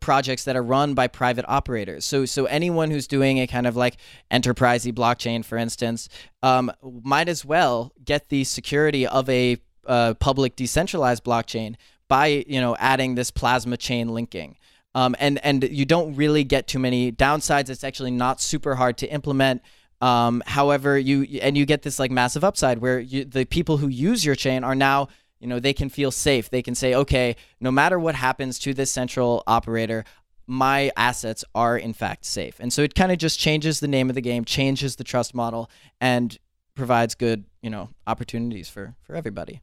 projects 0.00 0.44
that 0.44 0.56
are 0.56 0.62
run 0.62 0.94
by 0.94 1.06
private 1.06 1.44
operators. 1.48 2.04
So, 2.04 2.24
so 2.24 2.46
anyone 2.46 2.90
who's 2.90 3.06
doing 3.06 3.38
a 3.38 3.46
kind 3.46 3.66
of 3.66 3.76
like 3.76 3.96
enterprisey 4.30 4.92
blockchain, 4.92 5.44
for 5.44 5.56
instance, 5.56 6.08
um, 6.42 6.72
might 6.82 7.28
as 7.28 7.44
well 7.44 7.92
get 8.04 8.28
the 8.28 8.44
security 8.44 9.06
of 9.06 9.28
a 9.28 9.58
uh, 9.86 10.14
public 10.14 10.56
decentralized 10.56 11.24
blockchain 11.24 11.76
by 12.08 12.44
you 12.46 12.60
know 12.60 12.76
adding 12.78 13.14
this 13.14 13.30
plasma 13.30 13.76
chain 13.76 14.08
linking. 14.08 14.56
Um, 14.94 15.14
and 15.18 15.38
and 15.44 15.62
you 15.64 15.84
don't 15.84 16.14
really 16.16 16.44
get 16.44 16.66
too 16.66 16.78
many 16.78 17.12
downsides. 17.12 17.70
It's 17.70 17.84
actually 17.84 18.10
not 18.10 18.40
super 18.40 18.74
hard 18.74 18.98
to 18.98 19.06
implement. 19.06 19.62
Um, 20.00 20.42
however, 20.46 20.98
you 20.98 21.22
and 21.40 21.56
you 21.56 21.66
get 21.66 21.82
this 21.82 21.98
like 21.98 22.10
massive 22.10 22.44
upside 22.44 22.78
where 22.78 22.98
you, 22.98 23.24
the 23.24 23.44
people 23.44 23.76
who 23.76 23.88
use 23.88 24.24
your 24.24 24.34
chain 24.34 24.64
are 24.64 24.74
now 24.74 25.08
you 25.40 25.46
know 25.46 25.60
they 25.60 25.72
can 25.72 25.88
feel 25.88 26.10
safe. 26.10 26.50
They 26.50 26.62
can 26.62 26.74
say 26.74 26.94
okay 26.94 27.36
no 27.60 27.70
matter 27.70 27.98
what 27.98 28.14
happens 28.14 28.58
to 28.60 28.74
this 28.74 28.90
central 28.92 29.42
operator 29.46 30.04
my 30.48 30.90
assets 30.96 31.44
are 31.54 31.76
in 31.76 31.92
fact 31.92 32.24
safe. 32.24 32.56
And 32.58 32.72
so 32.72 32.80
it 32.82 32.94
kind 32.94 33.12
of 33.12 33.18
just 33.18 33.38
changes 33.38 33.80
the 33.80 33.86
name 33.86 34.08
of 34.08 34.14
the 34.14 34.22
game 34.22 34.44
changes 34.44 34.96
the 34.96 35.04
trust 35.04 35.34
model 35.34 35.70
and 36.00 36.36
provides 36.74 37.14
good 37.14 37.44
you 37.60 37.70
know 37.70 37.90
opportunities 38.06 38.68
for 38.68 38.94
for 39.02 39.14
everybody. 39.14 39.60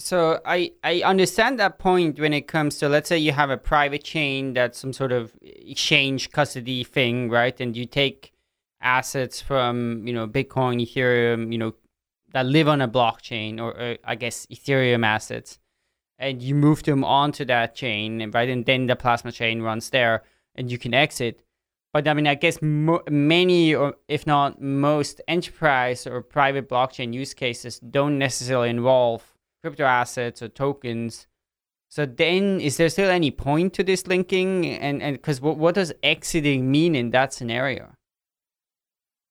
So 0.00 0.40
I, 0.44 0.72
I 0.84 1.02
understand 1.02 1.58
that 1.58 1.80
point 1.80 2.20
when 2.20 2.32
it 2.32 2.46
comes 2.46 2.78
to 2.78 2.88
let's 2.88 3.08
say 3.08 3.18
you 3.18 3.32
have 3.32 3.50
a 3.50 3.56
private 3.56 4.04
chain 4.04 4.54
that's 4.54 4.78
some 4.78 4.92
sort 4.92 5.12
of 5.12 5.36
exchange 5.42 6.30
custody 6.30 6.84
thing 6.84 7.30
right? 7.30 7.58
And 7.60 7.76
you 7.76 7.86
take 7.86 8.32
assets 8.80 9.40
from 9.40 10.06
you 10.06 10.12
know 10.12 10.26
bitcoin 10.26 10.80
ethereum 10.80 11.50
you 11.52 11.58
know 11.58 11.74
that 12.32 12.46
live 12.46 12.68
on 12.68 12.80
a 12.80 12.88
blockchain 12.88 13.58
or, 13.58 13.70
or, 13.72 13.96
I 14.04 14.14
guess 14.14 14.46
Ethereum 14.46 15.04
assets, 15.04 15.58
and 16.18 16.42
you 16.42 16.54
move 16.54 16.82
them 16.82 17.04
onto 17.04 17.44
that 17.46 17.74
chain, 17.74 18.30
right? 18.32 18.48
And 18.48 18.66
then 18.66 18.86
the 18.86 18.96
plasma 18.96 19.32
chain 19.32 19.62
runs 19.62 19.90
there, 19.90 20.24
and 20.54 20.70
you 20.70 20.78
can 20.78 20.94
exit. 20.94 21.42
But 21.92 22.06
I 22.06 22.14
mean, 22.14 22.26
I 22.26 22.34
guess 22.34 22.60
mo- 22.60 23.02
many, 23.08 23.74
or 23.74 23.94
if 24.08 24.26
not 24.26 24.60
most, 24.60 25.20
enterprise 25.26 26.06
or 26.06 26.22
private 26.22 26.68
blockchain 26.68 27.14
use 27.14 27.32
cases 27.34 27.78
don't 27.80 28.18
necessarily 28.18 28.70
involve 28.70 29.34
crypto 29.62 29.84
assets 29.84 30.42
or 30.42 30.48
tokens. 30.48 31.26
So 31.90 32.04
then, 32.04 32.60
is 32.60 32.76
there 32.76 32.90
still 32.90 33.10
any 33.10 33.30
point 33.30 33.72
to 33.74 33.82
this 33.82 34.06
linking? 34.06 34.66
And 34.66 35.02
and 35.02 35.16
because 35.16 35.40
what 35.40 35.56
what 35.56 35.74
does 35.74 35.92
exiting 36.02 36.70
mean 36.70 36.94
in 36.94 37.10
that 37.10 37.32
scenario? 37.32 37.94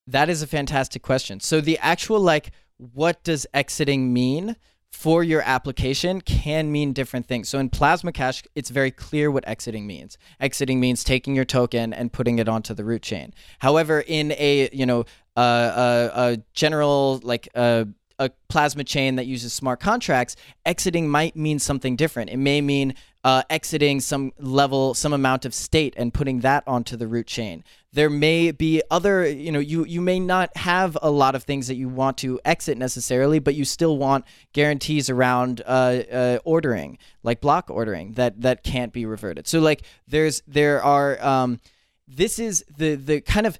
That 0.07 0.29
is 0.29 0.41
a 0.41 0.47
fantastic 0.47 1.03
question. 1.03 1.39
So 1.39 1.61
the 1.61 1.77
actual 1.79 2.19
like 2.19 2.51
what 2.77 3.23
does 3.23 3.47
exiting 3.53 4.13
mean 4.13 4.55
for 4.91 5.23
your 5.23 5.41
application 5.41 6.21
can 6.21 6.71
mean 6.71 6.93
different 6.93 7.27
things. 7.27 7.49
So 7.49 7.59
in 7.59 7.69
Plasma 7.69 8.11
Cash, 8.11 8.43
it's 8.55 8.69
very 8.69 8.89
clear 8.89 9.29
what 9.29 9.47
exiting 9.47 9.85
means. 9.85 10.17
Exiting 10.39 10.79
means 10.79 11.03
taking 11.03 11.35
your 11.35 11.45
token 11.45 11.93
and 11.93 12.11
putting 12.11 12.39
it 12.39 12.47
onto 12.47 12.73
the 12.73 12.83
root 12.83 13.01
chain. 13.01 13.33
However, 13.59 14.03
in 14.07 14.31
a 14.33 14.69
you 14.71 14.85
know 14.85 15.05
uh, 15.35 16.09
a, 16.15 16.21
a 16.21 16.37
general 16.53 17.19
like 17.23 17.47
uh, 17.53 17.85
a 18.17 18.31
plasma 18.49 18.83
chain 18.83 19.17
that 19.17 19.27
uses 19.27 19.53
smart 19.53 19.79
contracts, 19.79 20.35
exiting 20.65 21.07
might 21.07 21.35
mean 21.35 21.59
something 21.59 21.95
different. 21.95 22.29
It 22.31 22.37
may 22.37 22.61
mean 22.61 22.95
uh, 23.23 23.43
exiting 23.49 23.99
some 23.99 24.31
level, 24.39 24.93
some 24.93 25.13
amount 25.13 25.45
of 25.45 25.53
state 25.53 25.93
and 25.97 26.13
putting 26.13 26.41
that 26.41 26.63
onto 26.67 26.95
the 26.95 27.07
root 27.07 27.27
chain. 27.27 27.63
there 27.97 28.09
may 28.11 28.51
be 28.51 28.81
other 28.91 29.27
you 29.27 29.51
know 29.51 29.59
you 29.59 29.83
you 29.85 29.99
may 30.01 30.19
not 30.19 30.55
have 30.55 30.95
a 31.01 31.09
lot 31.09 31.33
of 31.33 31.43
things 31.43 31.67
that 31.67 31.75
you 31.75 31.89
want 31.89 32.15
to 32.17 32.39
exit 32.45 32.77
necessarily 32.77 33.39
but 33.39 33.55
you 33.55 33.65
still 33.65 33.97
want 33.97 34.23
guarantees 34.53 35.09
around 35.09 35.61
uh, 35.65 36.03
uh, 36.11 36.39
ordering 36.45 36.97
like 37.23 37.41
block 37.41 37.69
ordering 37.69 38.11
that 38.13 38.39
that 38.41 38.63
can't 38.63 38.93
be 38.93 39.05
reverted 39.05 39.47
so 39.47 39.59
like 39.59 39.81
there's 40.07 40.43
there 40.47 40.83
are 40.83 41.19
um, 41.25 41.59
this 42.07 42.37
is 42.37 42.63
the 42.77 42.93
the 42.95 43.19
kind 43.21 43.47
of 43.47 43.57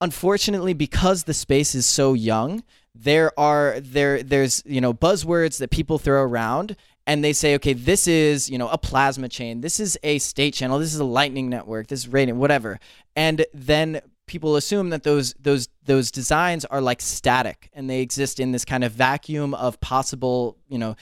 unfortunately 0.00 0.72
because 0.72 1.24
the 1.24 1.34
space 1.34 1.74
is 1.74 1.84
so 1.86 2.14
young 2.14 2.62
there 2.94 3.38
are 3.38 3.80
there 3.80 4.22
there's 4.22 4.62
you 4.64 4.80
know 4.80 4.94
buzzwords 4.94 5.58
that 5.58 5.70
people 5.70 5.98
throw 5.98 6.22
around 6.22 6.74
and 7.08 7.24
they 7.24 7.32
say 7.32 7.54
okay 7.56 7.72
this 7.72 8.06
is 8.06 8.48
you 8.48 8.58
know 8.58 8.68
a 8.68 8.78
plasma 8.78 9.28
chain. 9.28 9.62
This 9.62 9.80
is 9.80 9.98
a 10.04 10.18
state 10.18 10.54
channel. 10.54 10.78
This 10.78 10.94
is 10.94 11.00
a 11.00 11.04
lightning 11.04 11.48
network. 11.48 11.88
This 11.88 12.04
is 12.04 12.06
Raiden 12.06 12.34
whatever. 12.34 12.78
And 13.16 13.44
then 13.52 14.00
people 14.26 14.54
assume 14.54 14.90
that 14.90 15.02
those 15.02 15.34
those 15.40 15.68
those 15.86 16.12
designs 16.12 16.64
are 16.66 16.80
like 16.80 17.00
static 17.00 17.70
and 17.72 17.90
they 17.90 18.00
exist 18.00 18.38
in 18.38 18.52
this 18.52 18.64
kind 18.64 18.84
of 18.84 18.92
vacuum 18.92 19.54
of 19.54 19.80
possible 19.80 20.58
you 20.68 20.78
know 20.78 20.94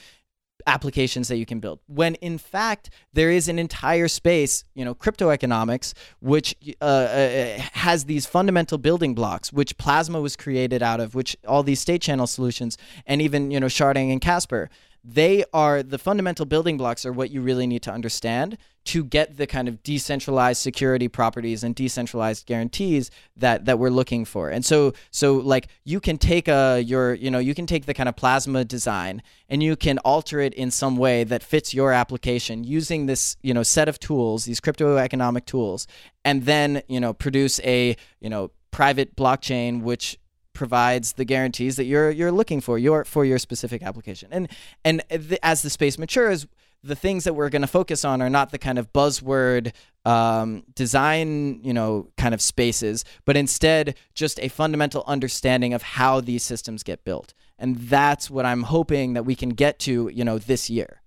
applications 0.65 1.27
that 1.27 1.37
you 1.37 1.45
can 1.45 1.59
build. 1.59 1.79
When 1.87 2.15
in 2.15 2.37
fact 2.37 2.89
there 3.11 3.29
is 3.29 3.49
an 3.49 3.59
entire 3.59 4.07
space 4.07 4.63
you 4.75 4.85
know 4.85 4.93
crypto 4.93 5.29
economics 5.29 5.93
which 6.21 6.55
uh, 6.81 6.85
uh, 6.85 7.59
has 7.73 8.05
these 8.05 8.25
fundamental 8.25 8.77
building 8.77 9.13
blocks 9.13 9.51
which 9.51 9.77
plasma 9.77 10.21
was 10.21 10.37
created 10.37 10.81
out 10.81 11.01
of 11.01 11.15
which 11.15 11.35
all 11.45 11.63
these 11.63 11.81
state 11.81 12.01
channel 12.01 12.27
solutions 12.27 12.77
and 13.05 13.21
even 13.21 13.51
you 13.51 13.59
know 13.59 13.67
sharding 13.67 14.09
and 14.09 14.21
casper 14.21 14.69
they 15.09 15.45
are 15.53 15.81
the 15.81 15.97
fundamental 15.97 16.45
building 16.45 16.75
blocks 16.75 17.05
are 17.05 17.13
what 17.13 17.31
you 17.31 17.39
really 17.39 17.65
need 17.65 17.81
to 17.81 17.91
understand 17.91 18.57
to 18.83 19.05
get 19.05 19.37
the 19.37 19.47
kind 19.47 19.69
of 19.69 19.81
decentralized 19.81 20.61
security 20.61 21.07
properties 21.07 21.63
and 21.63 21.75
decentralized 21.75 22.45
guarantees 22.45 23.09
that 23.37 23.63
that 23.65 23.79
we're 23.79 23.89
looking 23.89 24.25
for. 24.25 24.49
And 24.49 24.65
so 24.65 24.93
so 25.09 25.35
like 25.35 25.69
you 25.85 26.01
can 26.01 26.17
take 26.17 26.49
a 26.49 26.81
your 26.81 27.13
you 27.13 27.31
know 27.31 27.39
you 27.39 27.55
can 27.55 27.65
take 27.65 27.85
the 27.85 27.93
kind 27.93 28.09
of 28.09 28.17
plasma 28.17 28.65
design 28.65 29.23
and 29.47 29.63
you 29.63 29.77
can 29.77 29.97
alter 29.99 30.41
it 30.41 30.53
in 30.53 30.71
some 30.71 30.97
way 30.97 31.23
that 31.23 31.41
fits 31.41 31.73
your 31.73 31.93
application 31.93 32.65
using 32.65 33.05
this 33.05 33.37
you 33.41 33.53
know 33.53 33.63
set 33.63 33.87
of 33.87 33.99
tools, 33.99 34.43
these 34.43 34.59
crypto 34.59 34.97
economic 34.97 35.45
tools, 35.45 35.87
and 36.25 36.43
then 36.43 36.81
you 36.89 36.99
know 36.99 37.13
produce 37.13 37.61
a 37.61 37.95
you 38.19 38.29
know 38.29 38.51
private 38.71 39.15
blockchain 39.15 39.83
which 39.83 40.17
provides 40.57 41.13
the 41.13 41.23
guarantees 41.23 41.75
that 41.77 41.85
you're 41.85 42.11
you're 42.11 42.31
looking 42.31 42.59
for 42.59 42.77
your 42.77 43.05
for 43.05 43.23
your 43.23 43.39
specific 43.39 43.81
application. 43.83 44.27
And 44.31 44.49
and 44.83 45.01
as 45.43 45.61
the 45.61 45.69
space 45.69 45.97
matures, 45.97 46.47
the 46.83 46.95
things 46.95 47.23
that 47.23 47.33
we're 47.33 47.49
going 47.49 47.61
to 47.61 47.67
focus 47.67 48.03
on 48.03 48.21
are 48.21 48.29
not 48.29 48.51
the 48.51 48.57
kind 48.57 48.79
of 48.79 48.91
buzzword 48.91 49.73
um, 50.03 50.63
design, 50.75 51.61
you 51.63 51.73
know, 51.73 52.09
kind 52.17 52.33
of 52.33 52.41
spaces, 52.41 53.05
but 53.25 53.37
instead 53.37 53.95
just 54.13 54.39
a 54.39 54.47
fundamental 54.47 55.03
understanding 55.07 55.73
of 55.73 55.81
how 55.83 56.21
these 56.21 56.43
systems 56.43 56.83
get 56.83 57.03
built. 57.03 57.33
And 57.59 57.77
that's 57.77 58.29
what 58.29 58.45
I'm 58.45 58.63
hoping 58.63 59.13
that 59.13 59.23
we 59.23 59.35
can 59.35 59.49
get 59.49 59.79
to, 59.79 60.09
you 60.13 60.23
know, 60.23 60.37
this 60.37 60.69
year. 60.69 61.01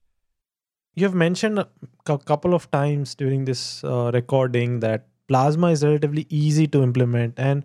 You 0.95 1.05
have 1.05 1.15
mentioned 1.15 1.59
a 1.59 1.69
couple 2.07 2.55
of 2.55 2.71
times 2.71 3.15
during 3.15 3.45
this 3.45 3.85
uh, 3.85 4.11
recording 4.13 4.81
that 4.81 5.07
Plasma 5.29 5.69
is 5.71 5.85
relatively 5.85 6.27
easy 6.29 6.67
to 6.67 6.83
implement, 6.83 7.39
and 7.39 7.65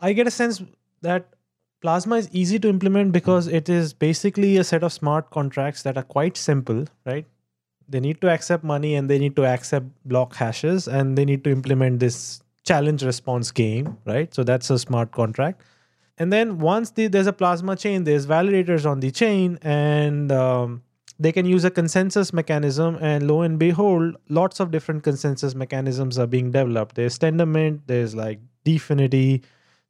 I 0.00 0.14
get 0.14 0.26
a 0.26 0.30
sense 0.30 0.62
that 1.02 1.34
Plasma 1.82 2.16
is 2.16 2.28
easy 2.32 2.58
to 2.60 2.68
implement 2.68 3.12
because 3.12 3.48
it 3.48 3.68
is 3.68 3.92
basically 3.92 4.56
a 4.56 4.64
set 4.64 4.84
of 4.84 4.92
smart 4.92 5.30
contracts 5.30 5.82
that 5.82 5.96
are 5.98 6.04
quite 6.04 6.36
simple, 6.36 6.86
right? 7.04 7.26
They 7.88 7.98
need 7.98 8.20
to 8.20 8.30
accept 8.30 8.62
money 8.62 8.94
and 8.94 9.10
they 9.10 9.18
need 9.18 9.34
to 9.36 9.44
accept 9.44 9.86
block 10.04 10.36
hashes 10.36 10.86
and 10.86 11.18
they 11.18 11.24
need 11.24 11.42
to 11.44 11.50
implement 11.50 11.98
this 11.98 12.40
challenge 12.64 13.02
response 13.02 13.50
game, 13.50 13.98
right? 14.06 14.32
So 14.32 14.44
that's 14.44 14.70
a 14.70 14.78
smart 14.78 15.10
contract. 15.10 15.60
And 16.18 16.32
then 16.32 16.60
once 16.60 16.92
the, 16.92 17.08
there's 17.08 17.26
a 17.26 17.32
Plasma 17.32 17.74
chain, 17.74 18.04
there's 18.04 18.26
validators 18.26 18.88
on 18.88 19.00
the 19.00 19.10
chain 19.10 19.58
and 19.62 20.30
um, 20.30 20.82
they 21.18 21.32
can 21.32 21.46
use 21.46 21.64
a 21.64 21.70
consensus 21.70 22.32
mechanism. 22.32 22.96
And 23.00 23.26
lo 23.26 23.42
and 23.42 23.58
behold, 23.58 24.16
lots 24.28 24.60
of 24.60 24.70
different 24.70 25.02
consensus 25.02 25.56
mechanisms 25.56 26.16
are 26.18 26.28
being 26.28 26.52
developed. 26.52 26.94
There's 26.94 27.18
Tendermint, 27.18 27.80
there's 27.86 28.14
like 28.14 28.38
Dfinity 28.64 29.42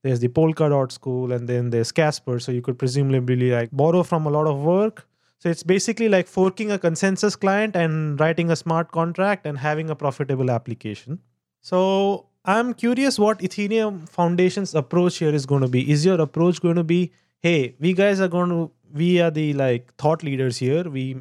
there's 0.02 0.20
the 0.20 0.28
Polkadot 0.28 0.92
school, 0.92 1.32
and 1.32 1.48
then 1.48 1.70
there's 1.70 1.92
Casper. 1.92 2.38
So 2.40 2.52
you 2.52 2.62
could 2.62 2.78
presumably 2.78 3.50
like 3.50 3.70
borrow 3.70 4.02
from 4.02 4.26
a 4.26 4.30
lot 4.30 4.46
of 4.46 4.62
work. 4.62 5.06
So 5.38 5.48
it's 5.48 5.62
basically 5.62 6.08
like 6.08 6.28
forking 6.28 6.70
a 6.70 6.78
consensus 6.78 7.34
client 7.34 7.74
and 7.74 8.20
writing 8.20 8.50
a 8.50 8.56
smart 8.56 8.92
contract 8.92 9.46
and 9.46 9.58
having 9.58 9.90
a 9.90 9.96
profitable 9.96 10.50
application. 10.50 11.18
So 11.60 12.26
I'm 12.44 12.74
curious 12.74 13.18
what 13.18 13.40
Ethereum 13.40 14.08
Foundation's 14.08 14.74
approach 14.74 15.18
here 15.18 15.34
is 15.34 15.46
going 15.46 15.62
to 15.62 15.68
be. 15.68 15.90
Is 15.90 16.04
your 16.04 16.20
approach 16.20 16.60
going 16.60 16.76
to 16.76 16.84
be, 16.84 17.12
hey, 17.40 17.74
we 17.80 17.92
guys 17.92 18.20
are 18.20 18.28
going 18.28 18.50
to, 18.50 18.70
we 18.92 19.20
are 19.20 19.30
the 19.30 19.52
like 19.54 19.94
thought 19.96 20.22
leaders 20.22 20.58
here. 20.58 20.84
We 20.84 21.16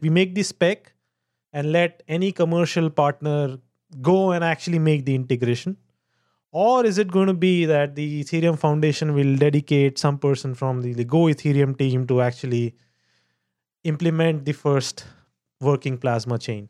we 0.00 0.10
make 0.10 0.34
the 0.34 0.42
spec 0.44 0.92
and 1.52 1.72
let 1.72 2.02
any 2.06 2.30
commercial 2.30 2.88
partner 2.88 3.58
go 4.00 4.30
and 4.30 4.44
actually 4.44 4.78
make 4.78 5.04
the 5.04 5.14
integration 5.14 5.76
or 6.52 6.84
is 6.84 6.98
it 6.98 7.10
going 7.10 7.26
to 7.26 7.34
be 7.34 7.64
that 7.64 7.94
the 7.94 8.22
ethereum 8.22 8.58
foundation 8.58 9.14
will 9.14 9.36
dedicate 9.36 9.98
some 9.98 10.18
person 10.18 10.54
from 10.54 10.82
the, 10.82 10.92
the 10.92 11.04
go 11.04 11.24
ethereum 11.24 11.76
team 11.76 12.06
to 12.06 12.20
actually 12.20 12.74
implement 13.84 14.44
the 14.44 14.52
first 14.52 15.04
working 15.60 15.98
plasma 15.98 16.38
chain 16.38 16.68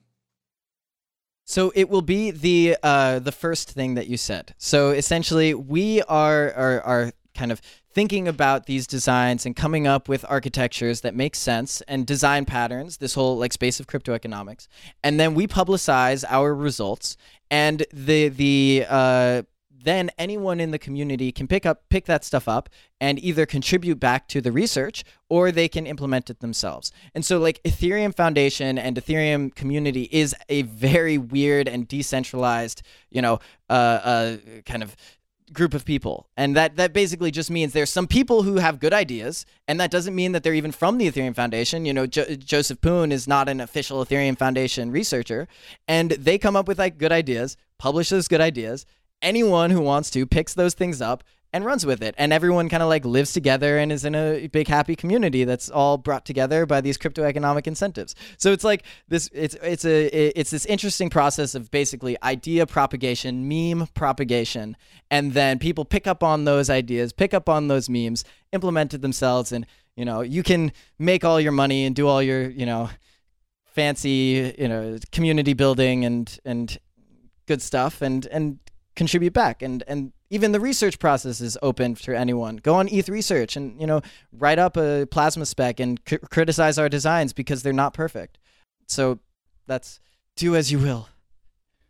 so 1.45 1.73
it 1.75 1.89
will 1.89 2.03
be 2.03 2.31
the 2.31 2.77
uh, 2.83 3.19
the 3.19 3.33
first 3.33 3.71
thing 3.71 3.95
that 3.95 4.07
you 4.07 4.17
said. 4.17 4.55
So 4.59 4.91
essentially, 4.91 5.55
we 5.55 6.03
are, 6.03 6.53
are 6.53 6.81
are 6.83 7.13
kind 7.35 7.51
of 7.51 7.61
thinking 7.93 8.29
about 8.29 8.67
these 8.67 8.87
designs 8.87 9.45
and 9.45 9.55
coming 9.55 9.87
up 9.87 10.09
with 10.09 10.25
architectures 10.29 11.01
that 11.01 11.15
make 11.15 11.35
sense 11.35 11.81
and 11.83 12.07
design 12.07 12.45
patterns. 12.45 12.99
This 12.99 13.15
whole 13.15 13.37
like 13.37 13.53
space 13.53 13.81
of 13.81 13.87
crypto 13.87 14.15
economics, 14.15 14.69
and 15.03 15.19
then 15.19 15.35
we 15.35 15.47
publicize 15.47 16.25
our 16.29 16.55
results. 16.55 17.17
And 17.51 17.85
the 17.93 18.29
the 18.29 18.87
uh, 18.89 19.43
then 19.85 20.11
anyone 20.19 20.61
in 20.61 20.71
the 20.71 20.79
community 20.79 21.33
can 21.33 21.47
pick 21.47 21.67
up 21.67 21.89
pick 21.89 22.07
that 22.07 22.25
stuff 22.25 22.49
up 22.49 22.69
and 23.01 23.19
either 23.23 23.47
contribute 23.47 23.99
back 23.99 24.29
to 24.29 24.41
the 24.41 24.53
research 24.53 25.05
or 25.29 25.51
they 25.51 25.69
can 25.69 25.87
implement 25.87 26.31
it 26.31 26.41
themselves. 26.41 26.93
And 27.15 27.25
so 27.25 27.39
like 27.39 27.63
Ethereum 27.63 28.15
Foundation 28.15 28.79
and 28.79 28.97
Ethereum 28.97 29.55
community 29.55 30.09
is 30.13 30.35
a 30.49 30.63
very 30.63 31.19
weird 31.19 31.69
and 31.69 31.89
decentralized, 31.89 32.83
you 33.11 33.23
know, 33.23 33.41
uh, 33.69 33.73
uh 33.73 34.37
kind 34.67 34.83
of 34.83 34.97
group 35.53 35.75
of 35.75 35.85
people 35.85 36.29
and 36.37 36.57
that 36.57 36.77
that 36.77 36.93
basically 36.93 37.31
just 37.31 37.51
means 37.51 37.73
there's 37.73 37.91
some 37.91 38.07
people 38.07 38.43
who 38.43 38.57
have 38.57 38.81
good 38.81 38.95
ideas 38.95 39.45
and 39.69 39.79
that 39.79 39.91
doesn't 39.91 40.15
mean 40.15 40.33
that 40.33 40.43
they're 40.43 40.55
even 40.55 40.73
from 40.73 40.99
the 40.99 41.11
ethereum 41.11 41.35
foundation 41.35 41.85
you 41.85 41.93
know 41.93 42.07
jo- 42.07 42.25
joseph 42.37 42.81
poon 42.81 43.13
is 43.13 43.29
not 43.29 43.49
an 43.49 43.61
official 43.61 44.03
ethereum 44.05 44.39
foundation 44.39 44.91
researcher 44.91 45.47
and 45.87 46.13
they 46.13 46.39
come 46.39 46.57
up 46.57 46.67
with 46.67 46.79
like 46.79 46.97
good 46.97 47.13
ideas 47.13 47.57
publish 47.79 48.09
those 48.09 48.29
good 48.29 48.41
ideas 48.41 48.87
anyone 49.23 49.71
who 49.71 49.81
wants 49.81 50.11
to 50.11 50.27
picks 50.27 50.55
those 50.55 50.75
things 50.75 51.01
up 51.01 51.25
and 51.53 51.65
runs 51.65 51.85
with 51.85 52.03
it. 52.03 52.15
And 52.19 52.33
everyone 52.33 52.69
kind 52.69 52.83
of 52.83 52.89
like 52.89 53.05
lives 53.05 53.33
together 53.33 53.79
and 53.79 53.93
is 53.93 54.05
in 54.05 54.15
a 54.15 54.47
big 54.49 54.69
happy 54.69 54.97
community 54.97 55.45
that's 55.45 55.69
all 55.69 55.99
brought 55.99 56.25
together 56.25 56.65
by 56.65 56.81
these 56.81 56.97
crypto 56.97 57.25
economic 57.25 57.67
incentives. 57.67 58.15
So 58.39 58.53
it's 58.53 58.65
like 58.65 58.85
this 59.09 59.29
it's 59.33 59.55
it's 59.63 59.85
a 59.85 60.07
it's 60.39 60.51
this 60.51 60.65
interesting 60.67 61.11
process 61.11 61.55
of 61.55 61.71
basically 61.71 62.17
idea 62.23 62.67
propagation 62.67 63.49
meme 63.49 63.89
propagation 63.95 64.77
and 65.11 65.35
then 65.35 65.59
people 65.59 65.85
pick 65.85 66.07
up 66.07 66.23
on 66.23 66.45
those 66.45 66.71
ideas 66.71 67.13
pick 67.13 67.35
up 67.35 67.49
on 67.49 67.69
those 67.69 67.89
memes 67.89 68.25
implement 68.53 68.95
it 68.95 69.03
themselves 69.03 69.53
and 69.53 69.67
you 69.97 70.05
know 70.05 70.23
you 70.23 70.43
can 70.43 70.73
make 70.99 71.25
all 71.25 71.41
your 71.41 71.53
money 71.53 71.85
and 71.85 71.95
do 71.95 72.09
all 72.09 72.23
your 72.23 72.49
you 72.49 72.65
know 72.65 72.89
fancy 73.65 74.55
you 74.59 74.69
know 74.69 74.99
community 75.11 75.53
building 75.53 76.05
and 76.05 76.39
and 76.45 76.79
good 77.47 77.63
stuff. 77.63 78.03
And 78.03 78.27
and 78.27 78.59
contribute 78.97 79.33
back. 79.33 79.63
And 79.63 79.83
and 79.87 80.13
even 80.31 80.53
the 80.53 80.61
research 80.61 80.99
process 80.99 81.41
is 81.41 81.59
open 81.63 81.95
for 81.95 82.15
anyone. 82.15 82.57
Go 82.57 82.75
on 82.75 82.89
eth 82.89 83.09
research 83.09 83.57
and 83.57 83.81
you 83.81 83.87
know 83.87 84.03
write 84.33 84.59
up 84.59 84.77
a 84.77 85.07
plasma 85.11 85.47
spec 85.47 85.81
and 85.81 86.01
c- 86.09 86.19
criticize 86.31 86.79
our 86.79 86.89
designs 86.89 87.33
because 87.33 87.63
they're 87.63 87.73
not 87.73 87.95
perfect. 87.95 88.39
So 88.87 89.19
that's 89.67 90.01
do 90.37 90.57
as 90.57 90.73
you 90.73 90.79
will. 90.79 91.09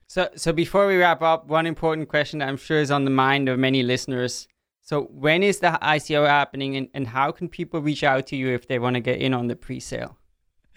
So 0.06 0.28
so 0.36 0.52
before 0.52 0.86
we 0.86 0.96
wrap 0.96 1.22
up 1.22 1.46
one 1.46 1.66
important 1.66 2.08
question 2.08 2.42
i'm 2.42 2.56
sure 2.56 2.80
is 2.80 2.90
on 2.90 3.04
the 3.04 3.10
mind 3.10 3.48
of 3.48 3.58
many 3.58 3.82
listeners. 3.82 4.48
So 4.84 5.02
when 5.04 5.42
is 5.42 5.60
the 5.60 5.78
ico 5.80 6.26
happening 6.26 6.76
and, 6.76 6.88
and 6.92 7.06
how 7.06 7.30
can 7.30 7.48
people 7.48 7.80
reach 7.80 8.02
out 8.02 8.26
to 8.28 8.36
you 8.36 8.48
if 8.48 8.66
they 8.66 8.78
want 8.78 8.94
to 8.94 9.00
get 9.00 9.20
in 9.20 9.32
on 9.32 9.46
the 9.46 9.54
pre-sale 9.54 10.18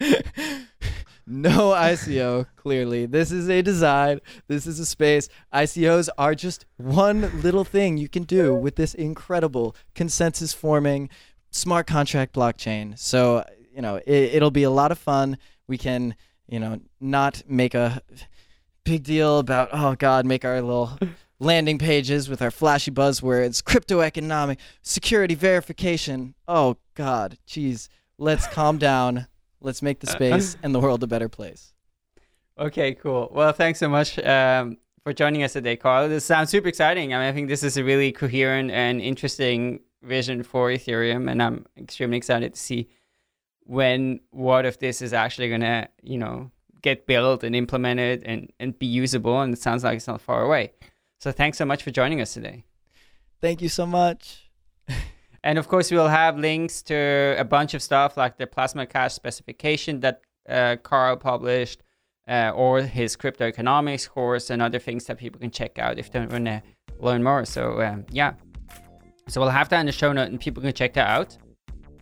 no 1.26 1.70
ICO, 1.70 2.46
clearly. 2.56 3.06
This 3.06 3.32
is 3.32 3.48
a 3.48 3.62
design. 3.62 4.20
This 4.46 4.66
is 4.66 4.78
a 4.78 4.86
space. 4.86 5.28
ICOs 5.52 6.08
are 6.16 6.34
just 6.34 6.66
one 6.76 7.42
little 7.42 7.64
thing 7.64 7.96
you 7.96 8.08
can 8.08 8.22
do 8.22 8.54
with 8.54 8.76
this 8.76 8.94
incredible 8.94 9.74
consensus 9.94 10.52
forming 10.52 11.08
smart 11.50 11.86
contract 11.86 12.34
blockchain. 12.34 12.98
So, 12.98 13.44
you 13.74 13.82
know, 13.82 13.96
it, 13.96 14.34
it'll 14.34 14.50
be 14.50 14.62
a 14.62 14.70
lot 14.70 14.92
of 14.92 14.98
fun. 14.98 15.38
We 15.66 15.78
can, 15.78 16.14
you 16.46 16.60
know, 16.60 16.80
not 17.00 17.42
make 17.48 17.74
a 17.74 18.02
big 18.84 19.02
deal 19.02 19.38
about, 19.38 19.70
oh 19.72 19.96
God, 19.96 20.26
make 20.26 20.44
our 20.44 20.62
little 20.62 20.98
landing 21.40 21.78
pages 21.78 22.28
with 22.28 22.40
our 22.40 22.50
flashy 22.50 22.90
buzzwords, 22.90 23.62
crypto 23.64 24.00
economic, 24.00 24.58
security 24.82 25.34
verification. 25.34 26.34
Oh 26.46 26.76
God, 26.94 27.38
jeez. 27.46 27.88
Let's 28.18 28.46
calm 28.46 28.78
down. 28.78 29.26
Let's 29.60 29.82
make 29.82 30.00
the 30.00 30.06
space 30.06 30.56
and 30.62 30.74
the 30.74 30.80
world 30.80 31.02
a 31.02 31.06
better 31.06 31.28
place. 31.28 31.72
Okay, 32.58 32.94
cool. 32.94 33.30
Well, 33.32 33.52
thanks 33.52 33.78
so 33.78 33.88
much 33.88 34.18
um, 34.20 34.78
for 35.02 35.12
joining 35.12 35.42
us 35.42 35.52
today, 35.52 35.76
Karl. 35.76 36.08
This 36.08 36.24
sounds 36.24 36.50
super 36.50 36.68
exciting. 36.68 37.12
I 37.12 37.18
mean, 37.18 37.28
I 37.28 37.32
think 37.32 37.48
this 37.48 37.62
is 37.62 37.76
a 37.76 37.84
really 37.84 38.12
coherent 38.12 38.70
and 38.70 39.00
interesting 39.00 39.80
vision 40.02 40.42
for 40.42 40.68
Ethereum, 40.68 41.30
and 41.30 41.42
I'm 41.42 41.66
extremely 41.76 42.16
excited 42.16 42.54
to 42.54 42.60
see 42.60 42.88
when 43.64 44.20
what 44.30 44.64
if 44.64 44.78
this 44.78 45.02
is 45.02 45.12
actually 45.12 45.50
gonna, 45.50 45.88
you 46.02 46.18
know, 46.18 46.50
get 46.82 47.06
built 47.06 47.42
and 47.42 47.56
implemented 47.56 48.22
and, 48.24 48.52
and 48.60 48.78
be 48.78 48.86
usable. 48.86 49.40
And 49.40 49.52
it 49.52 49.60
sounds 49.60 49.84
like 49.84 49.96
it's 49.96 50.06
not 50.06 50.20
far 50.20 50.42
away. 50.42 50.72
So 51.18 51.32
thanks 51.32 51.58
so 51.58 51.64
much 51.64 51.82
for 51.82 51.90
joining 51.90 52.20
us 52.20 52.32
today. 52.32 52.64
Thank 53.40 53.60
you 53.60 53.68
so 53.68 53.86
much. 53.86 54.50
and 55.46 55.58
of 55.58 55.68
course, 55.68 55.92
we'll 55.92 56.08
have 56.08 56.36
links 56.38 56.82
to 56.82 57.36
a 57.38 57.44
bunch 57.44 57.72
of 57.74 57.80
stuff 57.80 58.16
like 58.16 58.36
the 58.36 58.46
Plasma 58.46 58.84
Cash 58.84 59.14
specification 59.14 60.00
that 60.00 60.20
uh, 60.48 60.74
Karl 60.82 61.16
published, 61.16 61.82
uh, 62.28 62.50
or 62.54 62.82
his 62.82 63.14
crypto 63.14 63.46
economics 63.46 64.08
course, 64.08 64.50
and 64.50 64.60
other 64.60 64.80
things 64.80 65.04
that 65.04 65.18
people 65.18 65.40
can 65.40 65.52
check 65.52 65.78
out 65.78 65.98
if 65.98 66.10
they 66.10 66.18
want 66.26 66.46
to 66.46 66.62
learn 66.98 67.22
more. 67.22 67.44
So 67.44 67.80
um, 67.80 68.04
yeah, 68.10 68.34
so 69.28 69.40
we'll 69.40 69.50
have 69.50 69.68
that 69.68 69.80
in 69.80 69.86
the 69.86 69.92
show 69.92 70.12
note, 70.12 70.30
and 70.30 70.40
people 70.40 70.62
can 70.62 70.72
check 70.72 70.94
that 70.94 71.08
out 71.08 71.38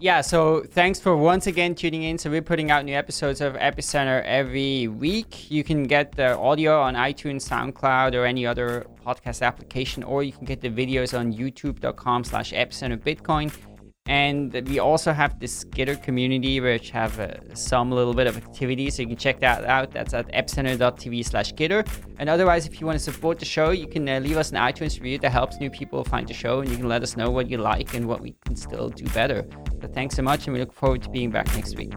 yeah, 0.00 0.20
so 0.20 0.62
thanks 0.62 1.00
for 1.00 1.16
once 1.16 1.46
again 1.46 1.74
tuning 1.74 2.02
in. 2.02 2.18
So 2.18 2.28
we're 2.28 2.42
putting 2.42 2.70
out 2.70 2.84
new 2.84 2.94
episodes 2.94 3.40
of 3.40 3.54
Epicenter 3.54 4.22
every 4.24 4.88
week. 4.88 5.50
You 5.50 5.64
can 5.64 5.84
get 5.84 6.12
the 6.12 6.36
audio 6.36 6.80
on 6.80 6.94
iTunes, 6.94 7.48
SoundCloud, 7.48 8.14
or 8.14 8.24
any 8.26 8.46
other 8.46 8.86
podcast 9.04 9.42
application, 9.42 10.02
or 10.02 10.22
you 10.22 10.32
can 10.32 10.44
get 10.44 10.60
the 10.60 10.70
videos 10.70 11.18
on 11.18 11.32
youtube.com 11.32 12.24
slash 12.24 12.52
epicenter 12.52 12.98
bitcoin. 12.98 13.52
And 14.06 14.52
we 14.68 14.80
also 14.80 15.14
have 15.14 15.40
the 15.40 15.46
Gitter 15.46 15.96
community, 16.02 16.60
which 16.60 16.90
have 16.90 17.18
uh, 17.18 17.54
some 17.54 17.90
little 17.90 18.12
bit 18.12 18.26
of 18.26 18.36
activity, 18.36 18.90
so 18.90 19.00
you 19.00 19.08
can 19.08 19.16
check 19.16 19.40
that 19.40 19.64
out. 19.64 19.92
That's 19.92 20.12
at 20.12 20.30
epicenter.tv 20.30 21.24
slash 21.24 21.54
Gitter. 21.54 21.88
And 22.18 22.28
otherwise, 22.28 22.66
if 22.66 22.80
you 22.80 22.86
want 22.86 22.98
to 22.98 23.02
support 23.02 23.38
the 23.38 23.46
show, 23.46 23.70
you 23.70 23.88
can 23.88 24.06
uh, 24.06 24.18
leave 24.18 24.36
us 24.36 24.50
an 24.50 24.58
iTunes 24.58 25.00
review 25.00 25.16
that 25.20 25.30
helps 25.30 25.58
new 25.58 25.70
people 25.70 26.04
find 26.04 26.28
the 26.28 26.34
show, 26.34 26.60
and 26.60 26.70
you 26.70 26.76
can 26.76 26.86
let 26.86 27.02
us 27.02 27.16
know 27.16 27.30
what 27.30 27.48
you 27.48 27.56
like 27.56 27.94
and 27.94 28.06
what 28.06 28.20
we 28.20 28.34
can 28.44 28.56
still 28.56 28.90
do 28.90 29.06
better. 29.14 29.46
So 29.80 29.88
thanks 29.88 30.16
so 30.16 30.22
much, 30.22 30.46
and 30.46 30.52
we 30.52 30.60
look 30.60 30.74
forward 30.74 31.02
to 31.04 31.08
being 31.08 31.30
back 31.30 31.46
next 31.54 31.74
week. 31.78 31.94